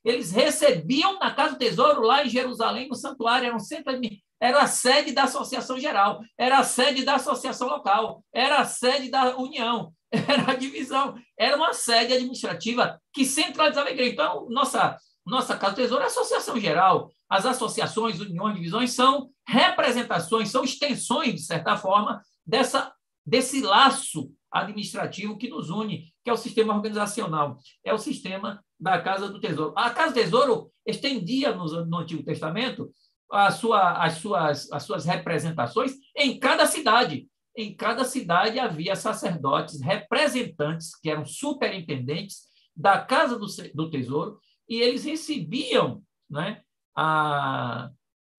Eles 0.05 0.33
recebiam 0.33 1.19
na 1.19 1.33
Casa 1.33 1.55
do 1.55 1.59
Tesouro, 1.59 2.03
lá 2.03 2.25
em 2.25 2.29
Jerusalém, 2.29 2.89
no 2.89 2.95
santuário, 2.95 3.47
era 3.47 3.57
um 3.57 3.61
centro 3.61 3.93
era 4.41 4.63
a 4.63 4.67
sede 4.67 5.13
da 5.13 5.25
associação 5.25 5.79
geral, 5.79 6.23
era 6.39 6.59
a 6.59 6.65
sede 6.65 7.05
da 7.05 7.17
associação 7.17 7.69
local, 7.69 8.25
era 8.33 8.59
a 8.59 8.65
sede 8.65 9.11
da 9.11 9.37
união, 9.37 9.93
era 10.11 10.53
a 10.53 10.55
divisão, 10.55 11.15
era 11.39 11.55
uma 11.55 11.75
sede 11.75 12.15
administrativa 12.15 12.99
que 13.13 13.27
centralizava 13.27 13.89
a 13.89 13.93
igreja. 13.93 14.13
Então, 14.13 14.47
nossa, 14.49 14.97
nossa 15.27 15.57
Casa 15.59 15.75
do 15.75 15.83
Tesouro 15.83 16.03
é 16.03 16.07
a 16.07 16.09
associação 16.09 16.59
geral. 16.59 17.11
As 17.29 17.45
associações, 17.45 18.19
uniões, 18.19 18.57
divisões 18.57 18.93
são 18.93 19.31
representações, 19.47 20.51
são 20.51 20.65
extensões, 20.65 21.35
de 21.35 21.43
certa 21.43 21.77
forma, 21.77 22.23
dessa, 22.45 22.93
desse 23.27 23.61
laço 23.61 24.33
administrativo 24.51 25.39
que 25.39 25.49
nos 25.49 25.71
une, 25.71 26.13
que 26.25 26.31
é 26.31 26.33
o 26.33 26.37
sistema 26.37 26.75
organizacional, 26.75 27.59
é 27.85 27.93
o 27.93 27.99
sistema 27.99 28.63
da 28.79 29.01
Casa 29.01 29.29
do 29.29 29.41
Tesouro. 29.41 29.73
A 29.77 29.91
Casa 29.91 30.13
do 30.13 30.21
Tesouro 30.21 30.71
estendia 30.87 31.55
no, 31.55 31.67
no 31.87 31.99
Antigo 31.99 32.23
Testamento 32.23 32.91
a 33.31 33.51
sua, 33.51 34.05
as, 34.05 34.15
suas, 34.15 34.73
as 34.73 34.83
suas 34.83 35.05
representações 35.05 35.93
em 36.17 36.39
cada 36.39 36.67
cidade. 36.67 37.29
Em 37.57 37.75
cada 37.75 38.05
cidade 38.05 38.59
havia 38.59 38.97
sacerdotes 38.97 39.81
representantes, 39.81 40.99
que 40.99 41.11
eram 41.11 41.25
superintendentes 41.25 42.49
da 42.75 42.99
Casa 43.01 43.39
do, 43.39 43.47
do 43.75 43.91
Tesouro, 43.91 44.39
e 44.69 44.81
eles 44.81 45.05
recebiam 45.05 46.03
né, 46.29 46.63
a, 46.97 47.91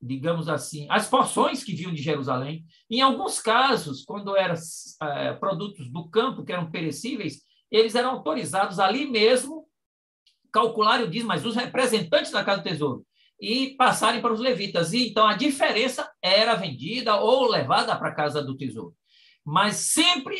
digamos 0.02 0.49
assim, 0.49 0.88
as 0.89 1.08
porções 1.08 1.64
que 1.64 1.76
vinham 1.76 1.93
de 1.93 2.02
Jerusalém. 2.02 2.66
Em 2.89 3.02
alguns 3.02 3.39
casos, 3.39 4.04
quando 4.04 4.36
eram 4.36 4.56
é, 5.04 5.34
produtos 5.34 5.91
do 5.91 6.10
campo, 6.10 6.43
que 6.43 6.52
eram 6.52 6.72
perecíveis, 6.72 7.41
eles 7.70 7.95
eram 7.95 8.12
autorizados 8.12 8.80
ali 8.80 9.06
mesmo 9.06 9.68
calcular 10.52 11.02
o 11.02 11.08
dízimo, 11.08 11.30
mas 11.30 11.45
os 11.45 11.56
representantes 11.56 12.32
da 12.32 12.43
Casa 12.43 12.62
do 12.62 12.68
Tesouro, 12.68 13.06
e 13.39 13.76
passarem 13.76 14.22
para 14.22 14.34
os 14.34 14.39
levitas. 14.39 14.93
E 14.93 15.10
então 15.10 15.26
a 15.26 15.36
diferença 15.36 16.12
era 16.22 16.56
vendida 16.56 17.16
ou 17.16 17.49
levada 17.49 17.95
para 17.95 18.10
a 18.10 18.16
Casa 18.16 18.43
do 18.43 18.58
Tesouro. 18.58 18.93
Mas 19.45 19.78
sempre 19.78 20.38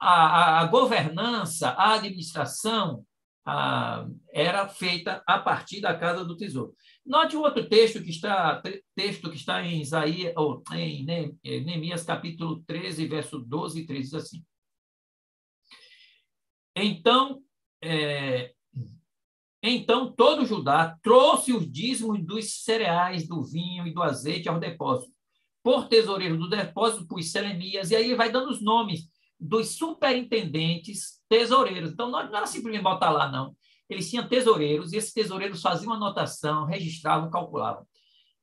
a, 0.00 0.10
a, 0.10 0.60
a 0.60 0.64
governança, 0.66 1.70
a 1.70 1.94
administração 1.94 3.04
a, 3.46 4.06
era 4.32 4.68
feita 4.68 5.22
a 5.26 5.38
partir 5.38 5.80
da 5.80 5.94
Casa 5.96 6.24
do 6.24 6.36
Tesouro. 6.36 6.74
Note 7.04 7.36
o 7.36 7.42
outro 7.42 7.68
texto 7.68 8.02
que 8.02 8.08
está 8.08 8.62
texto 8.94 9.28
que 9.28 9.36
está 9.36 9.62
em 9.62 9.82
Isaías 9.82 10.32
ou 10.36 10.62
em 10.72 11.04
Neemias 11.04 12.02
capítulo 12.02 12.62
13, 12.66 13.06
verso 13.06 13.38
12 13.38 13.80
e 13.80 13.86
13 13.86 14.02
diz 14.02 14.14
assim: 14.14 14.44
Então, 16.74 17.42
é, 17.82 18.54
então 19.62 20.10
todo 20.10 20.46
Judá 20.46 20.98
trouxe 21.02 21.52
os 21.52 21.70
dízimos 21.70 22.24
dos 22.24 22.62
cereais, 22.64 23.28
do 23.28 23.42
vinho 23.42 23.86
e 23.86 23.92
do 23.92 24.02
azeite 24.02 24.48
ao 24.48 24.58
depósito. 24.58 25.12
Por 25.62 25.88
tesoureiro 25.88 26.38
do 26.38 26.48
depósito, 26.48 27.06
pus 27.06 27.30
Selemias, 27.30 27.90
e 27.90 27.96
aí 27.96 28.14
vai 28.14 28.32
dando 28.32 28.50
os 28.50 28.62
nomes 28.62 29.10
dos 29.38 29.76
superintendentes 29.76 31.22
tesoureiros. 31.28 31.92
Então, 31.92 32.10
não 32.10 32.20
era 32.20 32.46
simplesmente 32.46 32.82
botar 32.82 33.10
lá, 33.10 33.30
não. 33.30 33.54
Eles 33.88 34.10
tinham 34.10 34.28
tesoureiros 34.28 34.92
e 34.92 34.96
esses 34.96 35.12
tesoureiros 35.12 35.60
faziam 35.60 35.92
anotação, 35.92 36.64
registravam, 36.64 37.30
calculavam. 37.30 37.86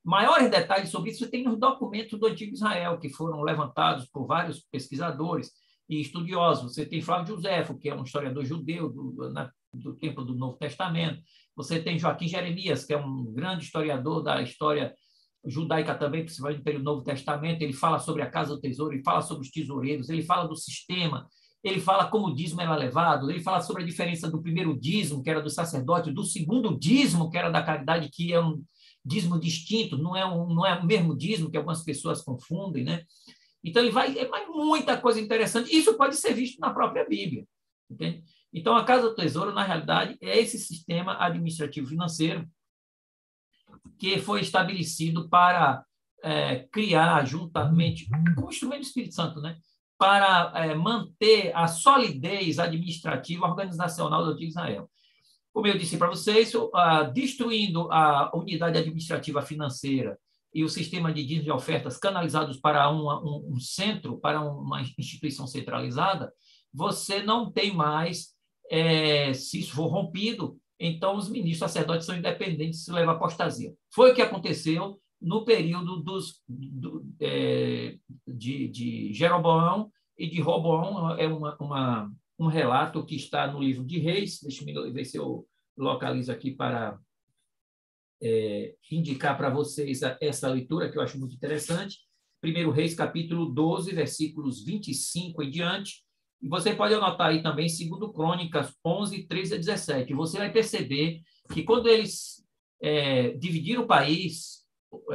Maiores 0.04 0.50
detalhes 0.50 0.90
sobre 0.90 1.12
isso 1.12 1.30
tem 1.30 1.44
nos 1.44 1.60
documentos 1.60 2.20
do 2.20 2.26
Antigo 2.26 2.54
Israel, 2.54 3.00
que 3.00 3.10
foram 3.10 3.42
levantados 3.42 4.08
por 4.08 4.26
vários 4.26 4.60
pesquisadores 4.72 5.52
e 5.88 6.02
estudiosos. 6.02 6.74
Você 6.74 6.86
tem 6.86 7.02
Flávio 7.02 7.36
Josefo, 7.36 7.78
que 7.78 7.90
é 7.90 7.96
um 7.96 8.04
historiador 8.04 8.44
judeu 8.44 8.90
do, 8.90 9.30
na, 9.32 9.52
do 9.74 9.96
tempo 9.96 10.24
do 10.24 10.34
Novo 10.34 10.58
Testamento. 10.58 11.22
Você 11.56 11.80
tem 11.80 12.00
Joaquim 12.00 12.28
Jeremias, 12.28 12.86
que 12.86 12.94
é 12.94 12.98
um 12.98 13.26
grande 13.32 13.66
historiador 13.66 14.24
da 14.24 14.42
história 14.42 14.96
judaica 15.46 15.94
também, 15.94 16.24
principalmente 16.24 16.64
do 16.64 16.84
Novo 16.84 17.04
Testamento. 17.04 17.62
Ele 17.62 17.74
fala 17.74 18.00
sobre 18.00 18.24
a 18.24 18.30
casa 18.30 18.56
do 18.56 18.62
tesouro, 18.62 18.94
ele 18.94 19.04
fala 19.04 19.22
sobre 19.22 19.46
os 19.46 19.52
tesoureiros, 19.52 20.10
ele 20.10 20.24
fala 20.24 20.48
do 20.48 20.56
sistema, 20.56 21.28
ele 21.64 21.80
fala 21.80 22.08
como 22.08 22.28
o 22.28 22.36
dízimo 22.36 22.62
era 22.62 22.76
levado, 22.76 23.30
ele 23.30 23.42
fala 23.42 23.62
sobre 23.62 23.84
a 23.84 23.86
diferença 23.86 24.30
do 24.30 24.42
primeiro 24.42 24.78
dízimo, 24.78 25.22
que 25.22 25.30
era 25.30 25.42
do 25.42 25.50
sacerdote, 25.50 26.12
do 26.12 26.24
segundo 26.24 26.78
dízimo, 26.78 27.30
que 27.30 27.38
era 27.38 27.52
da 27.52 27.62
caridade, 27.62 28.10
que 28.10 28.34
é 28.34 28.42
um 28.42 28.64
dízimo 29.06 29.40
distinto, 29.40 29.98
não 29.98 30.16
é, 30.16 30.26
um, 30.26 30.54
não 30.54 30.66
é 30.66 30.74
o 30.74 30.86
mesmo 30.86 31.16
dízimo 31.16 31.50
que 31.50 31.58
algumas 31.58 31.84
pessoas 31.84 32.22
confundem, 32.22 32.84
né? 32.84 33.04
Então, 33.64 33.82
ele 33.82 33.92
vai, 33.92 34.18
é 34.18 34.28
muita 34.48 34.98
coisa 34.98 35.20
interessante. 35.20 35.76
Isso 35.76 35.96
pode 35.96 36.16
ser 36.16 36.34
visto 36.34 36.60
na 36.60 36.74
própria 36.74 37.08
Bíblia, 37.08 37.46
entende? 37.90 38.24
Então, 38.52 38.76
a 38.76 38.84
Casa 38.84 39.10
do 39.10 39.16
Tesouro, 39.16 39.54
na 39.54 39.64
realidade, 39.64 40.18
é 40.20 40.38
esse 40.38 40.58
sistema 40.58 41.18
administrativo 41.24 41.88
financeiro 41.88 42.48
que 43.98 44.20
foi 44.20 44.42
estabelecido 44.42 45.30
para 45.30 45.86
é, 46.24 46.68
criar, 46.72 47.24
juntamente, 47.26 48.08
como 48.36 48.50
instrumento 48.50 48.82
do 48.82 48.86
Espírito 48.86 49.14
Santo, 49.14 49.40
né? 49.40 49.58
Para 50.02 50.52
é, 50.56 50.74
manter 50.74 51.56
a 51.56 51.68
solidez 51.68 52.58
administrativa 52.58 53.46
organizacional 53.46 54.34
do 54.34 54.44
Israel. 54.44 54.90
Como 55.54 55.68
eu 55.68 55.78
disse 55.78 55.96
para 55.96 56.08
vocês, 56.08 56.52
destruindo 57.14 57.88
a 57.92 58.32
unidade 58.36 58.80
administrativa 58.80 59.44
financeira 59.44 60.18
e 60.52 60.64
o 60.64 60.70
sistema 60.70 61.14
de 61.14 61.24
dízimos 61.24 61.48
e 61.50 61.52
ofertas 61.52 62.00
canalizados 62.00 62.58
para 62.58 62.90
uma, 62.90 63.22
um, 63.22 63.54
um 63.54 63.60
centro, 63.60 64.18
para 64.18 64.42
uma 64.42 64.82
instituição 64.98 65.46
centralizada, 65.46 66.34
você 66.74 67.22
não 67.22 67.52
tem 67.52 67.72
mais 67.72 68.30
é, 68.72 69.36
se 69.36 69.60
isso 69.60 69.76
for 69.76 69.86
rompido, 69.86 70.58
então 70.80 71.16
os 71.16 71.30
ministros 71.30 71.60
sacerdotes 71.60 72.08
são 72.08 72.18
independentes 72.18 72.84
se 72.84 72.92
levar 72.92 73.12
apostasia. 73.12 73.72
Foi 73.94 74.12
o 74.12 74.16
que 74.16 74.22
aconteceu 74.24 75.00
no 75.22 75.46
período 75.46 75.98
dos, 75.98 76.42
do, 76.48 77.06
é, 77.20 77.98
de, 78.28 78.68
de 78.68 79.14
Jeroboão 79.14 79.92
e 80.18 80.28
de 80.28 80.42
Roboão. 80.42 81.16
É 81.18 81.28
uma, 81.28 81.56
uma, 81.60 82.12
um 82.40 82.48
relato 82.48 83.06
que 83.06 83.16
está 83.16 83.46
no 83.52 83.60
livro 83.60 83.86
de 83.86 84.00
Reis. 84.00 84.40
Deixa 84.42 84.70
eu 84.70 84.92
ver 84.92 85.06
se 85.06 85.18
eu 85.18 85.48
localizo 85.78 86.32
aqui 86.32 86.52
para 86.52 87.00
é, 88.22 88.76
indicar 88.92 89.38
para 89.38 89.50
vocês 89.50 90.02
essa 90.20 90.48
leitura, 90.48 90.92
que 90.92 90.98
eu 90.98 91.02
acho 91.02 91.20
muito 91.20 91.36
interessante. 91.36 92.00
Primeiro 92.42 92.72
Reis, 92.72 92.96
capítulo 92.96 93.46
12, 93.46 93.94
versículos 93.94 94.64
25 94.66 95.44
em 95.44 95.52
diante. 95.52 96.04
E 96.42 96.50
você 96.50 96.74
pode 96.74 96.96
anotar 96.96 97.28
aí 97.28 97.44
também, 97.44 97.70
segundo 97.70 98.12
Crônicas 98.12 98.74
11, 98.84 99.28
13 99.28 99.54
a 99.54 99.58
17. 99.58 100.14
Você 100.16 100.40
vai 100.40 100.52
perceber 100.52 101.22
que 101.54 101.62
quando 101.62 101.88
eles 101.88 102.44
é, 102.82 103.30
dividiram 103.38 103.84
o 103.84 103.88
país, 103.88 104.61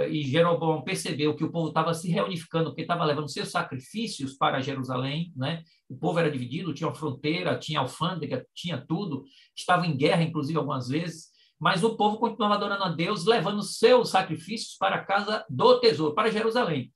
e 0.09 0.23
Jeroboão 0.23 0.83
percebeu 0.83 1.35
que 1.37 1.45
o 1.45 1.51
povo 1.51 1.69
estava 1.69 1.93
se 1.93 2.09
reunificando, 2.11 2.71
porque 2.71 2.83
estava 2.83 3.05
levando 3.05 3.29
seus 3.29 3.51
sacrifícios 3.51 4.35
para 4.35 4.61
Jerusalém, 4.61 5.33
né? 5.37 5.63
o 5.89 5.97
povo 5.97 6.19
era 6.19 6.31
dividido, 6.31 6.73
tinha 6.73 6.93
fronteira, 6.95 7.59
tinha 7.59 7.81
alfândega, 7.81 8.47
tinha 8.55 8.83
tudo, 8.87 9.25
estava 9.55 9.87
em 9.87 9.97
guerra, 9.97 10.23
inclusive, 10.23 10.59
algumas 10.59 10.89
vezes, 10.89 11.27
mas 11.59 11.85
o 11.85 11.97
povo 11.97 12.19
continuava 12.19 12.55
adorando 12.55 12.85
a 12.85 12.89
Deus, 12.89 13.25
levando 13.27 13.63
seus 13.63 14.11
sacrifícios 14.11 14.77
para 14.77 14.97
a 14.97 15.05
casa 15.05 15.45
do 15.49 15.79
tesouro, 15.79 16.15
para 16.15 16.31
Jerusalém. 16.31 16.93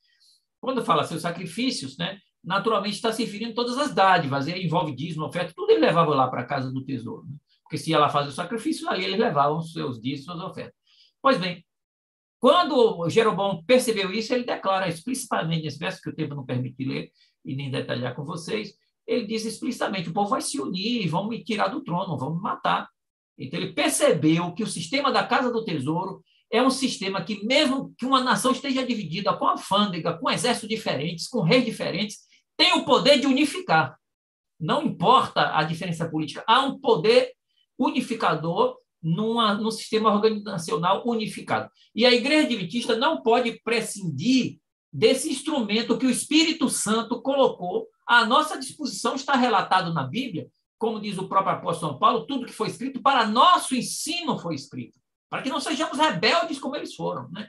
Quando 0.61 0.85
fala 0.85 1.05
seus 1.05 1.23
sacrifícios, 1.23 1.97
né, 1.99 2.19
naturalmente 2.43 2.95
está 2.95 3.13
se 3.13 3.25
referindo 3.25 3.53
a 3.53 3.55
todas 3.55 3.77
as 3.77 3.95
dádivas, 3.95 4.47
e 4.47 4.53
envolve 4.53 4.95
dízimo, 4.95 5.27
oferta, 5.27 5.53
tudo 5.55 5.71
ele 5.71 5.81
levava 5.81 6.15
lá 6.15 6.29
para 6.29 6.43
a 6.43 6.47
casa 6.47 6.73
do 6.73 6.85
tesouro. 6.85 7.25
Né? 7.27 7.37
Porque 7.63 7.79
se 7.79 7.93
ela 7.93 8.09
fazia 8.09 8.31
o 8.31 8.35
sacrifício, 8.35 8.89
ali 8.89 9.05
eles 9.05 9.19
levavam 9.19 9.61
seus 9.61 10.01
dízimos, 10.01 10.25
suas 10.25 10.41
ofertas. 10.41 10.75
Pois 11.23 11.39
bem, 11.39 11.65
quando 12.41 13.09
Jeroboão 13.11 13.63
percebeu 13.65 14.11
isso, 14.11 14.33
ele 14.33 14.45
declara 14.45 14.89
explicitamente, 14.89 15.63
nesse 15.63 15.79
verso 15.79 16.01
que 16.01 16.09
o 16.09 16.15
tempo 16.15 16.35
não 16.35 16.47
permite 16.47 16.83
ler 16.83 17.11
e 17.45 17.55
nem 17.55 17.71
detalhar 17.71 18.17
com 18.17 18.25
vocês, 18.25 18.73
ele 19.07 19.27
diz 19.27 19.45
explicitamente: 19.45 20.09
o 20.09 20.13
povo 20.13 20.31
vai 20.31 20.41
se 20.41 20.59
unir, 20.59 21.07
vão 21.07 21.29
me 21.29 21.45
tirar 21.45 21.69
do 21.69 21.85
trono, 21.85 22.17
vão 22.17 22.35
me 22.35 22.41
matar. 22.41 22.89
Então 23.39 23.61
ele 23.61 23.75
percebeu 23.75 24.55
que 24.55 24.63
o 24.63 24.67
sistema 24.67 25.13
da 25.13 25.27
casa 25.27 25.53
do 25.53 25.63
tesouro 25.63 26.23
é 26.51 26.63
um 26.63 26.71
sistema 26.71 27.23
que, 27.23 27.45
mesmo 27.45 27.95
que 27.97 28.07
uma 28.07 28.25
nação 28.25 28.53
esteja 28.53 28.85
dividida 28.85 29.37
com 29.37 29.47
alfândega, 29.47 30.19
com 30.19 30.31
exércitos 30.31 30.69
diferentes, 30.69 31.29
com 31.29 31.43
reis 31.43 31.65
diferentes, 31.65 32.21
tem 32.57 32.73
o 32.73 32.85
poder 32.87 33.21
de 33.21 33.27
unificar. 33.27 33.97
Não 34.59 34.83
importa 34.83 35.57
a 35.57 35.63
diferença 35.63 36.09
política, 36.09 36.43
há 36.47 36.61
um 36.61 36.79
poder 36.81 37.33
unificador 37.79 38.80
numa, 39.03 39.55
num 39.55 39.71
sistema 39.71 40.13
organizacional 40.13 41.03
unificado. 41.07 41.71
E 41.95 42.05
a 42.05 42.13
Igreja 42.13 42.47
Adventista 42.47 42.97
não 42.97 43.23
pode 43.23 43.61
prescindir 43.63 44.59
desse 44.93 45.31
instrumento 45.31 45.97
que 45.97 46.07
o 46.07 46.11
Espírito 46.11 46.69
Santo 46.69 47.23
colocou 47.23 47.89
à 48.07 48.25
nossa 48.25 48.59
disposição, 48.59 49.15
está 49.15 49.37
relatado 49.37 49.95
na 49.95 50.03
Bíblia, 50.03 50.49
como 50.77 51.01
diz 51.01 51.19
o 51.19 51.29
próprio 51.29 51.57
apóstolo 51.57 51.93
São 51.93 51.99
Paulo, 51.99 52.27
tudo 52.27 52.47
que 52.47 52.53
foi 52.53 52.69
escrito 52.69 53.01
para 53.01 53.27
nosso 53.27 53.75
ensino 53.75 54.39
foi 54.39 54.55
escrito, 54.55 54.99
para 55.29 55.43
que 55.43 55.51
não 55.51 55.61
sejamos 55.61 55.99
rebeldes 55.99 56.59
como 56.59 56.75
eles 56.75 56.95
foram. 56.95 57.31
Né? 57.31 57.49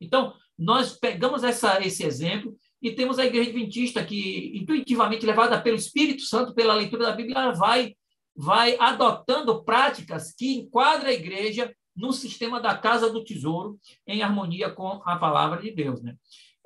Então, 0.00 0.34
nós 0.58 0.92
pegamos 0.92 1.44
essa, 1.44 1.84
esse 1.84 2.04
exemplo 2.04 2.56
e 2.80 2.92
temos 2.92 3.18
a 3.18 3.26
Igreja 3.26 3.50
Adventista 3.50 4.04
que, 4.04 4.52
intuitivamente 4.56 5.26
levada 5.26 5.60
pelo 5.60 5.76
Espírito 5.76 6.22
Santo, 6.22 6.54
pela 6.54 6.74
leitura 6.74 7.04
da 7.04 7.12
Bíblia, 7.12 7.52
vai 7.52 7.94
vai 8.36 8.76
adotando 8.78 9.64
práticas 9.64 10.32
que 10.32 10.54
enquadram 10.54 11.08
a 11.08 11.12
igreja 11.12 11.74
no 11.94 12.12
sistema 12.12 12.60
da 12.60 12.76
casa 12.76 13.10
do 13.10 13.22
tesouro, 13.22 13.78
em 14.06 14.22
harmonia 14.22 14.70
com 14.70 15.00
a 15.04 15.16
palavra 15.16 15.62
de 15.62 15.70
Deus. 15.70 16.02
Né? 16.02 16.16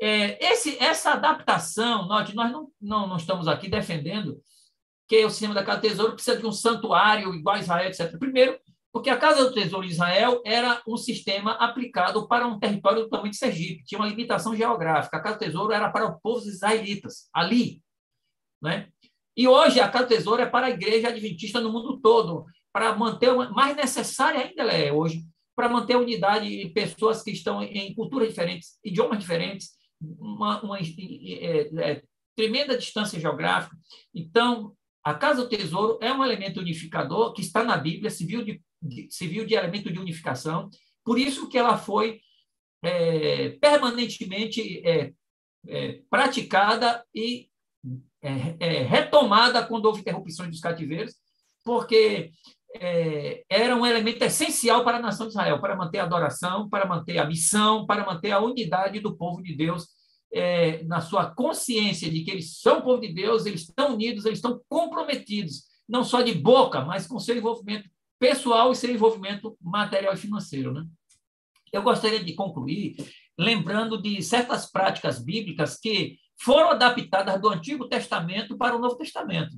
É, 0.01 0.53
esse, 0.53 0.83
essa 0.83 1.13
adaptação, 1.13 2.07
note, 2.07 2.35
nós 2.35 2.51
não, 2.51 2.71
não, 2.81 3.07
não 3.07 3.17
estamos 3.17 3.47
aqui 3.47 3.69
defendendo 3.69 4.41
que 5.07 5.25
o 5.25 5.31
sistema 5.31 5.55
da 5.55 5.65
casa 5.65 5.81
do 5.81 5.89
tesouro 5.89 6.15
precisa 6.15 6.37
de 6.37 6.47
um 6.47 6.53
santuário 6.53 7.35
igual 7.35 7.57
a 7.57 7.61
Israel, 7.61 7.89
etc. 7.89 8.19
Primeiro, 8.19 8.59
porque 8.93 9.11
a 9.11 9.17
Casa 9.17 9.45
do 9.45 9.55
Tesouro 9.55 9.87
de 9.87 9.93
Israel 9.93 10.43
era 10.45 10.83
um 10.87 10.97
sistema 10.97 11.53
aplicado 11.53 12.27
para 12.27 12.47
um 12.47 12.59
território 12.59 13.03
do 13.03 13.09
tamanho 13.09 13.31
de 13.31 13.37
Sergipe, 13.37 13.85
tinha 13.85 14.01
uma 14.01 14.09
limitação 14.09 14.57
geográfica. 14.57 15.17
A 15.17 15.21
Casa 15.21 15.37
do 15.37 15.41
Tesouro 15.41 15.73
era 15.73 15.91
para 15.91 16.11
os 16.11 16.21
povos 16.21 16.47
israelitas, 16.47 17.29
ali. 17.33 17.83
Né? 18.61 18.89
E 19.39 19.47
hoje 19.47 19.79
a 19.79 19.89
Casa 19.89 20.05
do 20.05 20.09
Tesouro 20.09 20.43
é 20.43 20.47
para 20.47 20.67
a 20.67 20.71
igreja 20.71 21.11
adventista 21.11 21.61
no 21.61 21.73
mundo 21.73 22.01
todo, 22.01 22.45
para 22.73 22.97
manter, 22.97 23.33
mais 23.53 23.77
necessária 23.77 24.41
ainda 24.41 24.63
ela 24.63 24.73
é 24.73 24.93
hoje, 24.93 25.25
para 25.55 25.69
manter 25.69 25.95
a 25.95 26.01
unidade 26.01 26.49
de 26.49 26.69
pessoas 26.71 27.23
que 27.23 27.31
estão 27.31 27.63
em 27.63 27.95
culturas 27.95 28.31
diferentes, 28.31 28.81
idiomas 28.85 29.21
diferentes, 29.21 29.71
uma, 30.01 30.61
uma 30.61 30.81
é, 30.81 31.71
é, 31.79 32.03
tremenda 32.35 32.77
distância 32.77 33.21
geográfica. 33.21 33.77
Então, 34.13 34.75
a 35.05 35.15
Casa 35.15 35.45
do 35.45 35.49
Tesouro 35.49 36.01
é 36.03 36.13
um 36.13 36.25
elemento 36.25 36.59
unificador 36.59 37.33
que 37.33 37.41
está 37.41 37.63
na 37.63 37.77
Bíblia, 37.77 38.11
civil 38.11 38.45
de, 38.45 38.61
de, 38.83 39.07
civil 39.09 39.47
de 39.47 39.55
elemento 39.55 39.93
de 39.93 40.01
unificação, 40.01 40.69
por 41.05 41.17
isso 41.17 41.49
que 41.49 41.57
ela 41.57 41.79
foi 41.79 42.21
é, 42.83 43.51
permanentemente 43.61 44.85
é, 44.85 45.13
é, 45.69 46.01
praticada 46.11 47.05
e 47.15 47.49
é, 48.23 48.57
é, 48.59 48.83
retomada 48.83 49.65
quando 49.65 49.87
houve 49.87 50.01
interrupções 50.01 50.51
dos 50.51 50.61
cativeiros, 50.61 51.15
porque 51.65 52.31
é, 52.75 53.45
era 53.49 53.75
um 53.77 53.87
elemento 53.87 54.23
essencial 54.23 54.85
para 54.85 54.99
a 54.99 55.03
nação 55.03 55.27
de 55.27 55.33
Israel, 55.33 55.61
para 55.61 55.77
manter 55.77 55.99
a 55.99 56.05
adoração, 56.05 56.69
para 56.69 56.87
manter 56.87 57.19
a 57.19 57.27
missão, 57.27 57.87
para 57.87 58.05
manter 58.05 58.33
a 58.33 58.41
unidade 58.41 59.01
do 59.01 59.17
povo 59.17 59.43
de 59.43 59.55
Deus 59.55 59.87
é, 60.33 60.83
na 60.85 61.01
sua 61.01 61.27
consciência 61.27 62.11
de 62.11 62.23
que 62.23 62.31
eles 62.31 62.59
são 62.61 62.83
povo 62.83 63.01
de 63.01 63.13
Deus, 63.13 63.47
eles 63.47 63.63
estão 63.63 63.95
unidos, 63.95 64.25
eles 64.25 64.39
estão 64.39 64.61
comprometidos, 64.69 65.65
não 65.89 66.05
só 66.05 66.21
de 66.21 66.35
boca, 66.35 66.83
mas 66.83 67.07
com 67.07 67.19
seu 67.19 67.37
envolvimento 67.37 67.89
pessoal 68.19 68.73
e 68.73 68.77
seu 68.77 68.91
envolvimento 68.91 69.57
material 69.61 70.13
e 70.13 70.19
financeiro. 70.19 70.73
Né? 70.73 70.85
Eu 71.73 71.83
gostaria 71.83 72.23
de 72.23 72.35
concluir 72.35 72.97
lembrando 73.39 74.01
de 74.03 74.21
certas 74.21 74.71
práticas 74.71 75.23
bíblicas 75.23 75.79
que 75.79 76.19
foram 76.41 76.71
adaptadas 76.71 77.41
do 77.41 77.49
Antigo 77.49 77.89
Testamento 77.89 78.57
para 78.57 78.77
o 78.77 78.79
Novo 78.79 78.97
Testamento. 78.97 79.57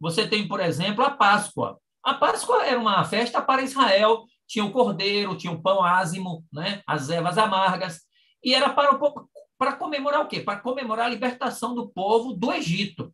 Você 0.00 0.26
tem, 0.26 0.46
por 0.46 0.60
exemplo, 0.60 1.04
a 1.04 1.10
Páscoa. 1.10 1.78
A 2.02 2.14
Páscoa 2.14 2.64
era 2.64 2.78
uma 2.78 3.04
festa 3.04 3.40
para 3.40 3.62
Israel, 3.62 4.24
tinha 4.46 4.64
o 4.64 4.72
cordeiro, 4.72 5.36
tinha 5.36 5.52
o 5.52 5.62
pão 5.62 5.82
ázimo, 5.82 6.44
né? 6.52 6.82
as 6.86 7.10
ervas 7.10 7.38
amargas, 7.38 8.02
e 8.44 8.54
era 8.54 8.70
para, 8.70 8.94
o, 8.94 9.28
para 9.58 9.72
comemorar 9.72 10.20
o 10.20 10.28
quê? 10.28 10.40
Para 10.40 10.60
comemorar 10.60 11.06
a 11.06 11.10
libertação 11.10 11.74
do 11.74 11.88
povo 11.88 12.32
do 12.32 12.52
Egito. 12.52 13.12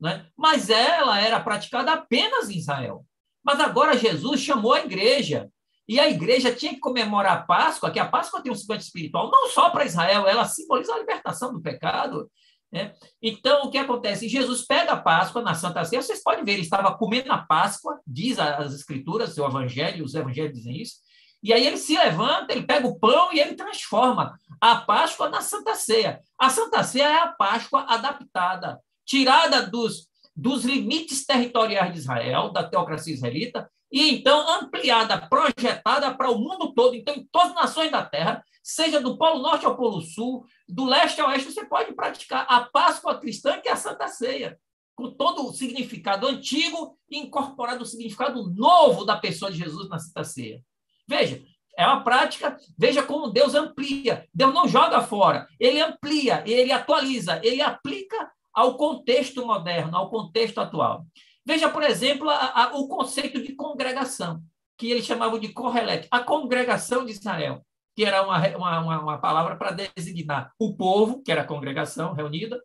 Né? 0.00 0.26
Mas 0.36 0.70
ela 0.70 1.20
era 1.20 1.40
praticada 1.40 1.92
apenas 1.92 2.48
em 2.48 2.58
Israel. 2.58 3.04
Mas 3.42 3.58
agora 3.58 3.96
Jesus 3.96 4.40
chamou 4.40 4.74
a 4.74 4.84
igreja 4.84 5.50
e 5.88 5.98
a 5.98 6.08
igreja 6.08 6.54
tinha 6.54 6.74
que 6.74 6.80
comemorar 6.80 7.38
a 7.38 7.42
Páscoa, 7.42 7.90
que 7.90 7.98
a 7.98 8.06
Páscoa 8.06 8.42
tem 8.42 8.52
um 8.52 8.54
significado 8.54 8.84
espiritual, 8.84 9.30
não 9.30 9.48
só 9.48 9.70
para 9.70 9.86
Israel, 9.86 10.28
ela 10.28 10.44
simboliza 10.44 10.94
a 10.94 10.98
libertação 10.98 11.52
do 11.52 11.62
pecado, 11.62 12.30
né? 12.70 12.94
Então, 13.22 13.62
o 13.62 13.70
que 13.70 13.78
acontece? 13.78 14.28
Jesus 14.28 14.66
pega 14.66 14.92
a 14.92 15.00
Páscoa 15.00 15.42
na 15.42 15.54
Santa 15.54 15.84
Ceia, 15.84 16.02
vocês 16.02 16.22
podem 16.22 16.44
ver, 16.44 16.52
ele 16.52 16.62
estava 16.62 16.94
comendo 16.96 17.32
a 17.32 17.38
Páscoa, 17.38 17.98
diz 18.06 18.38
as 18.38 18.74
Escrituras, 18.74 19.36
o 19.38 19.46
Evangelho, 19.46 20.04
os 20.04 20.14
Evangelhos 20.14 20.54
dizem 20.54 20.80
isso, 20.80 20.96
e 21.42 21.52
aí 21.52 21.66
ele 21.66 21.76
se 21.76 21.96
levanta, 21.96 22.52
ele 22.52 22.66
pega 22.66 22.86
o 22.86 22.98
pão 22.98 23.32
e 23.32 23.40
ele 23.40 23.54
transforma 23.54 24.36
a 24.60 24.76
Páscoa 24.76 25.28
na 25.28 25.40
Santa 25.40 25.74
Ceia. 25.74 26.20
A 26.36 26.50
Santa 26.50 26.82
Ceia 26.82 27.04
é 27.04 27.22
a 27.22 27.28
Páscoa 27.28 27.86
adaptada, 27.88 28.80
tirada 29.06 29.62
dos, 29.62 30.08
dos 30.34 30.64
limites 30.64 31.24
territoriais 31.24 31.92
de 31.92 31.98
Israel, 32.00 32.50
da 32.50 32.64
teocracia 32.68 33.14
israelita, 33.14 33.70
e 33.90 34.16
então 34.16 34.60
ampliada, 34.60 35.16
projetada 35.28 36.14
para 36.14 36.30
o 36.30 36.38
mundo 36.38 36.74
todo, 36.74 36.94
então 36.94 37.14
em 37.14 37.26
todas 37.32 37.50
as 37.50 37.54
nações 37.54 37.90
da 37.90 38.04
terra, 38.04 38.44
seja 38.68 39.00
do 39.00 39.16
Polo 39.16 39.40
Norte 39.40 39.64
ao 39.64 39.74
Polo 39.74 40.02
Sul, 40.02 40.44
do 40.68 40.84
leste 40.84 41.22
ao 41.22 41.30
oeste, 41.30 41.50
você 41.50 41.64
pode 41.64 41.94
praticar 41.94 42.44
a 42.50 42.60
Páscoa 42.60 43.18
cristã, 43.18 43.58
que 43.58 43.68
é 43.68 43.72
a 43.72 43.76
Santa 43.76 44.08
Ceia, 44.08 44.60
com 44.94 45.10
todo 45.10 45.46
o 45.46 45.54
significado 45.54 46.26
antigo 46.26 46.98
e 47.10 47.18
incorporado 47.18 47.82
o 47.82 47.86
significado 47.86 48.50
novo 48.50 49.06
da 49.06 49.16
pessoa 49.16 49.50
de 49.50 49.56
Jesus 49.56 49.88
na 49.88 49.98
Santa 49.98 50.22
Ceia. 50.22 50.62
Veja, 51.08 51.42
é 51.78 51.86
uma 51.86 52.04
prática, 52.04 52.58
veja 52.76 53.02
como 53.02 53.30
Deus 53.30 53.54
amplia. 53.54 54.28
Deus 54.34 54.52
não 54.52 54.68
joga 54.68 55.00
fora, 55.00 55.48
ele 55.58 55.80
amplia, 55.80 56.44
ele 56.46 56.70
atualiza, 56.70 57.40
ele 57.42 57.62
aplica 57.62 58.30
ao 58.52 58.76
contexto 58.76 59.46
moderno, 59.46 59.96
ao 59.96 60.10
contexto 60.10 60.60
atual. 60.60 61.06
Veja, 61.42 61.70
por 61.70 61.82
exemplo, 61.82 62.28
a, 62.28 62.64
a, 62.64 62.76
o 62.76 62.86
conceito 62.86 63.42
de 63.42 63.54
congregação, 63.54 64.42
que 64.76 64.90
eles 64.90 65.06
chamavam 65.06 65.38
de 65.38 65.54
correlete, 65.54 66.06
a 66.10 66.20
congregação 66.20 67.06
de 67.06 67.12
Israel 67.12 67.64
que 67.98 68.04
era 68.04 68.22
uma, 68.22 68.38
uma, 68.56 69.00
uma 69.00 69.18
palavra 69.18 69.56
para 69.56 69.72
designar 69.72 70.52
o 70.56 70.76
povo, 70.76 71.20
que 71.20 71.32
era 71.32 71.40
a 71.40 71.44
congregação 71.44 72.12
reunida, 72.12 72.62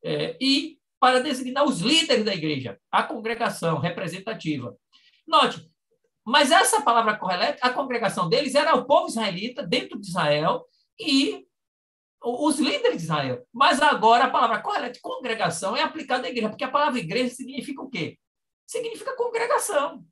é, 0.00 0.36
e 0.40 0.78
para 1.00 1.18
designar 1.18 1.64
os 1.64 1.80
líderes 1.80 2.24
da 2.24 2.32
igreja, 2.32 2.78
a 2.88 3.02
congregação 3.02 3.80
representativa. 3.80 4.76
Note, 5.26 5.68
mas 6.24 6.52
essa 6.52 6.82
palavra 6.82 7.18
correlete, 7.18 7.58
a 7.62 7.70
congregação 7.70 8.28
deles 8.28 8.54
era 8.54 8.76
o 8.76 8.84
povo 8.86 9.08
israelita 9.08 9.66
dentro 9.66 10.00
de 10.00 10.06
Israel 10.06 10.64
e 11.00 11.44
os 12.22 12.60
líderes 12.60 12.98
de 12.98 13.02
Israel. 13.02 13.44
Mas 13.52 13.82
agora 13.82 14.26
a 14.26 14.30
palavra 14.30 14.62
correlete, 14.62 15.00
congregação, 15.00 15.76
é 15.76 15.82
aplicada 15.82 16.28
à 16.28 16.30
igreja, 16.30 16.48
porque 16.48 16.62
a 16.62 16.70
palavra 16.70 17.00
igreja 17.00 17.34
significa 17.34 17.82
o 17.82 17.90
quê? 17.90 18.16
Significa 18.64 19.16
congregação. 19.16 20.06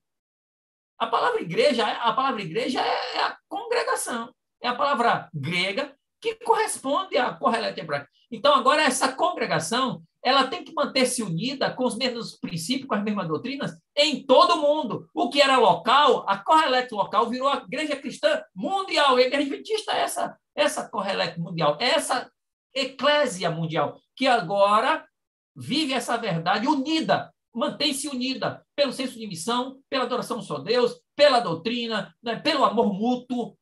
A 0.98 1.06
palavra 1.06 1.40
igreja, 1.42 1.86
a 1.86 2.12
palavra 2.12 2.42
igreja 2.42 2.80
é 2.80 3.20
a 3.20 3.38
congregação. 3.48 4.34
É 4.64 4.68
a 4.68 4.74
palavra 4.74 5.28
grega 5.34 5.94
que 6.18 6.36
corresponde 6.36 7.18
à 7.18 7.34
correlete 7.34 7.80
hebraica. 7.80 8.08
Então, 8.30 8.54
agora, 8.54 8.80
essa 8.80 9.12
congregação 9.12 10.02
ela 10.24 10.46
tem 10.46 10.64
que 10.64 10.72
manter-se 10.72 11.22
unida 11.22 11.70
com 11.70 11.84
os 11.84 11.96
mesmos 11.96 12.38
princípios, 12.38 12.88
com 12.88 12.94
as 12.94 13.04
mesmas 13.04 13.28
doutrinas, 13.28 13.78
em 13.94 14.24
todo 14.24 14.54
o 14.54 14.62
mundo. 14.62 15.06
O 15.12 15.28
que 15.28 15.42
era 15.42 15.58
local, 15.58 16.24
a 16.26 16.38
correlete 16.38 16.94
local 16.94 17.28
virou 17.28 17.46
a 17.46 17.58
igreja 17.58 17.94
cristã 17.94 18.42
mundial. 18.54 19.18
E 19.18 19.24
a 19.24 19.26
igreja 19.26 19.42
adventista 19.42 19.92
é 19.92 20.00
essa, 20.00 20.38
essa 20.56 20.88
correlete 20.88 21.38
mundial, 21.38 21.76
essa 21.78 22.30
eclésia 22.74 23.50
mundial, 23.50 24.00
que 24.16 24.26
agora 24.26 25.06
vive 25.54 25.92
essa 25.92 26.16
verdade 26.16 26.66
unida, 26.66 27.30
mantém-se 27.54 28.08
unida 28.08 28.64
pelo 28.74 28.94
senso 28.94 29.18
de 29.18 29.26
missão, 29.26 29.78
pela 29.90 30.04
adoração 30.04 30.40
só 30.40 30.58
Deus, 30.58 30.98
pela 31.14 31.38
doutrina, 31.38 32.14
né, 32.22 32.36
pelo 32.36 32.64
amor 32.64 32.94
mútuo, 32.94 33.54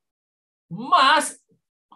mas 0.73 1.39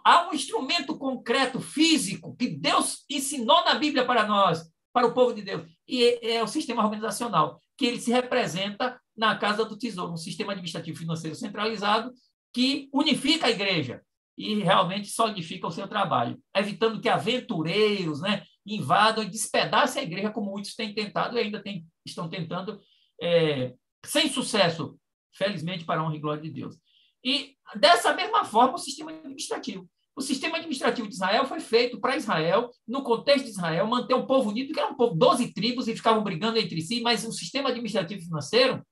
há 0.03 0.29
um 0.29 0.33
instrumento 0.33 0.97
concreto, 0.97 1.59
físico, 1.59 2.35
que 2.35 2.47
Deus 2.47 3.03
ensinou 3.09 3.63
na 3.65 3.73
Bíblia 3.73 4.05
para 4.05 4.25
nós, 4.25 4.71
para 4.93 5.07
o 5.07 5.13
povo 5.13 5.33
de 5.33 5.41
Deus, 5.41 5.63
e 5.87 6.03
é, 6.03 6.35
é 6.35 6.43
o 6.43 6.47
sistema 6.47 6.83
organizacional, 6.83 7.59
que 7.75 7.85
ele 7.85 7.99
se 7.99 8.11
representa 8.11 8.99
na 9.15 9.35
Casa 9.35 9.65
do 9.65 9.77
Tesouro, 9.77 10.13
um 10.13 10.17
sistema 10.17 10.51
administrativo 10.51 10.97
financeiro 10.97 11.35
centralizado 11.35 12.13
que 12.53 12.87
unifica 12.93 13.47
a 13.47 13.51
igreja 13.51 14.01
e 14.37 14.61
realmente 14.61 15.09
solidifica 15.09 15.67
o 15.67 15.71
seu 15.71 15.87
trabalho, 15.87 16.39
evitando 16.55 17.01
que 17.01 17.09
aventureiros 17.09 18.21
né, 18.21 18.43
invadam 18.65 19.23
e 19.23 19.29
despedacem 19.29 20.01
a 20.01 20.05
igreja, 20.05 20.31
como 20.31 20.51
muitos 20.51 20.75
têm 20.75 20.93
tentado 20.93 21.35
e 21.35 21.41
ainda 21.41 21.63
estão 22.05 22.29
tentando, 22.29 22.79
é, 23.19 23.73
sem 24.05 24.29
sucesso, 24.29 24.97
felizmente, 25.33 25.85
para 25.85 26.01
a 26.01 26.03
honra 26.03 26.15
e 26.15 26.19
glória 26.19 26.43
de 26.43 26.51
Deus. 26.51 26.77
E 27.23 27.55
dessa 27.75 28.13
mesma 28.13 28.45
forma, 28.45 28.75
o 28.75 28.77
sistema 28.77 29.11
administrativo. 29.11 29.87
O 30.15 30.21
sistema 30.21 30.57
administrativo 30.57 31.07
de 31.07 31.13
Israel 31.13 31.45
foi 31.45 31.59
feito 31.59 31.99
para 31.99 32.17
Israel, 32.17 32.71
no 32.87 33.03
contexto 33.03 33.45
de 33.45 33.51
Israel, 33.51 33.85
manter 33.85 34.15
um 34.15 34.25
povo 34.25 34.49
unido, 34.49 34.73
que 34.73 34.79
era 34.79 34.89
um 34.89 34.95
povo, 34.95 35.15
12 35.15 35.53
tribos, 35.53 35.87
e 35.87 35.95
ficavam 35.95 36.23
brigando 36.23 36.57
entre 36.57 36.81
si, 36.81 37.01
mas 37.01 37.23
o 37.23 37.31
sistema 37.31 37.69
administrativo 37.69 38.23
financeiro 38.23 38.83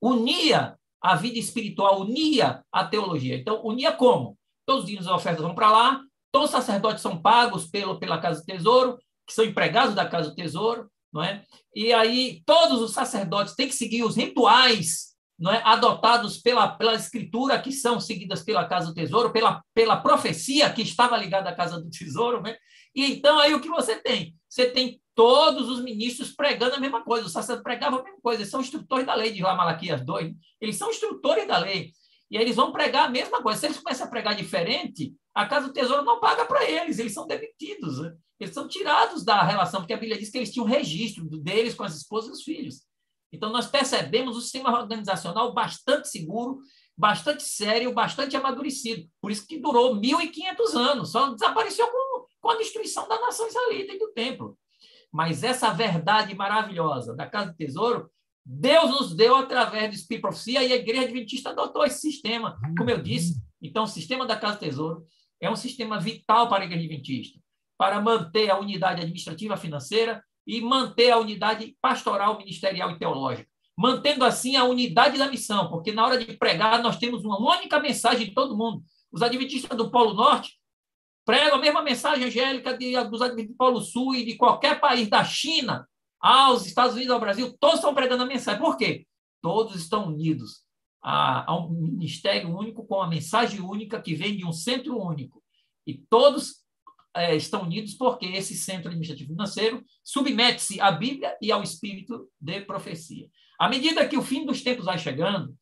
unia 0.00 0.78
a 1.02 1.16
vida 1.16 1.38
espiritual, 1.38 2.02
unia 2.02 2.64
a 2.70 2.84
teologia. 2.84 3.36
Então, 3.36 3.64
unia 3.64 3.92
como? 3.92 4.38
Todos 4.64 4.84
os 4.84 4.90
dias 4.90 5.06
as 5.06 5.12
ofertas 5.12 5.42
vão 5.42 5.54
para 5.54 5.70
lá, 5.70 6.00
todos 6.30 6.50
os 6.50 6.54
sacerdotes 6.54 7.02
são 7.02 7.20
pagos 7.20 7.66
pelo, 7.66 7.98
pela 7.98 8.20
Casa 8.20 8.40
do 8.40 8.46
Tesouro, 8.46 8.98
que 9.26 9.32
são 9.32 9.44
empregados 9.44 9.94
da 9.94 10.06
Casa 10.08 10.30
do 10.30 10.36
Tesouro, 10.36 10.88
não 11.12 11.22
é? 11.22 11.44
E 11.74 11.92
aí 11.92 12.42
todos 12.46 12.80
os 12.80 12.92
sacerdotes 12.92 13.54
têm 13.54 13.66
que 13.66 13.74
seguir 13.74 14.04
os 14.04 14.14
rituais 14.14 15.15
não 15.38 15.52
é, 15.52 15.62
adotados 15.64 16.38
pela, 16.38 16.68
pela 16.68 16.94
escritura, 16.94 17.60
que 17.60 17.72
são 17.72 18.00
seguidas 18.00 18.42
pela 18.42 18.66
Casa 18.66 18.88
do 18.88 18.94
Tesouro, 18.94 19.32
pela, 19.32 19.62
pela 19.74 19.96
profecia 19.96 20.72
que 20.72 20.82
estava 20.82 21.16
ligada 21.16 21.50
à 21.50 21.54
Casa 21.54 21.80
do 21.80 21.90
Tesouro. 21.90 22.40
Né? 22.42 22.56
E 22.94 23.12
então, 23.12 23.38
aí 23.38 23.54
o 23.54 23.60
que 23.60 23.68
você 23.68 23.96
tem? 23.96 24.34
Você 24.48 24.70
tem 24.70 25.00
todos 25.14 25.68
os 25.68 25.82
ministros 25.82 26.32
pregando 26.32 26.76
a 26.76 26.80
mesma 26.80 27.02
coisa, 27.02 27.26
os 27.26 27.32
sacerdotes 27.32 27.62
pregavam 27.62 28.00
a 28.00 28.02
mesma 28.02 28.20
coisa, 28.20 28.42
eles 28.42 28.50
são 28.50 28.60
instrutores 28.60 29.06
da 29.06 29.14
lei, 29.14 29.32
de 29.32 29.42
lá 29.42 29.54
Malaquias 29.54 30.04
2, 30.04 30.32
eles 30.60 30.76
são 30.76 30.90
instrutores 30.90 31.48
da 31.48 31.58
lei, 31.58 31.90
e 32.30 32.36
eles 32.36 32.56
vão 32.56 32.70
pregar 32.72 33.06
a 33.06 33.10
mesma 33.10 33.42
coisa. 33.42 33.60
Se 33.60 33.66
eles 33.66 33.78
começam 33.78 34.06
a 34.06 34.10
pregar 34.10 34.34
diferente, 34.34 35.14
a 35.34 35.46
Casa 35.46 35.68
do 35.68 35.72
Tesouro 35.72 36.04
não 36.04 36.20
paga 36.20 36.44
para 36.44 36.68
eles, 36.68 36.98
eles 36.98 37.14
são 37.14 37.26
demitidos, 37.26 38.00
né? 38.00 38.14
eles 38.38 38.52
são 38.52 38.68
tirados 38.68 39.24
da 39.24 39.42
relação, 39.42 39.80
porque 39.80 39.94
a 39.94 39.98
Bíblia 39.98 40.18
diz 40.18 40.30
que 40.30 40.38
eles 40.38 40.52
tinham 40.52 40.66
registro 40.66 41.24
deles 41.24 41.74
com 41.74 41.84
as 41.84 41.96
esposas 41.96 42.30
e 42.30 42.32
os 42.32 42.42
filhos. 42.42 42.85
Então, 43.36 43.50
nós 43.50 43.66
percebemos 43.66 44.36
o 44.36 44.40
sistema 44.40 44.70
organizacional 44.80 45.52
bastante 45.52 46.08
seguro, 46.08 46.60
bastante 46.96 47.42
sério, 47.42 47.92
bastante 47.92 48.34
amadurecido. 48.34 49.06
Por 49.20 49.30
isso 49.30 49.46
que 49.46 49.58
durou 49.58 50.00
1.500 50.00 50.74
anos, 50.74 51.12
só 51.12 51.30
desapareceu 51.30 51.86
com, 51.86 52.26
com 52.40 52.50
a 52.50 52.56
destruição 52.56 53.06
da 53.06 53.20
nação 53.20 53.46
israelita 53.46 53.92
e 53.92 53.98
do 53.98 54.12
templo. 54.12 54.58
Mas 55.12 55.44
essa 55.44 55.70
verdade 55.70 56.34
maravilhosa 56.34 57.14
da 57.14 57.26
Casa 57.26 57.50
do 57.50 57.56
Tesouro, 57.56 58.10
Deus 58.44 58.90
nos 58.90 59.14
deu 59.14 59.36
através 59.36 59.90
do 59.90 59.96
Espírito 59.96 60.22
Profecia 60.22 60.62
e 60.64 60.72
a 60.72 60.76
Igreja 60.76 61.02
Adventista 61.02 61.50
adotou 61.50 61.84
esse 61.84 62.00
sistema, 62.00 62.58
como 62.76 62.88
eu 62.88 63.02
disse. 63.02 63.34
Então, 63.60 63.84
o 63.84 63.88
sistema 63.88 64.24
da 64.24 64.36
Casa 64.36 64.56
do 64.56 64.60
Tesouro 64.60 65.06
é 65.40 65.50
um 65.50 65.56
sistema 65.56 66.00
vital 66.00 66.48
para 66.48 66.64
a 66.64 66.66
Igreja 66.66 66.86
Adventista, 66.86 67.38
para 67.76 68.00
manter 68.00 68.50
a 68.50 68.58
unidade 68.58 69.02
administrativa 69.02 69.56
financeira 69.58 70.24
e 70.46 70.60
manter 70.60 71.10
a 71.10 71.18
unidade 71.18 71.76
pastoral, 71.80 72.38
ministerial 72.38 72.90
e 72.90 72.98
teológica. 72.98 73.48
Mantendo 73.76 74.24
assim 74.24 74.56
a 74.56 74.64
unidade 74.64 75.18
da 75.18 75.30
missão, 75.30 75.68
porque 75.68 75.92
na 75.92 76.04
hora 76.04 76.24
de 76.24 76.32
pregar 76.36 76.82
nós 76.82 76.98
temos 76.98 77.24
uma 77.24 77.38
única 77.38 77.80
mensagem 77.80 78.28
de 78.28 78.34
todo 78.34 78.56
mundo. 78.56 78.82
Os 79.10 79.22
adventistas 79.22 79.76
do 79.76 79.90
Polo 79.90 80.14
Norte 80.14 80.58
pregam 81.24 81.56
a 81.56 81.60
mesma 81.60 81.82
mensagem 81.82 82.24
angélica 82.24 82.76
de, 82.76 82.92
dos 83.04 83.20
adventistas 83.20 83.54
do 83.54 83.58
Polo 83.58 83.80
Sul 83.80 84.14
e 84.14 84.24
de 84.24 84.36
qualquer 84.36 84.80
país, 84.80 85.08
da 85.08 85.24
China 85.24 85.86
aos 86.18 86.66
Estados 86.66 86.94
Unidos, 86.94 87.12
ao 87.12 87.20
Brasil, 87.20 87.56
todos 87.58 87.76
estão 87.76 87.94
pregando 87.94 88.22
a 88.22 88.26
mensagem. 88.26 88.60
Por 88.60 88.76
quê? 88.76 89.06
Todos 89.42 89.76
estão 89.76 90.08
unidos 90.08 90.64
a, 91.02 91.52
a 91.52 91.56
um 91.56 91.68
ministério 91.68 92.48
único 92.48 92.84
com 92.86 93.00
a 93.00 93.06
mensagem 93.06 93.60
única 93.60 94.00
que 94.00 94.14
vem 94.14 94.36
de 94.36 94.44
um 94.44 94.52
centro 94.52 94.98
único. 94.98 95.42
E 95.86 95.94
todos 95.94 96.65
é, 97.16 97.34
estão 97.34 97.62
unidos 97.62 97.94
porque 97.94 98.26
esse 98.26 98.54
centro 98.54 98.88
administrativo 98.88 99.30
financeiro 99.30 99.84
submete-se 100.04 100.80
à 100.80 100.90
Bíblia 100.90 101.36
e 101.40 101.50
ao 101.50 101.62
espírito 101.62 102.28
de 102.40 102.60
profecia. 102.60 103.28
À 103.58 103.68
medida 103.68 104.06
que 104.06 104.16
o 104.16 104.22
fim 104.22 104.44
dos 104.44 104.62
tempos 104.62 104.84
vai 104.84 104.98
chegando, 104.98 105.56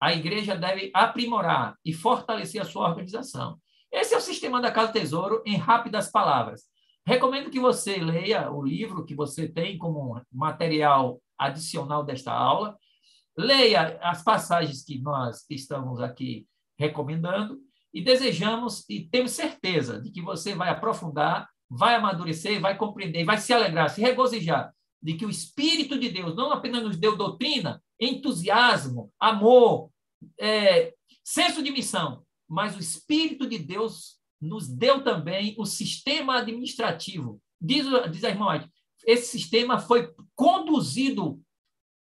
a 0.00 0.14
igreja 0.14 0.56
deve 0.56 0.90
aprimorar 0.94 1.76
e 1.84 1.92
fortalecer 1.92 2.62
a 2.62 2.64
sua 2.64 2.88
organização. 2.88 3.58
Esse 3.92 4.14
é 4.14 4.18
o 4.18 4.20
sistema 4.20 4.60
da 4.60 4.70
Casa 4.70 4.92
Tesouro 4.92 5.42
em 5.44 5.56
rápidas 5.56 6.10
palavras. 6.10 6.62
Recomendo 7.04 7.50
que 7.50 7.58
você 7.58 7.96
leia 7.96 8.50
o 8.50 8.62
livro 8.62 9.04
que 9.04 9.14
você 9.14 9.48
tem 9.48 9.76
como 9.76 10.20
material 10.32 11.20
adicional 11.36 12.04
desta 12.04 12.32
aula, 12.32 12.78
leia 13.36 13.98
as 14.02 14.22
passagens 14.22 14.84
que 14.84 15.00
nós 15.00 15.44
estamos 15.50 16.00
aqui 16.00 16.46
recomendando 16.78 17.58
e 17.92 18.02
desejamos 18.02 18.84
e 18.88 19.08
temos 19.08 19.32
certeza 19.32 20.00
de 20.00 20.10
que 20.10 20.22
você 20.22 20.54
vai 20.54 20.68
aprofundar, 20.70 21.48
vai 21.68 21.94
amadurecer, 21.94 22.60
vai 22.60 22.76
compreender, 22.76 23.24
vai 23.24 23.38
se 23.38 23.52
alegrar, 23.52 23.90
se 23.90 24.00
regozijar 24.00 24.72
de 25.02 25.14
que 25.14 25.24
o 25.24 25.30
Espírito 25.30 25.98
de 25.98 26.10
Deus 26.10 26.36
não 26.36 26.52
apenas 26.52 26.82
nos 26.82 26.96
deu 26.96 27.16
doutrina, 27.16 27.82
entusiasmo, 27.98 29.10
amor, 29.18 29.90
é, 30.38 30.94
senso 31.24 31.62
de 31.62 31.70
missão, 31.70 32.24
mas 32.48 32.76
o 32.76 32.80
Espírito 32.80 33.48
de 33.48 33.58
Deus 33.58 34.18
nos 34.40 34.68
deu 34.68 35.02
também 35.02 35.54
o 35.58 35.64
sistema 35.64 36.38
administrativo. 36.38 37.40
Diz, 37.60 37.86
diz 38.10 38.24
a 38.24 38.30
irmã 38.30 38.68
esse 39.06 39.38
sistema 39.38 39.78
foi 39.78 40.12
conduzido 40.34 41.40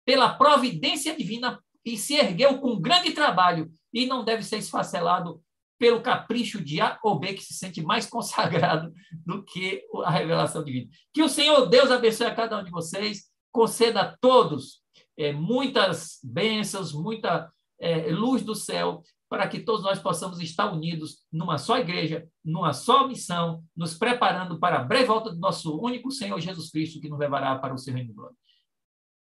pela 0.04 0.34
providência 0.34 1.16
divina 1.16 1.62
e 1.84 1.96
se 1.96 2.14
ergueu 2.14 2.58
com 2.58 2.80
grande 2.80 3.12
trabalho 3.12 3.70
e 3.92 4.06
não 4.06 4.24
deve 4.24 4.42
ser 4.42 4.58
esfacelado 4.58 5.42
pelo 5.80 6.02
capricho 6.02 6.62
de 6.62 6.78
A 6.78 6.98
ou 7.02 7.18
B 7.18 7.32
que 7.32 7.42
se 7.42 7.54
sente 7.54 7.82
mais 7.82 8.04
consagrado 8.06 8.92
do 9.24 9.42
que 9.42 9.82
a 10.04 10.10
revelação 10.10 10.62
divina. 10.62 10.90
Que 11.12 11.22
o 11.22 11.28
Senhor 11.28 11.66
Deus 11.66 11.90
abençoe 11.90 12.26
a 12.26 12.34
cada 12.34 12.58
um 12.58 12.62
de 12.62 12.70
vocês, 12.70 13.30
conceda 13.50 14.02
a 14.02 14.16
todos 14.18 14.82
é, 15.16 15.32
muitas 15.32 16.20
bênçãos, 16.22 16.92
muita 16.92 17.50
é, 17.80 18.12
luz 18.12 18.42
do 18.42 18.54
céu, 18.54 19.02
para 19.26 19.48
que 19.48 19.60
todos 19.60 19.82
nós 19.82 19.98
possamos 19.98 20.38
estar 20.40 20.70
unidos 20.70 21.24
numa 21.32 21.56
só 21.56 21.78
igreja, 21.78 22.28
numa 22.44 22.74
só 22.74 23.08
missão, 23.08 23.64
nos 23.74 23.96
preparando 23.96 24.58
para 24.58 24.80
a 24.80 24.84
breve 24.84 25.06
volta 25.06 25.30
do 25.30 25.38
nosso 25.38 25.80
único 25.80 26.10
Senhor 26.10 26.38
Jesus 26.40 26.70
Cristo, 26.70 27.00
que 27.00 27.08
nos 27.08 27.18
levará 27.18 27.56
para 27.58 27.72
o 27.72 27.78
seu 27.78 27.94
reino 27.94 28.08
de 28.08 28.14
glória. 28.14 28.36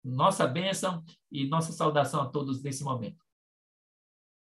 Nossa 0.03 0.47
bênção 0.47 1.05
e 1.31 1.47
nossa 1.47 1.73
saudação 1.73 2.23
a 2.23 2.27
todos 2.27 2.63
nesse 2.63 2.83
momento. 2.83 3.19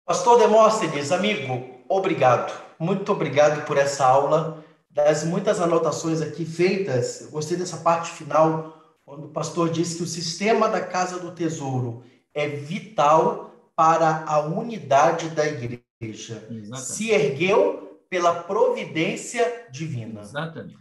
Pastor 0.05 0.37
Demóstenes, 0.37 1.11
amigo, 1.11 1.81
obrigado. 1.89 2.53
Muito 2.77 3.11
obrigado 3.11 3.65
por 3.65 3.75
essa 3.75 4.05
aula. 4.05 4.63
Das 4.87 5.23
muitas 5.23 5.59
anotações 5.59 6.21
aqui 6.21 6.45
feitas, 6.45 7.27
gostei 7.31 7.57
dessa 7.57 7.77
parte 7.77 8.11
final, 8.11 8.83
quando 9.03 9.25
o 9.25 9.29
pastor 9.29 9.67
disse 9.71 9.97
que 9.97 10.03
o 10.03 10.07
sistema 10.07 10.69
da 10.69 10.79
Casa 10.79 11.19
do 11.19 11.31
Tesouro 11.31 12.03
é 12.35 12.47
vital 12.47 13.51
para 13.75 14.23
a 14.27 14.41
unidade 14.41 15.29
da 15.29 15.47
igreja. 15.47 16.47
Exatamente. 16.51 16.81
Se 16.81 17.09
ergueu 17.09 17.99
pela 18.07 18.43
providência 18.43 19.65
divina. 19.71 20.21
Exatamente. 20.21 20.77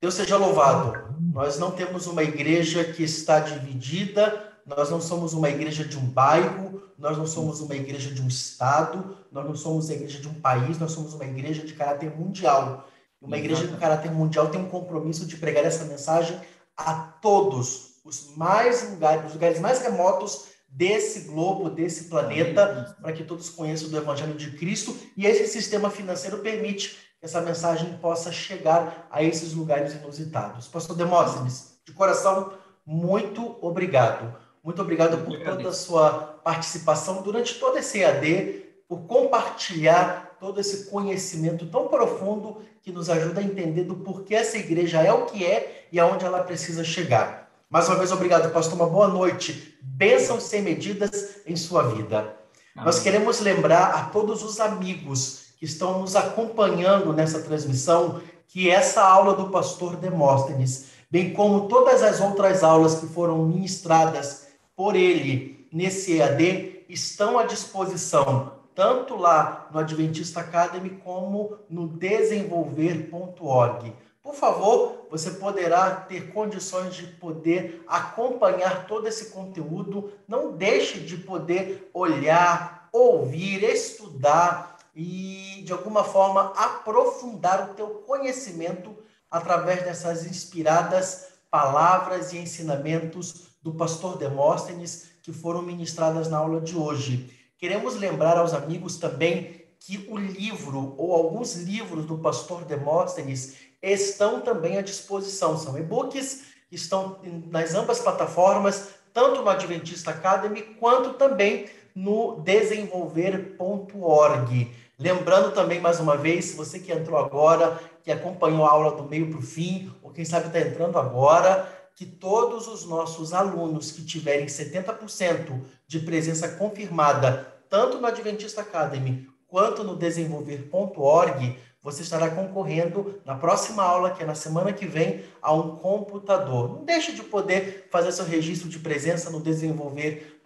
Deus 0.00 0.14
seja 0.14 0.36
louvado. 0.36 1.16
Nós 1.32 1.58
não 1.58 1.72
temos 1.72 2.06
uma 2.06 2.22
igreja 2.22 2.84
que 2.84 3.02
está 3.02 3.40
dividida, 3.40 4.47
nós 4.68 4.90
não 4.90 5.00
somos 5.00 5.32
uma 5.32 5.48
igreja 5.48 5.84
de 5.84 5.96
um 5.96 6.04
bairro, 6.04 6.82
nós 6.98 7.16
não 7.16 7.26
somos 7.26 7.60
uma 7.60 7.74
igreja 7.74 8.12
de 8.12 8.20
um 8.20 8.28
estado, 8.28 9.16
nós 9.32 9.46
não 9.46 9.54
somos 9.54 9.88
a 9.88 9.94
igreja 9.94 10.20
de 10.20 10.28
um 10.28 10.34
país, 10.34 10.78
nós 10.78 10.92
somos 10.92 11.14
uma 11.14 11.24
igreja 11.24 11.64
de 11.64 11.72
caráter 11.72 12.14
mundial. 12.14 12.86
Uma 13.20 13.38
igreja 13.38 13.66
de 13.66 13.76
caráter 13.78 14.12
mundial 14.12 14.48
tem 14.48 14.60
um 14.60 14.68
compromisso 14.68 15.26
de 15.26 15.36
pregar 15.36 15.64
essa 15.64 15.84
mensagem 15.84 16.38
a 16.76 16.94
todos 16.94 18.00
os 18.04 18.36
mais 18.36 18.90
lugares, 18.90 19.26
os 19.26 19.32
lugares 19.32 19.58
mais 19.58 19.80
remotos 19.80 20.48
desse 20.68 21.20
globo, 21.20 21.70
desse 21.70 22.04
planeta, 22.04 22.96
para 23.00 23.12
que 23.12 23.24
todos 23.24 23.48
conheçam 23.48 23.88
do 23.88 23.96
Evangelho 23.96 24.34
de 24.34 24.50
Cristo. 24.52 24.96
E 25.16 25.26
esse 25.26 25.46
sistema 25.46 25.90
financeiro 25.90 26.38
permite 26.38 26.90
que 27.18 27.24
essa 27.24 27.40
mensagem 27.40 27.96
possa 27.98 28.30
chegar 28.30 29.08
a 29.10 29.22
esses 29.22 29.54
lugares 29.54 29.94
inusitados. 29.94 30.68
Pastor 30.68 30.94
Demóstenes, 30.94 31.80
de 31.86 31.92
coração, 31.92 32.52
muito 32.84 33.56
obrigado. 33.60 34.47
Muito 34.68 34.82
obrigado 34.82 35.24
por 35.24 35.40
toda 35.40 35.70
a 35.70 35.72
sua 35.72 36.10
participação 36.44 37.22
durante 37.22 37.54
todo 37.54 37.78
esse 37.78 38.00
EAD, 38.00 38.66
por 38.86 38.98
compartilhar 39.06 40.36
todo 40.38 40.60
esse 40.60 40.90
conhecimento 40.90 41.64
tão 41.68 41.88
profundo 41.88 42.58
que 42.82 42.92
nos 42.92 43.08
ajuda 43.08 43.40
a 43.40 43.42
entender 43.42 43.84
do 43.84 43.94
porquê 43.94 44.34
essa 44.34 44.58
igreja 44.58 45.00
é 45.00 45.10
o 45.10 45.24
que 45.24 45.42
é 45.42 45.86
e 45.90 45.98
aonde 45.98 46.26
ela 46.26 46.42
precisa 46.42 46.84
chegar. 46.84 47.50
Mais 47.70 47.88
uma 47.88 47.96
vez, 47.96 48.12
obrigado, 48.12 48.52
pastor. 48.52 48.74
Uma 48.74 48.86
boa 48.86 49.08
noite. 49.08 49.78
Bênçãos 49.80 50.42
sem 50.42 50.60
medidas 50.60 51.36
em 51.46 51.56
sua 51.56 51.84
vida. 51.84 52.18
Amém. 52.18 52.84
Nós 52.84 52.98
queremos 52.98 53.40
lembrar 53.40 53.94
a 53.94 54.04
todos 54.10 54.42
os 54.42 54.60
amigos 54.60 55.44
que 55.58 55.64
estão 55.64 55.98
nos 56.00 56.14
acompanhando 56.14 57.14
nessa 57.14 57.40
transmissão 57.40 58.20
que 58.46 58.68
essa 58.68 59.02
aula 59.02 59.32
do 59.32 59.48
pastor 59.48 59.96
Demóstenes, 59.96 60.88
bem 61.10 61.32
como 61.32 61.68
todas 61.68 62.02
as 62.02 62.20
outras 62.20 62.62
aulas 62.62 62.96
que 62.96 63.06
foram 63.06 63.46
ministradas 63.46 64.46
por 64.78 64.94
ele 64.94 65.68
nesse 65.72 66.18
EAD, 66.18 66.84
estão 66.88 67.36
à 67.36 67.42
disposição 67.42 68.52
tanto 68.76 69.16
lá 69.16 69.68
no 69.72 69.80
Adventista 69.80 70.38
Academy 70.38 70.90
como 71.02 71.58
no 71.68 71.88
desenvolver.org. 71.88 73.92
Por 74.22 74.36
favor, 74.36 75.08
você 75.10 75.32
poderá 75.32 75.90
ter 75.90 76.32
condições 76.32 76.94
de 76.94 77.08
poder 77.08 77.82
acompanhar 77.88 78.86
todo 78.86 79.08
esse 79.08 79.30
conteúdo. 79.30 80.12
Não 80.28 80.52
deixe 80.52 81.00
de 81.00 81.16
poder 81.16 81.90
olhar, 81.92 82.88
ouvir, 82.92 83.64
estudar 83.64 84.76
e, 84.94 85.60
de 85.64 85.72
alguma 85.72 86.04
forma, 86.04 86.52
aprofundar 86.54 87.70
o 87.70 87.74
teu 87.74 87.88
conhecimento 88.06 88.96
através 89.28 89.82
dessas 89.82 90.24
inspiradas 90.24 91.36
palavras 91.50 92.32
e 92.32 92.38
ensinamentos 92.38 93.47
do 93.68 93.74
pastor 93.74 94.16
Demóstenes 94.16 95.10
que 95.22 95.30
foram 95.30 95.60
ministradas 95.60 96.26
na 96.28 96.38
aula 96.38 96.58
de 96.58 96.74
hoje. 96.74 97.30
Queremos 97.58 97.96
lembrar 97.96 98.38
aos 98.38 98.54
amigos 98.54 98.96
também 98.96 99.60
que 99.78 100.06
o 100.08 100.16
livro 100.16 100.94
ou 100.96 101.12
alguns 101.12 101.54
livros 101.54 102.06
do 102.06 102.16
pastor 102.16 102.64
Demóstenes 102.64 103.56
estão 103.82 104.40
também 104.40 104.78
à 104.78 104.82
disposição. 104.82 105.58
São 105.58 105.78
e-books 105.78 106.44
estão 106.72 107.18
nas 107.50 107.74
ambas 107.74 108.00
plataformas, 108.00 108.88
tanto 109.12 109.42
no 109.42 109.50
Adventista 109.50 110.12
Academy 110.12 110.62
quanto 110.62 111.12
também 111.14 111.66
no 111.94 112.40
desenvolver.org. 112.40 114.74
Lembrando 114.98 115.52
também, 115.52 115.78
mais 115.80 116.00
uma 116.00 116.16
vez, 116.16 116.54
você 116.54 116.78
que 116.78 116.90
entrou 116.90 117.18
agora, 117.18 117.78
que 118.02 118.10
acompanhou 118.10 118.64
a 118.64 118.70
aula 118.70 118.96
do 118.96 119.04
meio 119.04 119.28
para 119.28 119.38
o 119.38 119.42
fim, 119.42 119.92
ou 120.02 120.10
quem 120.10 120.24
sabe 120.24 120.46
está 120.46 120.58
entrando 120.58 120.98
agora, 120.98 121.77
que 121.98 122.06
todos 122.06 122.68
os 122.68 122.84
nossos 122.84 123.34
alunos 123.34 123.90
que 123.90 124.04
tiverem 124.04 124.46
70% 124.46 125.60
de 125.84 125.98
presença 125.98 126.46
confirmada, 126.46 127.52
tanto 127.68 127.98
no 127.98 128.06
Adventista 128.06 128.60
Academy 128.60 129.26
quanto 129.48 129.82
no 129.82 129.96
desenvolver.org, 129.96 131.58
você 131.82 132.02
estará 132.02 132.30
concorrendo 132.30 133.20
na 133.24 133.34
próxima 133.34 133.82
aula, 133.82 134.12
que 134.12 134.22
é 134.22 134.26
na 134.26 134.36
semana 134.36 134.72
que 134.72 134.86
vem, 134.86 135.24
a 135.42 135.52
um 135.52 135.74
computador. 135.74 136.68
Não 136.68 136.84
deixe 136.84 137.12
de 137.12 137.24
poder 137.24 137.88
fazer 137.90 138.12
seu 138.12 138.24
registro 138.24 138.68
de 138.68 138.78
presença 138.78 139.28
no 139.28 139.40
desenvolver.org. 139.40 140.37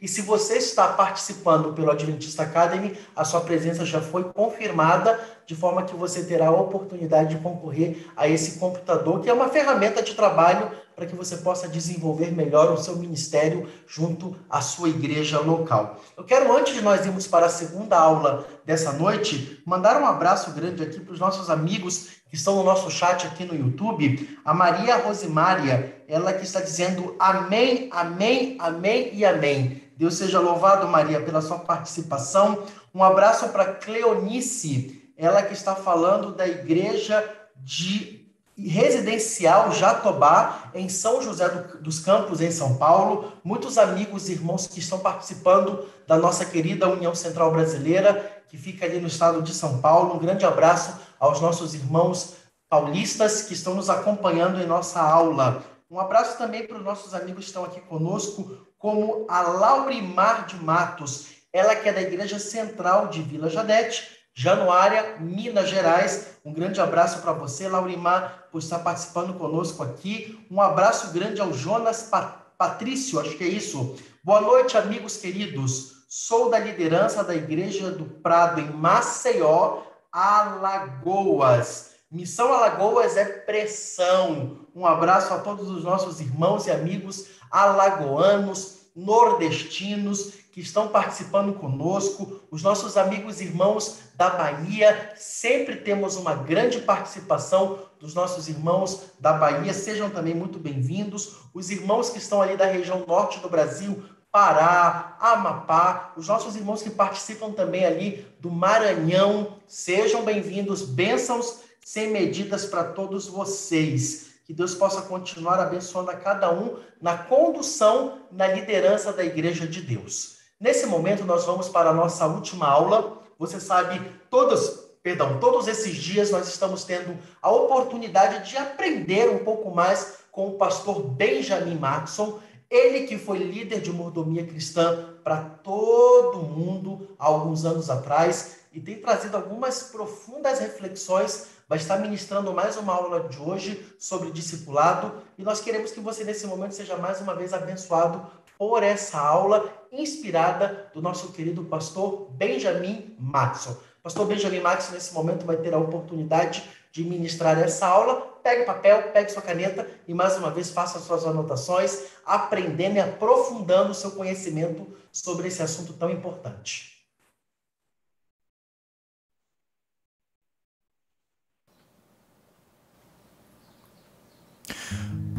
E 0.00 0.08
se 0.08 0.22
você 0.22 0.56
está 0.56 0.88
participando 0.88 1.72
pelo 1.72 1.92
Adventista 1.92 2.42
Academy, 2.42 2.98
a 3.14 3.24
sua 3.24 3.40
presença 3.40 3.84
já 3.84 4.00
foi 4.00 4.24
confirmada 4.24 5.20
de 5.46 5.54
forma 5.54 5.84
que 5.84 5.94
você 5.94 6.24
terá 6.24 6.48
a 6.48 6.50
oportunidade 6.50 7.36
de 7.36 7.40
concorrer 7.40 8.04
a 8.16 8.26
esse 8.26 8.58
computador, 8.58 9.20
que 9.20 9.30
é 9.30 9.32
uma 9.32 9.48
ferramenta 9.48 10.02
de 10.02 10.14
trabalho 10.14 10.72
para 10.96 11.06
que 11.06 11.14
você 11.14 11.36
possa 11.36 11.68
desenvolver 11.68 12.32
melhor 12.32 12.72
o 12.72 12.78
seu 12.78 12.96
ministério 12.96 13.68
junto 13.86 14.34
à 14.48 14.60
sua 14.60 14.88
igreja 14.88 15.38
local. 15.38 16.00
Eu 16.16 16.24
quero, 16.24 16.56
antes 16.56 16.74
de 16.74 16.80
nós 16.80 17.04
irmos 17.04 17.26
para 17.26 17.46
a 17.46 17.50
segunda 17.50 17.96
aula 17.98 18.46
dessa 18.64 18.92
noite, 18.92 19.62
mandar 19.64 20.00
um 20.00 20.06
abraço 20.06 20.50
grande 20.52 20.82
aqui 20.82 20.98
para 20.98 21.12
os 21.12 21.20
nossos 21.20 21.50
amigos 21.50 22.15
que 22.28 22.36
estão 22.36 22.56
no 22.56 22.64
nosso 22.64 22.90
chat 22.90 23.26
aqui 23.26 23.44
no 23.44 23.54
YouTube. 23.54 24.38
A 24.44 24.52
Maria 24.52 24.96
Rosimária, 24.96 26.02
ela 26.08 26.32
que 26.32 26.44
está 26.44 26.60
dizendo 26.60 27.14
amém, 27.18 27.88
amém, 27.92 28.56
amém 28.58 29.10
e 29.12 29.24
amém. 29.24 29.82
Deus 29.96 30.14
seja 30.14 30.40
louvado, 30.40 30.86
Maria, 30.88 31.20
pela 31.20 31.40
sua 31.40 31.58
participação. 31.58 32.64
Um 32.94 33.02
abraço 33.02 33.48
para 33.48 33.74
Cleonice, 33.74 35.10
ela 35.16 35.42
que 35.42 35.54
está 35.54 35.74
falando 35.74 36.32
da 36.32 36.46
igreja 36.46 37.24
de 37.56 38.16
residencial 38.58 39.70
Jatobá, 39.70 40.70
em 40.74 40.88
São 40.88 41.22
José 41.22 41.48
do, 41.48 41.82
dos 41.82 42.00
Campos, 42.00 42.40
em 42.40 42.50
São 42.50 42.76
Paulo. 42.76 43.32
Muitos 43.44 43.76
amigos 43.76 44.28
e 44.28 44.32
irmãos 44.32 44.66
que 44.66 44.78
estão 44.78 44.98
participando 44.98 45.86
da 46.06 46.16
nossa 46.16 46.44
querida 46.44 46.88
União 46.88 47.14
Central 47.14 47.50
Brasileira, 47.52 48.42
que 48.48 48.56
fica 48.56 48.86
ali 48.86 48.98
no 48.98 49.08
estado 49.08 49.42
de 49.42 49.52
São 49.54 49.78
Paulo. 49.80 50.14
Um 50.14 50.18
grande 50.18 50.44
abraço 50.46 50.94
aos 51.18 51.40
nossos 51.40 51.74
irmãos 51.74 52.34
paulistas 52.68 53.42
que 53.42 53.54
estão 53.54 53.74
nos 53.74 53.88
acompanhando 53.88 54.60
em 54.60 54.66
nossa 54.66 55.00
aula. 55.00 55.62
Um 55.90 56.00
abraço 56.00 56.36
também 56.36 56.66
para 56.66 56.78
os 56.78 56.84
nossos 56.84 57.14
amigos 57.14 57.44
que 57.44 57.50
estão 57.50 57.64
aqui 57.64 57.80
conosco, 57.80 58.66
como 58.76 59.24
a 59.28 59.42
Laurimar 59.42 60.46
de 60.46 60.56
Matos, 60.56 61.28
ela 61.52 61.76
que 61.76 61.88
é 61.88 61.92
da 61.92 62.02
Igreja 62.02 62.38
Central 62.38 63.08
de 63.08 63.22
Vila 63.22 63.48
Jadete, 63.48 64.16
Januária, 64.34 65.16
Minas 65.18 65.70
Gerais. 65.70 66.38
Um 66.44 66.52
grande 66.52 66.80
abraço 66.80 67.22
para 67.22 67.32
você, 67.32 67.68
Laurimar, 67.68 68.48
por 68.52 68.58
estar 68.58 68.80
participando 68.80 69.38
conosco 69.38 69.82
aqui. 69.82 70.44
Um 70.50 70.60
abraço 70.60 71.12
grande 71.12 71.40
ao 71.40 71.52
Jonas 71.52 72.10
Patrício, 72.58 73.18
acho 73.18 73.36
que 73.36 73.44
é 73.44 73.48
isso. 73.48 73.96
Boa 74.22 74.40
noite, 74.40 74.76
amigos 74.76 75.16
queridos. 75.16 76.04
Sou 76.08 76.50
da 76.50 76.58
liderança 76.58 77.24
da 77.24 77.34
Igreja 77.34 77.90
do 77.90 78.04
Prado, 78.04 78.60
em 78.60 78.70
Maceió, 78.70 79.82
Alagoas. 80.16 81.90
Missão 82.10 82.50
Alagoas 82.50 83.18
é 83.18 83.24
pressão. 83.26 84.60
Um 84.74 84.86
abraço 84.86 85.34
a 85.34 85.40
todos 85.40 85.68
os 85.70 85.84
nossos 85.84 86.22
irmãos 86.22 86.66
e 86.66 86.70
amigos 86.70 87.26
alagoanos, 87.50 88.86
nordestinos 88.96 90.32
que 90.50 90.60
estão 90.62 90.88
participando 90.88 91.52
conosco, 91.52 92.40
os 92.50 92.62
nossos 92.62 92.96
amigos 92.96 93.42
e 93.42 93.44
irmãos 93.44 93.98
da 94.14 94.30
Bahia, 94.30 95.12
sempre 95.16 95.76
temos 95.76 96.16
uma 96.16 96.34
grande 96.34 96.80
participação 96.80 97.80
dos 98.00 98.14
nossos 98.14 98.48
irmãos 98.48 99.10
da 99.20 99.34
Bahia, 99.34 99.74
sejam 99.74 100.08
também 100.08 100.34
muito 100.34 100.58
bem-vindos. 100.58 101.36
Os 101.52 101.70
irmãos 101.70 102.08
que 102.08 102.16
estão 102.16 102.40
ali 102.40 102.56
da 102.56 102.64
região 102.64 103.04
norte 103.06 103.38
do 103.40 103.50
Brasil, 103.50 104.02
Pará, 104.36 105.16
Amapá, 105.18 106.12
os 106.14 106.28
nossos 106.28 106.56
irmãos 106.56 106.82
que 106.82 106.90
participam 106.90 107.52
também 107.52 107.86
ali 107.86 108.26
do 108.38 108.50
Maranhão, 108.50 109.56
sejam 109.66 110.26
bem-vindos, 110.26 110.82
bênçãos 110.82 111.60
sem 111.82 112.10
medidas 112.10 112.66
para 112.66 112.84
todos 112.84 113.26
vocês. 113.28 114.26
Que 114.44 114.52
Deus 114.52 114.74
possa 114.74 115.00
continuar 115.00 115.58
abençoando 115.58 116.10
a 116.10 116.16
cada 116.16 116.52
um 116.52 116.76
na 117.00 117.16
condução, 117.16 118.18
na 118.30 118.46
liderança 118.46 119.10
da 119.10 119.24
Igreja 119.24 119.66
de 119.66 119.80
Deus. 119.80 120.36
Nesse 120.60 120.84
momento, 120.84 121.24
nós 121.24 121.46
vamos 121.46 121.70
para 121.70 121.88
a 121.88 121.94
nossa 121.94 122.26
última 122.26 122.66
aula. 122.66 123.22
Você 123.38 123.58
sabe, 123.58 124.02
todos, 124.28 124.68
perdão, 125.02 125.40
todos 125.40 125.66
esses 125.66 125.96
dias 125.96 126.30
nós 126.30 126.46
estamos 126.46 126.84
tendo 126.84 127.16
a 127.40 127.50
oportunidade 127.50 128.50
de 128.50 128.58
aprender 128.58 129.30
um 129.30 129.38
pouco 129.38 129.74
mais 129.74 130.26
com 130.30 130.48
o 130.48 130.58
pastor 130.58 131.00
Benjamin 131.00 131.78
Maxson, 131.78 132.38
ele 132.70 133.06
que 133.06 133.16
foi 133.18 133.38
líder 133.38 133.80
de 133.80 133.92
mordomia 133.92 134.46
cristã 134.46 135.14
para 135.22 135.42
todo 135.42 136.42
mundo 136.42 137.14
há 137.18 137.26
alguns 137.26 137.64
anos 137.64 137.90
atrás 137.90 138.58
e 138.72 138.80
tem 138.80 139.00
trazido 139.00 139.36
algumas 139.36 139.84
profundas 139.84 140.58
reflexões. 140.58 141.48
Vai 141.68 141.78
estar 141.78 141.98
ministrando 141.98 142.52
mais 142.52 142.76
uma 142.76 142.92
aula 142.92 143.28
de 143.28 143.40
hoje 143.40 143.86
sobre 143.98 144.30
discipulado 144.30 145.22
e 145.36 145.42
nós 145.42 145.60
queremos 145.60 145.90
que 145.90 146.00
você 146.00 146.24
nesse 146.24 146.46
momento 146.46 146.74
seja 146.74 146.96
mais 146.96 147.20
uma 147.20 147.34
vez 147.34 147.52
abençoado 147.52 148.26
por 148.58 148.82
essa 148.82 149.18
aula 149.18 149.72
inspirada 149.92 150.90
do 150.94 151.02
nosso 151.02 151.32
querido 151.32 151.64
pastor 151.64 152.30
Benjamin 152.32 153.14
Maxson. 153.18 153.76
Pastor 154.02 154.26
Benjamin 154.26 154.60
Maxson, 154.60 154.92
nesse 154.92 155.12
momento, 155.12 155.44
vai 155.44 155.56
ter 155.56 155.74
a 155.74 155.78
oportunidade 155.78 156.62
de 156.92 157.02
ministrar 157.02 157.58
essa 157.58 157.86
aula. 157.86 158.35
Pegue 158.46 158.64
papel, 158.64 159.10
pegue 159.12 159.32
sua 159.32 159.42
caneta 159.42 159.90
e 160.06 160.14
mais 160.14 160.36
uma 160.36 160.52
vez 160.52 160.70
faça 160.70 161.00
suas 161.00 161.26
anotações, 161.26 162.04
aprendendo 162.24 162.94
e 162.94 163.00
aprofundando 163.00 163.90
o 163.90 163.94
seu 163.94 164.12
conhecimento 164.12 164.86
sobre 165.10 165.48
esse 165.48 165.60
assunto 165.60 165.94
tão 165.94 166.08
importante. 166.08 166.94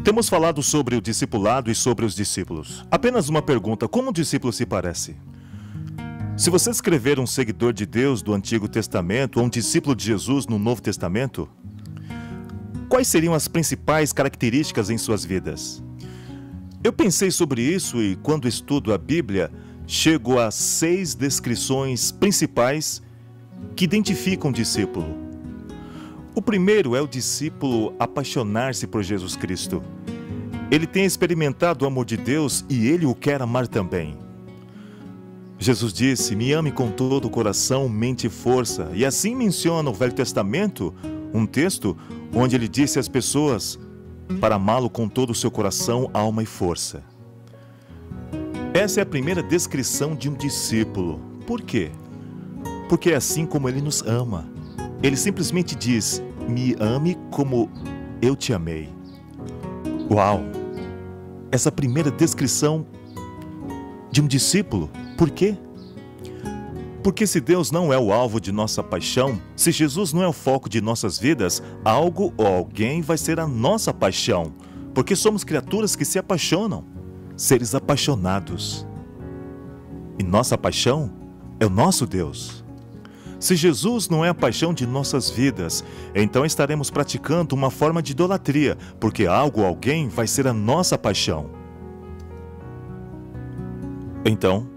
Temos 0.04 0.28
falado 0.28 0.62
sobre 0.62 0.94
o 0.94 1.00
discipulado 1.00 1.70
e 1.70 1.74
sobre 1.74 2.04
os 2.04 2.14
discípulos. 2.14 2.84
Apenas 2.90 3.30
uma 3.30 3.40
pergunta: 3.40 3.88
como 3.88 4.10
um 4.10 4.12
discípulo 4.12 4.52
se 4.52 4.66
parece? 4.66 5.16
Se 6.36 6.50
você 6.50 6.70
escrever 6.70 7.18
um 7.18 7.26
seguidor 7.26 7.72
de 7.72 7.86
Deus 7.86 8.22
do 8.22 8.34
Antigo 8.34 8.68
Testamento 8.68 9.38
ou 9.38 9.46
um 9.46 9.48
discípulo 9.48 9.96
de 9.96 10.04
Jesus 10.04 10.46
no 10.46 10.58
Novo 10.58 10.80
Testamento, 10.80 11.48
quais 12.88 13.06
seriam 13.06 13.34
as 13.34 13.46
principais 13.46 14.12
características 14.12 14.90
em 14.90 14.98
suas 14.98 15.24
vidas? 15.24 15.82
Eu 16.82 16.92
pensei 16.92 17.30
sobre 17.30 17.62
isso 17.62 18.00
e, 18.02 18.16
quando 18.16 18.48
estudo 18.48 18.92
a 18.92 18.98
Bíblia, 18.98 19.50
chego 19.86 20.38
a 20.38 20.50
seis 20.50 21.14
descrições 21.14 22.10
principais 22.10 23.02
que 23.76 23.84
identificam 23.84 24.50
um 24.50 24.52
discípulo. 24.52 25.16
O 26.34 26.40
primeiro 26.40 26.94
é 26.94 27.00
o 27.00 27.08
discípulo 27.08 27.94
apaixonar-se 27.98 28.86
por 28.86 29.02
Jesus 29.02 29.34
Cristo. 29.34 29.82
Ele 30.70 30.86
tem 30.86 31.04
experimentado 31.04 31.84
o 31.84 31.88
amor 31.88 32.04
de 32.04 32.16
Deus 32.16 32.64
e 32.68 32.86
ele 32.86 33.06
o 33.06 33.14
quer 33.14 33.42
amar 33.42 33.66
também. 33.66 34.16
Jesus 35.58 35.92
disse: 35.92 36.36
Me 36.36 36.52
ame 36.52 36.70
com 36.70 36.90
todo 36.90 37.24
o 37.24 37.30
coração, 37.30 37.88
mente 37.88 38.28
e 38.28 38.30
força. 38.30 38.90
E 38.94 39.04
assim 39.04 39.34
menciona 39.34 39.90
o 39.90 39.94
Velho 39.94 40.12
Testamento, 40.12 40.94
um 41.34 41.44
texto 41.44 41.96
onde 42.34 42.56
ele 42.56 42.68
disse 42.68 42.98
às 42.98 43.08
pessoas 43.08 43.78
para 44.40 44.56
amá-lo 44.56 44.90
com 44.90 45.08
todo 45.08 45.30
o 45.30 45.34
seu 45.34 45.50
coração, 45.50 46.10
alma 46.12 46.42
e 46.42 46.46
força. 46.46 47.02
Essa 48.74 49.00
é 49.00 49.02
a 49.02 49.06
primeira 49.06 49.42
descrição 49.42 50.14
de 50.14 50.28
um 50.28 50.34
discípulo. 50.34 51.20
Por 51.46 51.62
quê? 51.62 51.90
Porque 52.88 53.10
é 53.10 53.16
assim 53.16 53.46
como 53.46 53.68
ele 53.68 53.80
nos 53.80 54.02
ama. 54.02 54.48
Ele 55.02 55.16
simplesmente 55.16 55.74
diz: 55.74 56.22
Me 56.48 56.76
ame 56.78 57.16
como 57.30 57.70
eu 58.20 58.36
te 58.36 58.52
amei. 58.52 58.88
Uau! 60.10 60.40
Essa 61.50 61.72
primeira 61.72 62.10
descrição 62.10 62.86
de 64.10 64.20
um 64.20 64.26
discípulo 64.26 64.90
por 65.18 65.30
quê? 65.30 65.56
Porque 67.02 67.26
se 67.26 67.40
Deus 67.40 67.70
não 67.70 67.92
é 67.92 67.98
o 67.98 68.12
alvo 68.12 68.40
de 68.40 68.50
nossa 68.50 68.82
paixão, 68.82 69.40
se 69.54 69.70
Jesus 69.70 70.12
não 70.12 70.22
é 70.22 70.28
o 70.28 70.32
foco 70.32 70.68
de 70.68 70.80
nossas 70.80 71.18
vidas, 71.18 71.62
algo 71.84 72.32
ou 72.36 72.46
alguém 72.46 73.00
vai 73.00 73.16
ser 73.16 73.38
a 73.38 73.46
nossa 73.46 73.94
paixão. 73.94 74.52
Porque 74.92 75.14
somos 75.14 75.44
criaturas 75.44 75.94
que 75.94 76.04
se 76.04 76.18
apaixonam, 76.18 76.84
seres 77.36 77.74
apaixonados. 77.74 78.86
E 80.18 80.24
nossa 80.24 80.58
paixão 80.58 81.12
é 81.60 81.66
o 81.66 81.70
nosso 81.70 82.04
Deus. 82.04 82.64
Se 83.38 83.54
Jesus 83.54 84.08
não 84.08 84.24
é 84.24 84.30
a 84.30 84.34
paixão 84.34 84.74
de 84.74 84.84
nossas 84.84 85.30
vidas, 85.30 85.84
então 86.12 86.44
estaremos 86.44 86.90
praticando 86.90 87.54
uma 87.54 87.70
forma 87.70 88.02
de 88.02 88.10
idolatria, 88.10 88.76
porque 88.98 89.26
algo 89.26 89.60
ou 89.60 89.66
alguém 89.66 90.08
vai 90.08 90.26
ser 90.26 90.48
a 90.48 90.52
nossa 90.52 90.98
paixão. 90.98 91.48
Então, 94.24 94.68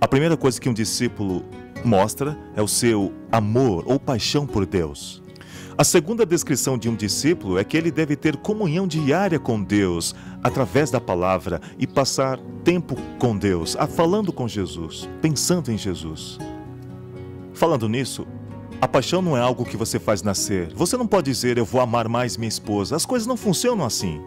a 0.00 0.06
primeira 0.06 0.36
coisa 0.36 0.60
que 0.60 0.68
um 0.68 0.74
discípulo 0.74 1.44
mostra 1.84 2.38
é 2.54 2.62
o 2.62 2.68
seu 2.68 3.12
amor 3.32 3.84
ou 3.86 3.98
paixão 3.98 4.46
por 4.46 4.64
Deus. 4.64 5.22
A 5.76 5.84
segunda 5.84 6.26
descrição 6.26 6.76
de 6.76 6.88
um 6.88 6.94
discípulo 6.94 7.58
é 7.58 7.64
que 7.64 7.76
ele 7.76 7.90
deve 7.90 8.16
ter 8.16 8.36
comunhão 8.36 8.86
diária 8.86 9.38
com 9.38 9.62
Deus 9.62 10.14
através 10.42 10.90
da 10.90 11.00
palavra 11.00 11.60
e 11.78 11.86
passar 11.86 12.38
tempo 12.64 12.96
com 13.18 13.36
Deus, 13.36 13.76
falando 13.94 14.32
com 14.32 14.48
Jesus, 14.48 15.08
pensando 15.20 15.70
em 15.70 15.78
Jesus. 15.78 16.38
Falando 17.52 17.88
nisso, 17.88 18.26
a 18.80 18.86
paixão 18.86 19.20
não 19.20 19.36
é 19.36 19.40
algo 19.40 19.64
que 19.64 19.76
você 19.76 19.98
faz 19.98 20.22
nascer. 20.22 20.72
Você 20.74 20.96
não 20.96 21.06
pode 21.06 21.30
dizer 21.30 21.58
eu 21.58 21.64
vou 21.64 21.80
amar 21.80 22.08
mais 22.08 22.36
minha 22.36 22.48
esposa. 22.48 22.94
As 22.94 23.04
coisas 23.04 23.26
não 23.26 23.36
funcionam 23.36 23.84
assim. 23.84 24.20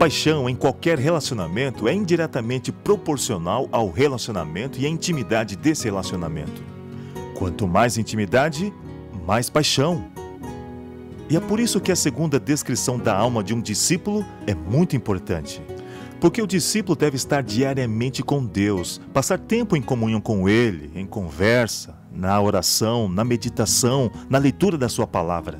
Paixão 0.00 0.48
em 0.48 0.56
qualquer 0.56 0.98
relacionamento 0.98 1.86
é 1.86 1.92
indiretamente 1.92 2.72
proporcional 2.72 3.68
ao 3.70 3.90
relacionamento 3.90 4.80
e 4.80 4.86
à 4.86 4.88
intimidade 4.88 5.56
desse 5.56 5.84
relacionamento. 5.84 6.62
Quanto 7.34 7.68
mais 7.68 7.98
intimidade, 7.98 8.72
mais 9.26 9.50
paixão. 9.50 10.06
E 11.28 11.36
é 11.36 11.40
por 11.40 11.60
isso 11.60 11.82
que 11.82 11.92
a 11.92 11.96
segunda 11.96 12.40
descrição 12.40 12.98
da 12.98 13.14
alma 13.14 13.44
de 13.44 13.52
um 13.52 13.60
discípulo 13.60 14.24
é 14.46 14.54
muito 14.54 14.96
importante. 14.96 15.60
Porque 16.18 16.40
o 16.40 16.46
discípulo 16.46 16.96
deve 16.96 17.16
estar 17.16 17.42
diariamente 17.42 18.22
com 18.22 18.42
Deus, 18.42 19.02
passar 19.12 19.38
tempo 19.38 19.76
em 19.76 19.82
comunhão 19.82 20.18
com 20.18 20.48
Ele, 20.48 20.90
em 20.94 21.04
conversa, 21.04 21.94
na 22.10 22.40
oração, 22.40 23.06
na 23.06 23.22
meditação, 23.22 24.10
na 24.30 24.38
leitura 24.38 24.78
da 24.78 24.88
Sua 24.88 25.06
palavra. 25.06 25.58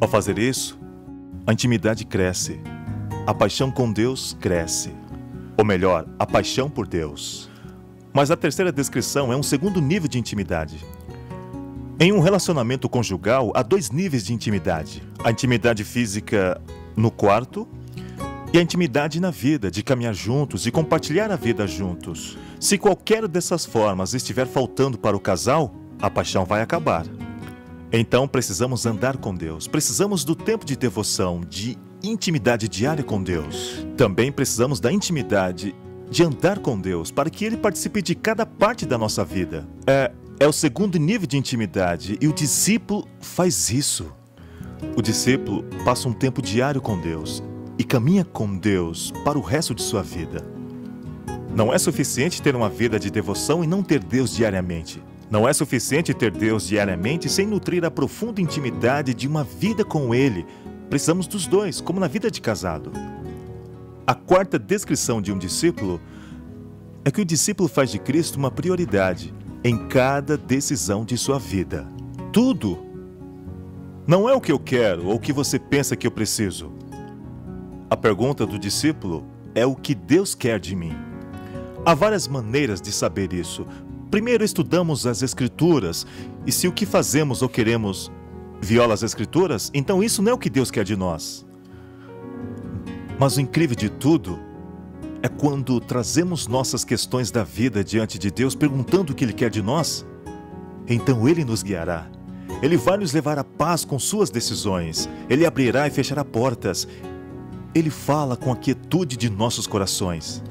Ao 0.00 0.08
fazer 0.08 0.38
isso, 0.38 0.80
a 1.46 1.52
intimidade 1.52 2.06
cresce 2.06 2.58
a 3.26 3.34
paixão 3.34 3.70
com 3.70 3.92
Deus 3.92 4.36
cresce. 4.40 4.92
Ou 5.56 5.64
melhor, 5.64 6.06
a 6.18 6.26
paixão 6.26 6.70
por 6.70 6.86
Deus. 6.86 7.50
Mas 8.12 8.30
a 8.30 8.36
terceira 8.36 8.72
descrição 8.72 9.32
é 9.32 9.36
um 9.36 9.42
segundo 9.42 9.80
nível 9.80 10.08
de 10.08 10.18
intimidade. 10.18 10.84
Em 11.98 12.12
um 12.12 12.20
relacionamento 12.20 12.88
conjugal, 12.88 13.52
há 13.54 13.62
dois 13.62 13.90
níveis 13.90 14.24
de 14.24 14.32
intimidade: 14.32 15.02
a 15.22 15.30
intimidade 15.30 15.84
física 15.84 16.60
no 16.96 17.10
quarto 17.10 17.68
e 18.52 18.58
a 18.58 18.62
intimidade 18.62 19.20
na 19.20 19.30
vida, 19.30 19.70
de 19.70 19.82
caminhar 19.82 20.14
juntos 20.14 20.66
e 20.66 20.70
compartilhar 20.70 21.30
a 21.30 21.36
vida 21.36 21.66
juntos. 21.66 22.36
Se 22.58 22.76
qualquer 22.76 23.28
dessas 23.28 23.64
formas 23.64 24.12
estiver 24.12 24.46
faltando 24.46 24.98
para 24.98 25.16
o 25.16 25.20
casal, 25.20 25.72
a 26.00 26.10
paixão 26.10 26.44
vai 26.44 26.62
acabar. 26.62 27.04
Então 27.92 28.26
precisamos 28.26 28.86
andar 28.86 29.18
com 29.18 29.34
Deus, 29.34 29.68
precisamos 29.68 30.24
do 30.24 30.34
tempo 30.34 30.64
de 30.64 30.76
devoção, 30.76 31.40
de 31.40 31.76
intimidade 32.02 32.68
diária 32.68 33.04
com 33.04 33.22
Deus. 33.22 33.84
Também 33.96 34.32
precisamos 34.32 34.80
da 34.80 34.92
intimidade 34.92 35.74
de 36.10 36.24
andar 36.24 36.58
com 36.58 36.78
Deus 36.78 37.10
para 37.10 37.30
que 37.30 37.44
Ele 37.44 37.56
participe 37.56 38.02
de 38.02 38.14
cada 38.14 38.44
parte 38.44 38.84
da 38.84 38.98
nossa 38.98 39.24
vida. 39.24 39.66
É, 39.86 40.10
é 40.38 40.46
o 40.46 40.52
segundo 40.52 40.98
nível 40.98 41.26
de 41.26 41.36
intimidade 41.36 42.18
e 42.20 42.26
o 42.26 42.32
discípulo 42.32 43.06
faz 43.20 43.70
isso. 43.70 44.12
O 44.96 45.02
discípulo 45.02 45.64
passa 45.84 46.08
um 46.08 46.12
tempo 46.12 46.40
diário 46.40 46.80
com 46.80 46.98
Deus 46.98 47.42
e 47.78 47.84
caminha 47.84 48.24
com 48.24 48.56
Deus 48.56 49.12
para 49.24 49.38
o 49.38 49.42
resto 49.42 49.74
de 49.74 49.82
sua 49.82 50.02
vida. 50.02 50.44
Não 51.54 51.72
é 51.72 51.78
suficiente 51.78 52.40
ter 52.40 52.54
uma 52.54 52.68
vida 52.68 52.98
de 52.98 53.10
devoção 53.10 53.62
e 53.62 53.66
não 53.66 53.82
ter 53.82 54.02
Deus 54.02 54.34
diariamente. 54.34 55.02
Não 55.30 55.48
é 55.48 55.52
suficiente 55.52 56.12
ter 56.12 56.32
Deus 56.32 56.66
diariamente 56.66 57.28
sem 57.28 57.46
nutrir 57.46 57.84
a 57.84 57.90
profunda 57.90 58.40
intimidade 58.40 59.14
de 59.14 59.28
uma 59.28 59.44
vida 59.44 59.84
com 59.84 60.14
Ele, 60.14 60.44
Precisamos 60.90 61.28
dos 61.28 61.46
dois, 61.46 61.80
como 61.80 62.00
na 62.00 62.08
vida 62.08 62.28
de 62.30 62.40
casado. 62.40 62.90
A 64.04 64.12
quarta 64.12 64.58
descrição 64.58 65.22
de 65.22 65.32
um 65.32 65.38
discípulo 65.38 66.00
é 67.04 67.12
que 67.12 67.20
o 67.20 67.24
discípulo 67.24 67.68
faz 67.68 67.92
de 67.92 67.98
Cristo 68.00 68.36
uma 68.36 68.50
prioridade 68.50 69.32
em 69.62 69.86
cada 69.86 70.36
decisão 70.36 71.04
de 71.04 71.16
sua 71.16 71.38
vida. 71.38 71.86
Tudo 72.32 72.76
não 74.04 74.28
é 74.28 74.34
o 74.34 74.40
que 74.40 74.50
eu 74.50 74.58
quero 74.58 75.06
ou 75.06 75.14
o 75.14 75.20
que 75.20 75.32
você 75.32 75.60
pensa 75.60 75.94
que 75.94 76.08
eu 76.08 76.10
preciso. 76.10 76.72
A 77.88 77.96
pergunta 77.96 78.44
do 78.44 78.58
discípulo 78.58 79.24
é 79.54 79.64
o 79.64 79.76
que 79.76 79.94
Deus 79.94 80.34
quer 80.34 80.58
de 80.58 80.74
mim. 80.74 80.96
Há 81.86 81.94
várias 81.94 82.26
maneiras 82.26 82.80
de 82.80 82.90
saber 82.90 83.32
isso. 83.32 83.64
Primeiro 84.10 84.42
estudamos 84.42 85.06
as 85.06 85.22
Escrituras 85.22 86.04
e 86.44 86.50
se 86.50 86.66
o 86.66 86.72
que 86.72 86.84
fazemos 86.84 87.42
ou 87.42 87.48
queremos 87.48 88.10
viola 88.60 88.94
as 88.94 89.02
Escrituras, 89.02 89.70
então 89.72 90.02
isso 90.02 90.22
não 90.22 90.32
é 90.32 90.34
o 90.34 90.38
que 90.38 90.50
Deus 90.50 90.70
quer 90.70 90.84
de 90.84 90.96
nós. 90.96 91.46
Mas 93.18 93.36
o 93.36 93.40
incrível 93.40 93.76
de 93.76 93.88
tudo 93.88 94.38
é 95.22 95.28
quando 95.28 95.80
trazemos 95.80 96.46
nossas 96.46 96.84
questões 96.84 97.30
da 97.30 97.42
vida 97.42 97.84
diante 97.84 98.18
de 98.18 98.30
Deus, 98.30 98.54
perguntando 98.54 99.12
o 99.12 99.14
que 99.14 99.24
Ele 99.24 99.32
quer 99.32 99.50
de 99.50 99.62
nós, 99.62 100.06
então 100.88 101.28
Ele 101.28 101.44
nos 101.44 101.62
guiará. 101.62 102.10
Ele 102.62 102.76
vai 102.76 102.98
nos 102.98 103.12
levar 103.12 103.38
à 103.38 103.44
paz 103.44 103.84
com 103.84 103.98
suas 103.98 104.30
decisões. 104.30 105.08
Ele 105.28 105.46
abrirá 105.46 105.86
e 105.86 105.90
fechará 105.90 106.24
portas. 106.24 106.86
Ele 107.74 107.88
fala 107.88 108.36
com 108.36 108.52
a 108.52 108.56
quietude 108.56 109.16
de 109.16 109.30
nossos 109.30 109.66
corações. 109.66 110.42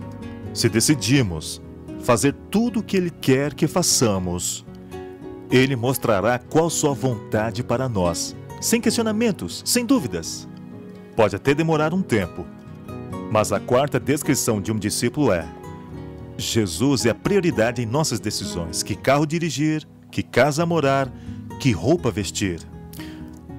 Se 0.54 0.68
decidimos 0.70 1.62
fazer 2.00 2.34
tudo 2.50 2.80
o 2.80 2.84
que 2.84 2.98
Ele 2.98 3.10
quer 3.10 3.54
que 3.54 3.68
façamos, 3.68 4.66
ele 5.52 5.76
mostrará 5.76 6.38
qual 6.38 6.70
sua 6.70 6.94
vontade 6.94 7.64
para 7.64 7.90
nós, 7.90 8.36
sem 8.62 8.80
questionamentos, 8.80 9.64
sem 9.66 9.86
dúvidas. 9.86 10.48
Pode 11.16 11.36
até 11.36 11.54
demorar 11.54 11.94
um 11.94 12.02
tempo, 12.02 12.46
mas 13.32 13.52
a 13.52 13.60
quarta 13.60 14.00
descrição 14.00 14.62
de 14.62 14.72
um 14.72 14.78
discípulo 14.78 15.32
é: 15.32 15.48
Jesus 16.38 17.06
é 17.06 17.10
a 17.10 17.16
prioridade 17.16 17.82
em 17.82 17.86
nossas 17.86 18.20
decisões. 18.20 18.82
Que 18.82 18.96
carro 18.96 19.26
dirigir, 19.26 19.88
que 20.12 20.24
casa 20.24 20.66
morar, 20.66 21.12
que 21.60 21.72
roupa 21.72 22.10
vestir. 22.10 22.60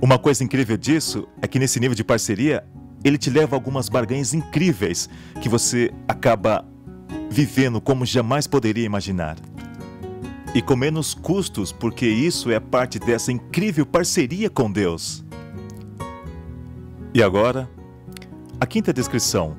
Uma 0.01 0.19
coisa 0.19 0.43
incrível 0.43 0.77
disso 0.77 1.29
é 1.43 1.47
que 1.47 1.59
nesse 1.59 1.79
nível 1.79 1.95
de 1.95 2.03
parceria, 2.03 2.65
ele 3.05 3.19
te 3.19 3.29
leva 3.29 3.55
a 3.55 3.59
algumas 3.59 3.89
barganhas 3.89 4.33
incríveis 4.33 5.09
que 5.43 5.49
você 5.49 5.93
acaba 6.09 6.65
vivendo 7.31 7.81
como 7.81 8.07
jamais 8.07 8.47
poderia 8.47 8.85
imaginar. 8.85 9.37
E 10.53 10.61
com 10.61 10.75
menos 10.75 11.15
custos, 11.15 11.71
porque 11.71 12.07
isso 12.07 12.51
é 12.51 12.59
parte 12.59 12.99
dessa 12.99 13.31
incrível 13.31 13.87
parceria 13.87 14.51
com 14.51 14.71
Deus. 14.71 15.25
E 17.15 17.23
agora, 17.23 17.71
a 18.61 18.67
quinta 18.67 18.93
descrição 18.93 19.57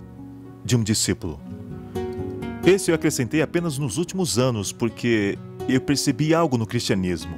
de 0.65 0.75
um 0.75 0.83
discípulo. 0.83 1.39
Esse 2.65 2.91
eu 2.91 2.95
acrescentei 2.95 3.41
apenas 3.41 3.77
nos 3.77 3.97
últimos 3.97 4.37
anos, 4.37 4.71
porque 4.71 5.37
eu 5.67 5.79
percebi 5.79 6.33
algo 6.33 6.57
no 6.57 6.67
cristianismo. 6.67 7.35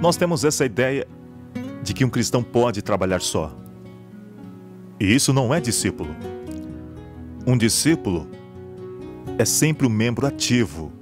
Nós 0.00 0.16
temos 0.16 0.44
essa 0.44 0.64
ideia 0.64 1.06
de 1.82 1.92
que 1.92 2.04
um 2.04 2.10
cristão 2.10 2.42
pode 2.42 2.80
trabalhar 2.82 3.20
só. 3.20 3.54
E 4.98 5.14
isso 5.14 5.32
não 5.32 5.52
é 5.54 5.60
discípulo. 5.60 6.14
Um 7.46 7.56
discípulo 7.56 8.26
é 9.38 9.44
sempre 9.44 9.86
um 9.86 9.90
membro 9.90 10.26
ativo 10.26 10.92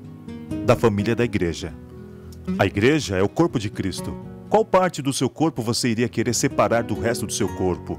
da 0.69 0.77
família 0.77 1.17
da 1.17 1.25
igreja. 1.25 1.73
A 2.59 2.67
igreja 2.67 3.17
é 3.17 3.23
o 3.23 3.29
corpo 3.29 3.59
de 3.59 3.71
Cristo. 3.71 4.15
Qual 4.51 4.63
parte 4.63 5.01
do 5.01 5.15
seu 5.15 5.31
corpo 5.31 5.63
você 5.63 5.89
iria 5.89 6.11
querer 6.11 6.35
separar 6.35 6.83
do 6.83 6.93
resto 6.93 7.27
do 7.27 7.33
seu 7.33 7.49
corpo? 7.57 7.99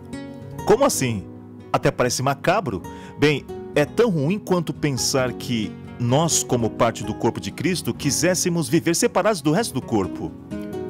Como 0.68 0.86
assim? 0.86 1.26
Até 1.74 1.90
parece 1.90 2.22
macabro. 2.22 2.84
Bem, 3.18 3.44
é 3.74 3.86
tão 3.86 4.12
ruim 4.12 4.38
quanto 4.38 4.72
pensar 4.72 5.34
que 5.34 5.72
nós, 6.00 6.44
como 6.44 6.70
parte 6.70 7.04
do 7.04 7.16
corpo 7.16 7.40
de 7.40 7.50
Cristo, 7.50 7.92
quiséssemos 7.92 8.70
viver 8.70 8.96
separados 8.96 9.42
do 9.42 9.52
resto 9.52 9.74
do 9.74 9.82
corpo. 9.82 10.32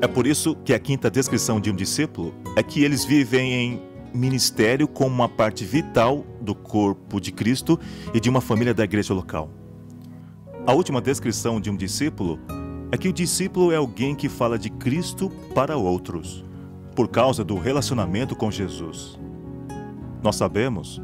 É 0.01 0.07
por 0.07 0.27
isso 0.27 0.57
que 0.65 0.73
a 0.73 0.79
quinta 0.79 1.09
descrição 1.09 1.61
de 1.61 1.71
um 1.71 1.75
discípulo 1.75 2.33
é 2.57 2.63
que 2.63 2.83
eles 2.83 3.05
vivem 3.05 3.53
em 3.53 3.81
ministério 4.13 4.85
como 4.85 5.15
uma 5.15 5.29
parte 5.29 5.63
vital 5.63 6.25
do 6.41 6.53
corpo 6.53 7.21
de 7.21 7.31
Cristo 7.31 7.79
e 8.13 8.19
de 8.19 8.29
uma 8.29 8.41
família 8.41 8.73
da 8.73 8.83
igreja 8.83 9.13
local. 9.13 9.49
A 10.69 10.73
última 10.73 11.01
descrição 11.01 11.59
de 11.59 11.71
um 11.71 11.75
discípulo 11.75 12.39
é 12.91 12.97
que 12.97 13.09
o 13.09 13.11
discípulo 13.11 13.71
é 13.71 13.75
alguém 13.77 14.13
que 14.13 14.29
fala 14.29 14.55
de 14.55 14.69
Cristo 14.69 15.27
para 15.55 15.75
outros, 15.75 16.45
por 16.95 17.07
causa 17.07 17.43
do 17.43 17.57
relacionamento 17.57 18.35
com 18.35 18.51
Jesus. 18.51 19.17
Nós 20.21 20.35
sabemos 20.35 21.01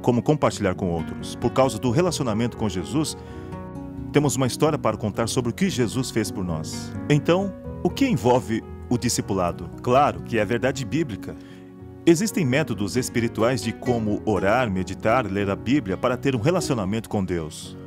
como 0.00 0.22
compartilhar 0.22 0.74
com 0.74 0.90
outros. 0.90 1.34
Por 1.34 1.50
causa 1.50 1.78
do 1.78 1.90
relacionamento 1.90 2.56
com 2.56 2.70
Jesus, 2.70 3.18
temos 4.14 4.34
uma 4.34 4.46
história 4.46 4.78
para 4.78 4.96
contar 4.96 5.28
sobre 5.28 5.50
o 5.50 5.54
que 5.54 5.68
Jesus 5.68 6.10
fez 6.10 6.30
por 6.30 6.42
nós. 6.42 6.90
Então, 7.10 7.52
o 7.82 7.90
que 7.90 8.08
envolve 8.08 8.64
o 8.88 8.96
discipulado? 8.96 9.68
Claro 9.82 10.22
que 10.22 10.38
é 10.38 10.40
a 10.40 10.46
verdade 10.46 10.86
bíblica. 10.86 11.36
Existem 12.06 12.46
métodos 12.46 12.96
espirituais 12.96 13.62
de 13.62 13.74
como 13.74 14.22
orar, 14.24 14.70
meditar, 14.70 15.30
ler 15.30 15.50
a 15.50 15.54
Bíblia 15.54 15.98
para 15.98 16.16
ter 16.16 16.34
um 16.34 16.40
relacionamento 16.40 17.06
com 17.06 17.22
Deus. 17.22 17.78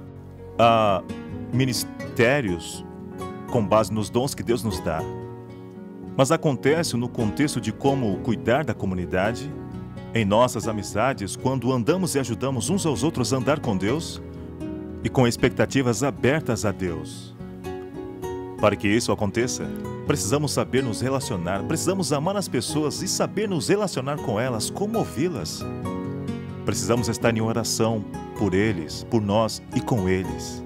Há 0.58 1.01
ministérios 1.51 2.86
com 3.51 3.66
base 3.66 3.93
nos 3.93 4.10
dons 4.10 4.34
que 4.34 4.43
Deus 4.43 4.64
nos 4.64 4.80
dá. 4.80 5.01
Mas 6.16 6.32
acontece 6.32 6.95
no 6.95 7.10
contexto 7.10 7.60
de 7.60 7.72
como 7.72 8.18
cuidar 8.20 8.64
da 8.64 8.74
comunidade, 8.74 9.51
em 10.14 10.24
nossas 10.24 10.68
amizades, 10.68 11.36
quando 11.36 11.72
andamos 11.74 12.14
e 12.14 12.20
ajudamos 12.20 12.70
uns 12.70 12.86
aos 12.86 13.04
outros 13.04 13.34
a 13.34 13.38
andar 13.38 13.60
com 13.60 13.76
Deus 13.76 14.22
e 15.04 15.10
com 15.10 15.28
expectativas 15.28 16.04
abertas 16.04 16.66
a 16.66 16.72
Deus. 16.72 17.36
Para 18.62 18.76
que 18.76 18.88
isso 18.88 19.12
aconteça, 19.12 19.68
precisamos 20.06 20.54
saber 20.54 20.84
nos 20.84 21.01
relacionar, 21.01 21.64
precisamos 21.64 22.14
amar 22.14 22.38
as 22.38 22.47
pessoas 22.47 23.01
e 23.01 23.08
saber 23.08 23.49
nos 23.49 23.68
relacionar 23.68 24.18
com 24.18 24.39
elas, 24.39 24.70
como 24.70 24.99
ouvi-las. 24.99 25.66
Precisamos 26.64 27.10
estar 27.10 27.36
em 27.36 27.41
oração 27.41 28.06
por 28.43 28.53
eles, 28.53 29.05
por 29.05 29.21
nós 29.21 29.63
e 29.73 29.79
com 29.79 30.09
eles. 30.09 30.61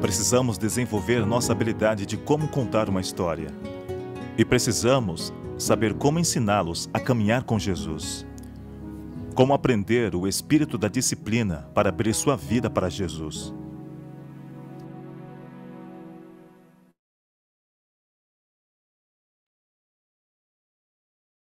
Precisamos 0.00 0.58
desenvolver 0.58 1.24
nossa 1.24 1.52
habilidade 1.52 2.04
de 2.04 2.16
como 2.16 2.48
contar 2.48 2.88
uma 2.88 3.00
história. 3.00 3.54
E 4.36 4.44
precisamos 4.44 5.32
saber 5.56 5.94
como 5.94 6.18
ensiná-los 6.18 6.90
a 6.92 6.98
caminhar 6.98 7.44
com 7.44 7.56
Jesus. 7.56 8.26
Como 9.36 9.54
aprender 9.54 10.16
o 10.16 10.26
espírito 10.26 10.76
da 10.76 10.88
disciplina 10.88 11.70
para 11.72 11.90
abrir 11.90 12.12
sua 12.12 12.34
vida 12.34 12.68
para 12.68 12.90
Jesus. 12.90 13.54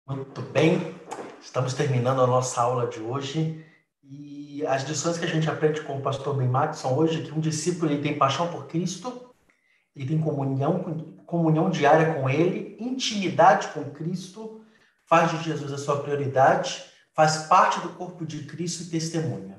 Muito 0.09 0.41
bem, 0.51 0.95
estamos 1.39 1.75
terminando 1.75 2.23
a 2.23 2.25
nossa 2.25 2.59
aula 2.59 2.87
de 2.87 2.99
hoje 2.99 3.63
e 4.01 4.36
as 4.65 4.83
lições 4.83 5.17
que 5.17 5.25
a 5.25 5.29
gente 5.29 5.49
aprende 5.49 5.81
com 5.81 5.97
o 5.97 6.01
pastor 6.01 6.35
Ben 6.35 6.49
são 6.73 6.97
hoje 6.97 7.23
que 7.23 7.31
um 7.31 7.39
discípulo 7.39 7.91
ele 7.91 8.01
tem 8.01 8.17
paixão 8.17 8.47
por 8.47 8.67
Cristo, 8.67 9.33
ele 9.95 10.07
tem 10.07 10.19
comunhão, 10.19 11.05
comunhão 11.25 11.69
diária 11.69 12.13
com 12.13 12.29
Ele, 12.29 12.77
intimidade 12.79 13.69
com 13.69 13.83
Cristo, 13.91 14.61
faz 15.05 15.31
de 15.31 15.43
Jesus 15.43 15.73
a 15.73 15.77
sua 15.77 16.01
prioridade 16.01 16.87
faz 17.17 17.37
parte 17.47 17.79
do 17.79 17.89
corpo 17.89 18.23
de 18.23 18.43
Cristo 18.43 18.83
e 18.83 18.85
testemunha. 18.85 19.57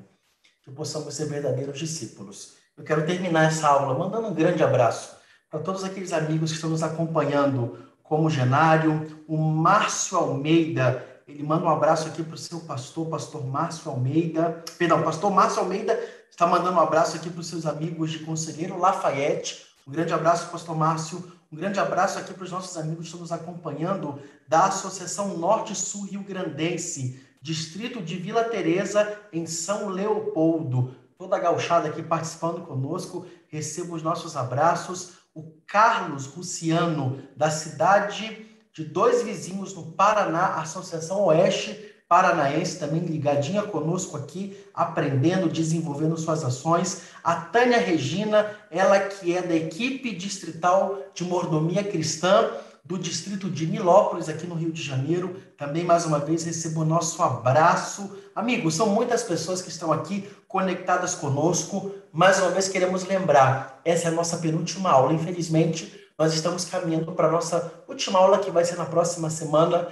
Que 0.63 0.71
possamos 0.71 1.13
ser 1.13 1.25
verdadeiros 1.27 1.77
discípulos. 1.77 2.55
Eu 2.77 2.85
quero 2.85 3.05
terminar 3.05 3.47
essa 3.47 3.67
aula 3.67 3.99
mandando 3.99 4.29
um 4.29 4.35
grande 4.35 4.63
abraço 4.63 5.17
para 5.51 5.59
todos 5.59 5.83
aqueles 5.83 6.13
amigos 6.13 6.51
que 6.51 6.55
estão 6.55 6.71
nos 6.71 6.85
acompanhando, 6.85 7.85
como 8.01 8.29
o 8.29 8.31
Genário, 8.31 9.25
o 9.27 9.37
Márcio 9.37 10.17
Almeida. 10.17 11.05
Ele 11.29 11.43
manda 11.43 11.67
um 11.67 11.69
abraço 11.69 12.09
aqui 12.09 12.23
para 12.23 12.35
o 12.35 12.39
seu 12.39 12.61
pastor, 12.61 13.07
pastor 13.07 13.47
Márcio 13.47 13.91
Almeida. 13.91 14.65
Perdão, 14.79 15.03
pastor 15.03 15.31
Márcio 15.31 15.61
Almeida 15.61 15.93
está 16.31 16.47
mandando 16.47 16.79
um 16.79 16.81
abraço 16.81 17.17
aqui 17.17 17.29
para 17.29 17.41
os 17.41 17.47
seus 17.47 17.67
amigos 17.67 18.11
de 18.11 18.21
Conselheiro 18.21 18.79
Lafayette. 18.79 19.67
Um 19.87 19.93
grande 19.93 20.15
abraço, 20.15 20.51
pastor 20.51 20.75
Márcio. 20.75 21.23
Um 21.53 21.57
grande 21.57 21.79
abraço 21.79 22.19
aqui 22.19 22.33
para 22.33 22.45
os 22.45 22.51
nossos 22.51 22.77
amigos 22.79 23.01
que 23.01 23.05
estão 23.05 23.21
nos 23.21 23.33
acompanhando 23.33 24.19
da 24.49 24.65
Associação 24.67 25.37
Norte-Sul 25.37 26.07
Rio 26.07 26.23
Grandense 26.23 27.23
distrito 27.41 28.03
de 28.03 28.17
Vila 28.17 28.45
Teresa, 28.45 29.21
em 29.33 29.47
São 29.47 29.89
Leopoldo. 29.89 30.95
Toda 31.17 31.37
a 31.37 31.41
gauchada 31.41 31.89
aqui 31.89 32.03
participando 32.03 32.63
conosco, 32.63 33.27
recebo 33.49 33.95
os 33.95 34.03
nossos 34.03 34.37
abraços. 34.37 35.19
O 35.35 35.53
Carlos 35.67 36.35
Luciano, 36.35 37.23
da 37.37 37.51
cidade 37.51 38.48
de 38.79 38.85
dois 38.85 39.23
vizinhos 39.23 39.75
no 39.75 39.87
Paraná, 39.87 40.55
Associação 40.55 41.25
Oeste 41.25 41.77
Paranaense, 42.09 42.79
também 42.79 43.01
ligadinha 43.01 43.65
conosco 43.65 44.17
aqui, 44.17 44.57
aprendendo, 44.73 45.49
desenvolvendo 45.49 46.17
suas 46.17 46.45
ações. 46.45 47.03
A 47.25 47.35
Tânia 47.35 47.79
Regina, 47.79 48.47
ela 48.71 49.01
que 49.01 49.37
é 49.37 49.43
da 49.43 49.55
equipe 49.55 50.15
distrital 50.15 50.97
de 51.13 51.25
mordomia 51.25 51.83
cristã, 51.83 52.49
do 52.85 52.97
distrito 52.97 53.51
de 53.51 53.67
Nilópolis, 53.67 54.29
aqui 54.29 54.47
no 54.47 54.55
Rio 54.55 54.71
de 54.71 54.81
Janeiro. 54.81 55.37
Também, 55.59 55.83
mais 55.83 56.07
uma 56.07 56.21
vez, 56.21 56.45
recebo 56.45 56.83
o 56.83 56.85
nosso 56.85 57.21
abraço. 57.21 58.17
Amigos, 58.33 58.77
são 58.77 58.89
muitas 58.89 59.25
pessoas 59.25 59.61
que 59.61 59.69
estão 59.69 59.93
aqui 59.93 60.31
conectadas 60.47 61.17
conosco. 61.17 61.93
Mais 62.13 62.39
uma 62.39 62.51
vez, 62.51 62.69
queremos 62.69 63.05
lembrar: 63.05 63.81
essa 63.85 64.07
é 64.07 64.09
a 64.09 64.15
nossa 64.15 64.39
penúltima 64.39 64.89
aula. 64.91 65.13
Infelizmente, 65.13 66.08
nós 66.19 66.35
estamos 66.35 66.65
caminhando 66.65 67.13
para 67.13 67.29
a 67.29 67.31
nossa 67.31 67.73
última 67.87 68.19
aula, 68.19 68.41
que 68.41 68.51
vai 68.51 68.65
ser 68.65 68.77
na 68.77 68.85
próxima 68.85 69.31
semana. 69.31 69.89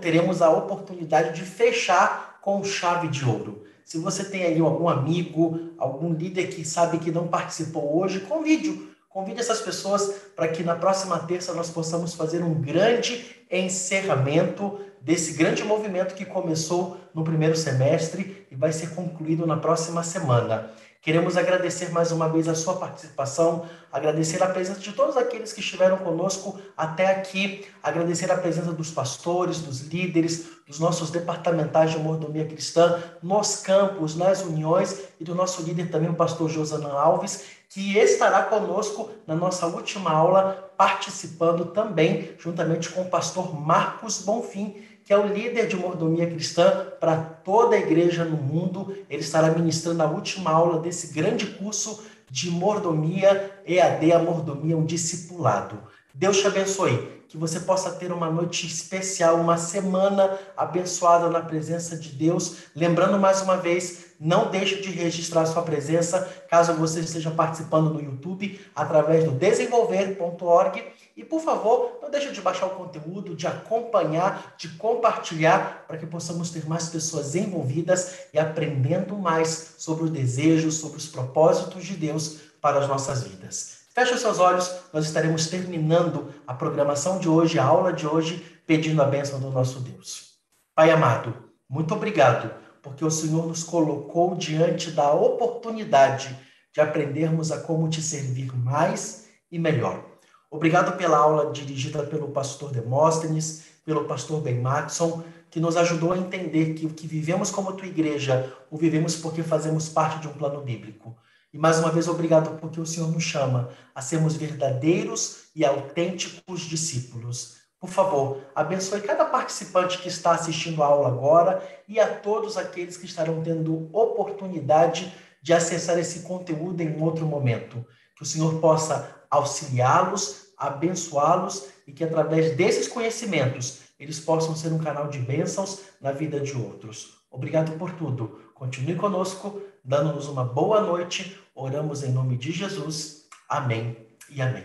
Teremos 0.00 0.40
a 0.40 0.48
oportunidade 0.48 1.34
de 1.34 1.42
fechar 1.42 2.38
com 2.40 2.62
chave 2.62 3.08
de 3.08 3.24
ouro. 3.24 3.64
Se 3.84 3.98
você 3.98 4.22
tem 4.22 4.44
ali 4.44 4.60
algum 4.60 4.88
amigo, 4.88 5.72
algum 5.76 6.14
líder 6.14 6.46
que 6.46 6.64
sabe 6.64 6.98
que 6.98 7.10
não 7.10 7.26
participou 7.26 8.00
hoje, 8.00 8.20
convide-o 8.20 8.90
Convide 9.10 9.40
essas 9.40 9.60
pessoas 9.60 10.14
para 10.36 10.46
que 10.46 10.62
na 10.62 10.76
próxima 10.76 11.18
terça 11.18 11.52
nós 11.52 11.68
possamos 11.68 12.14
fazer 12.14 12.44
um 12.44 12.54
grande 12.54 13.44
encerramento 13.50 14.78
desse 15.00 15.32
grande 15.32 15.64
movimento 15.64 16.14
que 16.14 16.24
começou 16.24 16.96
no 17.12 17.24
primeiro 17.24 17.56
semestre 17.56 18.46
e 18.48 18.54
vai 18.54 18.72
ser 18.72 18.94
concluído 18.94 19.44
na 19.44 19.56
próxima 19.56 20.04
semana. 20.04 20.70
Queremos 21.02 21.38
agradecer 21.38 21.90
mais 21.92 22.12
uma 22.12 22.28
vez 22.28 22.46
a 22.46 22.54
sua 22.54 22.76
participação, 22.76 23.64
agradecer 23.90 24.42
a 24.42 24.46
presença 24.46 24.80
de 24.80 24.92
todos 24.92 25.16
aqueles 25.16 25.50
que 25.50 25.60
estiveram 25.60 25.96
conosco 25.96 26.60
até 26.76 27.06
aqui, 27.06 27.66
agradecer 27.82 28.30
a 28.30 28.36
presença 28.36 28.70
dos 28.70 28.90
pastores, 28.90 29.60
dos 29.60 29.80
líderes, 29.80 30.50
dos 30.68 30.78
nossos 30.78 31.10
departamentais 31.10 31.92
de 31.92 31.98
mordomia 31.98 32.44
cristã, 32.44 33.02
nos 33.22 33.56
campos, 33.56 34.14
nas 34.14 34.42
uniões 34.42 35.00
e 35.18 35.24
do 35.24 35.34
nosso 35.34 35.62
líder 35.62 35.90
também, 35.90 36.10
o 36.10 36.14
pastor 36.14 36.50
Josanã 36.50 36.92
Alves, 36.92 37.46
que 37.70 37.96
estará 37.96 38.42
conosco 38.42 39.10
na 39.26 39.34
nossa 39.34 39.64
última 39.66 40.10
aula, 40.10 40.70
participando 40.76 41.66
também, 41.66 42.34
juntamente 42.38 42.90
com 42.90 43.00
o 43.00 43.08
pastor 43.08 43.58
Marcos 43.58 44.18
Bonfim, 44.18 44.74
que 45.10 45.14
é 45.14 45.18
o 45.18 45.26
líder 45.26 45.66
de 45.66 45.74
mordomia 45.74 46.24
cristã 46.24 46.86
para 47.00 47.16
toda 47.16 47.74
a 47.74 47.80
igreja 47.80 48.24
no 48.24 48.36
mundo. 48.36 48.96
Ele 49.10 49.22
estará 49.22 49.50
ministrando 49.50 50.04
a 50.04 50.06
última 50.08 50.52
aula 50.52 50.78
desse 50.78 51.12
grande 51.12 51.46
curso 51.46 52.04
de 52.30 52.48
mordomia, 52.48 53.60
EAD, 53.66 54.12
a 54.12 54.20
mordomia, 54.20 54.76
um 54.76 54.84
discipulado. 54.84 55.82
Deus 56.14 56.38
te 56.38 56.46
abençoe. 56.46 57.20
Que 57.28 57.36
você 57.36 57.60
possa 57.60 57.92
ter 57.92 58.10
uma 58.10 58.28
noite 58.28 58.66
especial, 58.66 59.36
uma 59.36 59.56
semana 59.56 60.36
abençoada 60.56 61.30
na 61.30 61.40
presença 61.40 61.96
de 61.96 62.08
Deus. 62.08 62.56
Lembrando 62.74 63.20
mais 63.20 63.40
uma 63.40 63.56
vez, 63.56 64.06
não 64.18 64.50
deixe 64.50 64.80
de 64.80 64.90
registrar 64.90 65.46
sua 65.46 65.62
presença 65.62 66.28
caso 66.48 66.74
você 66.74 66.98
esteja 66.98 67.30
participando 67.30 67.94
no 67.94 68.02
YouTube 68.02 68.60
através 68.74 69.22
do 69.22 69.30
desenvolver.org. 69.30 70.82
E 71.16 71.24
por 71.24 71.40
favor, 71.40 71.98
não 72.02 72.10
deixe 72.10 72.32
de 72.32 72.40
baixar 72.40 72.66
o 72.66 72.70
conteúdo, 72.76 73.36
de 73.36 73.46
acompanhar, 73.46 74.54
de 74.56 74.68
compartilhar, 74.70 75.84
para 75.86 75.98
que 75.98 76.06
possamos 76.06 76.50
ter 76.50 76.66
mais 76.66 76.88
pessoas 76.88 77.36
envolvidas 77.36 78.26
e 78.34 78.38
aprendendo 78.38 79.16
mais 79.16 79.74
sobre 79.78 80.04
o 80.04 80.10
desejo, 80.10 80.72
sobre 80.72 80.98
os 80.98 81.06
propósitos 81.06 81.84
de 81.84 81.94
Deus 81.94 82.38
para 82.60 82.80
as 82.80 82.88
nossas 82.88 83.22
vidas. 83.22 83.79
Feche 83.92 84.14
os 84.14 84.20
seus 84.20 84.38
olhos, 84.38 84.72
nós 84.92 85.04
estaremos 85.04 85.48
terminando 85.48 86.32
a 86.46 86.54
programação 86.54 87.18
de 87.18 87.28
hoje, 87.28 87.58
a 87.58 87.64
aula 87.64 87.92
de 87.92 88.06
hoje, 88.06 88.60
pedindo 88.64 89.02
a 89.02 89.04
bênção 89.04 89.40
do 89.40 89.50
nosso 89.50 89.80
Deus. 89.80 90.34
Pai 90.76 90.92
amado, 90.92 91.34
muito 91.68 91.92
obrigado, 91.92 92.54
porque 92.82 93.04
o 93.04 93.10
Senhor 93.10 93.48
nos 93.48 93.64
colocou 93.64 94.36
diante 94.36 94.92
da 94.92 95.12
oportunidade 95.12 96.38
de 96.72 96.80
aprendermos 96.80 97.50
a 97.50 97.60
como 97.60 97.88
te 97.88 98.00
servir 98.00 98.56
mais 98.56 99.28
e 99.50 99.58
melhor. 99.58 100.04
Obrigado 100.48 100.96
pela 100.96 101.18
aula 101.18 101.50
dirigida 101.50 102.04
pelo 102.04 102.28
pastor 102.28 102.70
Demóstenes, 102.70 103.64
pelo 103.84 104.04
pastor 104.04 104.40
Ben 104.40 104.60
Maxson, 104.60 105.24
que 105.50 105.58
nos 105.58 105.76
ajudou 105.76 106.12
a 106.12 106.18
entender 106.18 106.74
que 106.74 106.86
o 106.86 106.90
que 106.90 107.08
vivemos 107.08 107.50
como 107.50 107.72
tua 107.72 107.88
igreja, 107.88 108.56
o 108.70 108.76
vivemos 108.76 109.16
porque 109.16 109.42
fazemos 109.42 109.88
parte 109.88 110.20
de 110.20 110.28
um 110.28 110.32
plano 110.32 110.60
bíblico. 110.60 111.16
E 111.52 111.58
mais 111.58 111.80
uma 111.80 111.90
vez, 111.90 112.06
obrigado 112.06 112.58
porque 112.60 112.80
o 112.80 112.86
Senhor 112.86 113.10
nos 113.10 113.24
chama 113.24 113.70
a 113.92 114.00
sermos 114.00 114.36
verdadeiros 114.36 115.48
e 115.54 115.64
autênticos 115.64 116.60
discípulos. 116.60 117.56
Por 117.80 117.90
favor, 117.90 118.42
abençoe 118.54 119.00
cada 119.00 119.24
participante 119.24 119.98
que 119.98 120.08
está 120.08 120.32
assistindo 120.32 120.82
a 120.82 120.86
aula 120.86 121.08
agora 121.08 121.60
e 121.88 121.98
a 121.98 122.06
todos 122.06 122.56
aqueles 122.56 122.96
que 122.96 123.06
estarão 123.06 123.42
tendo 123.42 123.88
oportunidade 123.92 125.12
de 125.42 125.52
acessar 125.52 125.98
esse 125.98 126.20
conteúdo 126.20 126.82
em 126.82 127.02
outro 127.02 127.26
momento. 127.26 127.84
Que 128.14 128.22
o 128.22 128.26
Senhor 128.26 128.60
possa 128.60 129.24
auxiliá-los, 129.30 130.52
abençoá-los 130.56 131.68
e 131.86 131.92
que 131.92 132.04
através 132.04 132.54
desses 132.54 132.86
conhecimentos 132.86 133.80
eles 133.98 134.20
possam 134.20 134.54
ser 134.54 134.72
um 134.72 134.78
canal 134.78 135.08
de 135.08 135.18
bênçãos 135.18 135.80
na 136.00 136.12
vida 136.12 136.38
de 136.38 136.56
outros. 136.56 137.18
Obrigado 137.30 137.76
por 137.78 137.92
tudo. 137.92 138.40
Continue 138.54 138.94
conosco, 138.94 139.62
dando-nos 139.84 140.26
uma 140.28 140.44
boa 140.44 140.80
noite. 140.80 141.38
Oramos 141.54 142.02
em 142.02 142.12
nome 142.12 142.36
de 142.36 142.52
Jesus. 142.52 143.26
Amém 143.48 143.96
e 144.28 144.40
amém. 144.40 144.64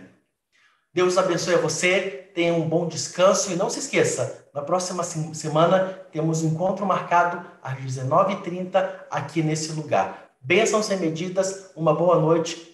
Deus 0.93 1.17
abençoe 1.17 1.55
a 1.55 1.59
você, 1.59 2.29
tenha 2.33 2.53
um 2.53 2.69
bom 2.69 2.87
descanso 2.87 3.51
e 3.51 3.55
não 3.55 3.69
se 3.69 3.79
esqueça, 3.79 4.45
na 4.53 4.61
próxima 4.61 5.03
semana 5.03 5.99
temos 6.09 6.41
um 6.41 6.47
encontro 6.47 6.85
marcado 6.85 7.45
às 7.61 7.77
19h30 7.77 8.89
aqui 9.11 9.43
nesse 9.43 9.73
lugar. 9.73 10.29
Bênçãos 10.39 10.85
sem 10.85 10.97
medidas, 10.97 11.71
uma 11.75 11.93
boa 11.93 12.17
noite 12.17 12.73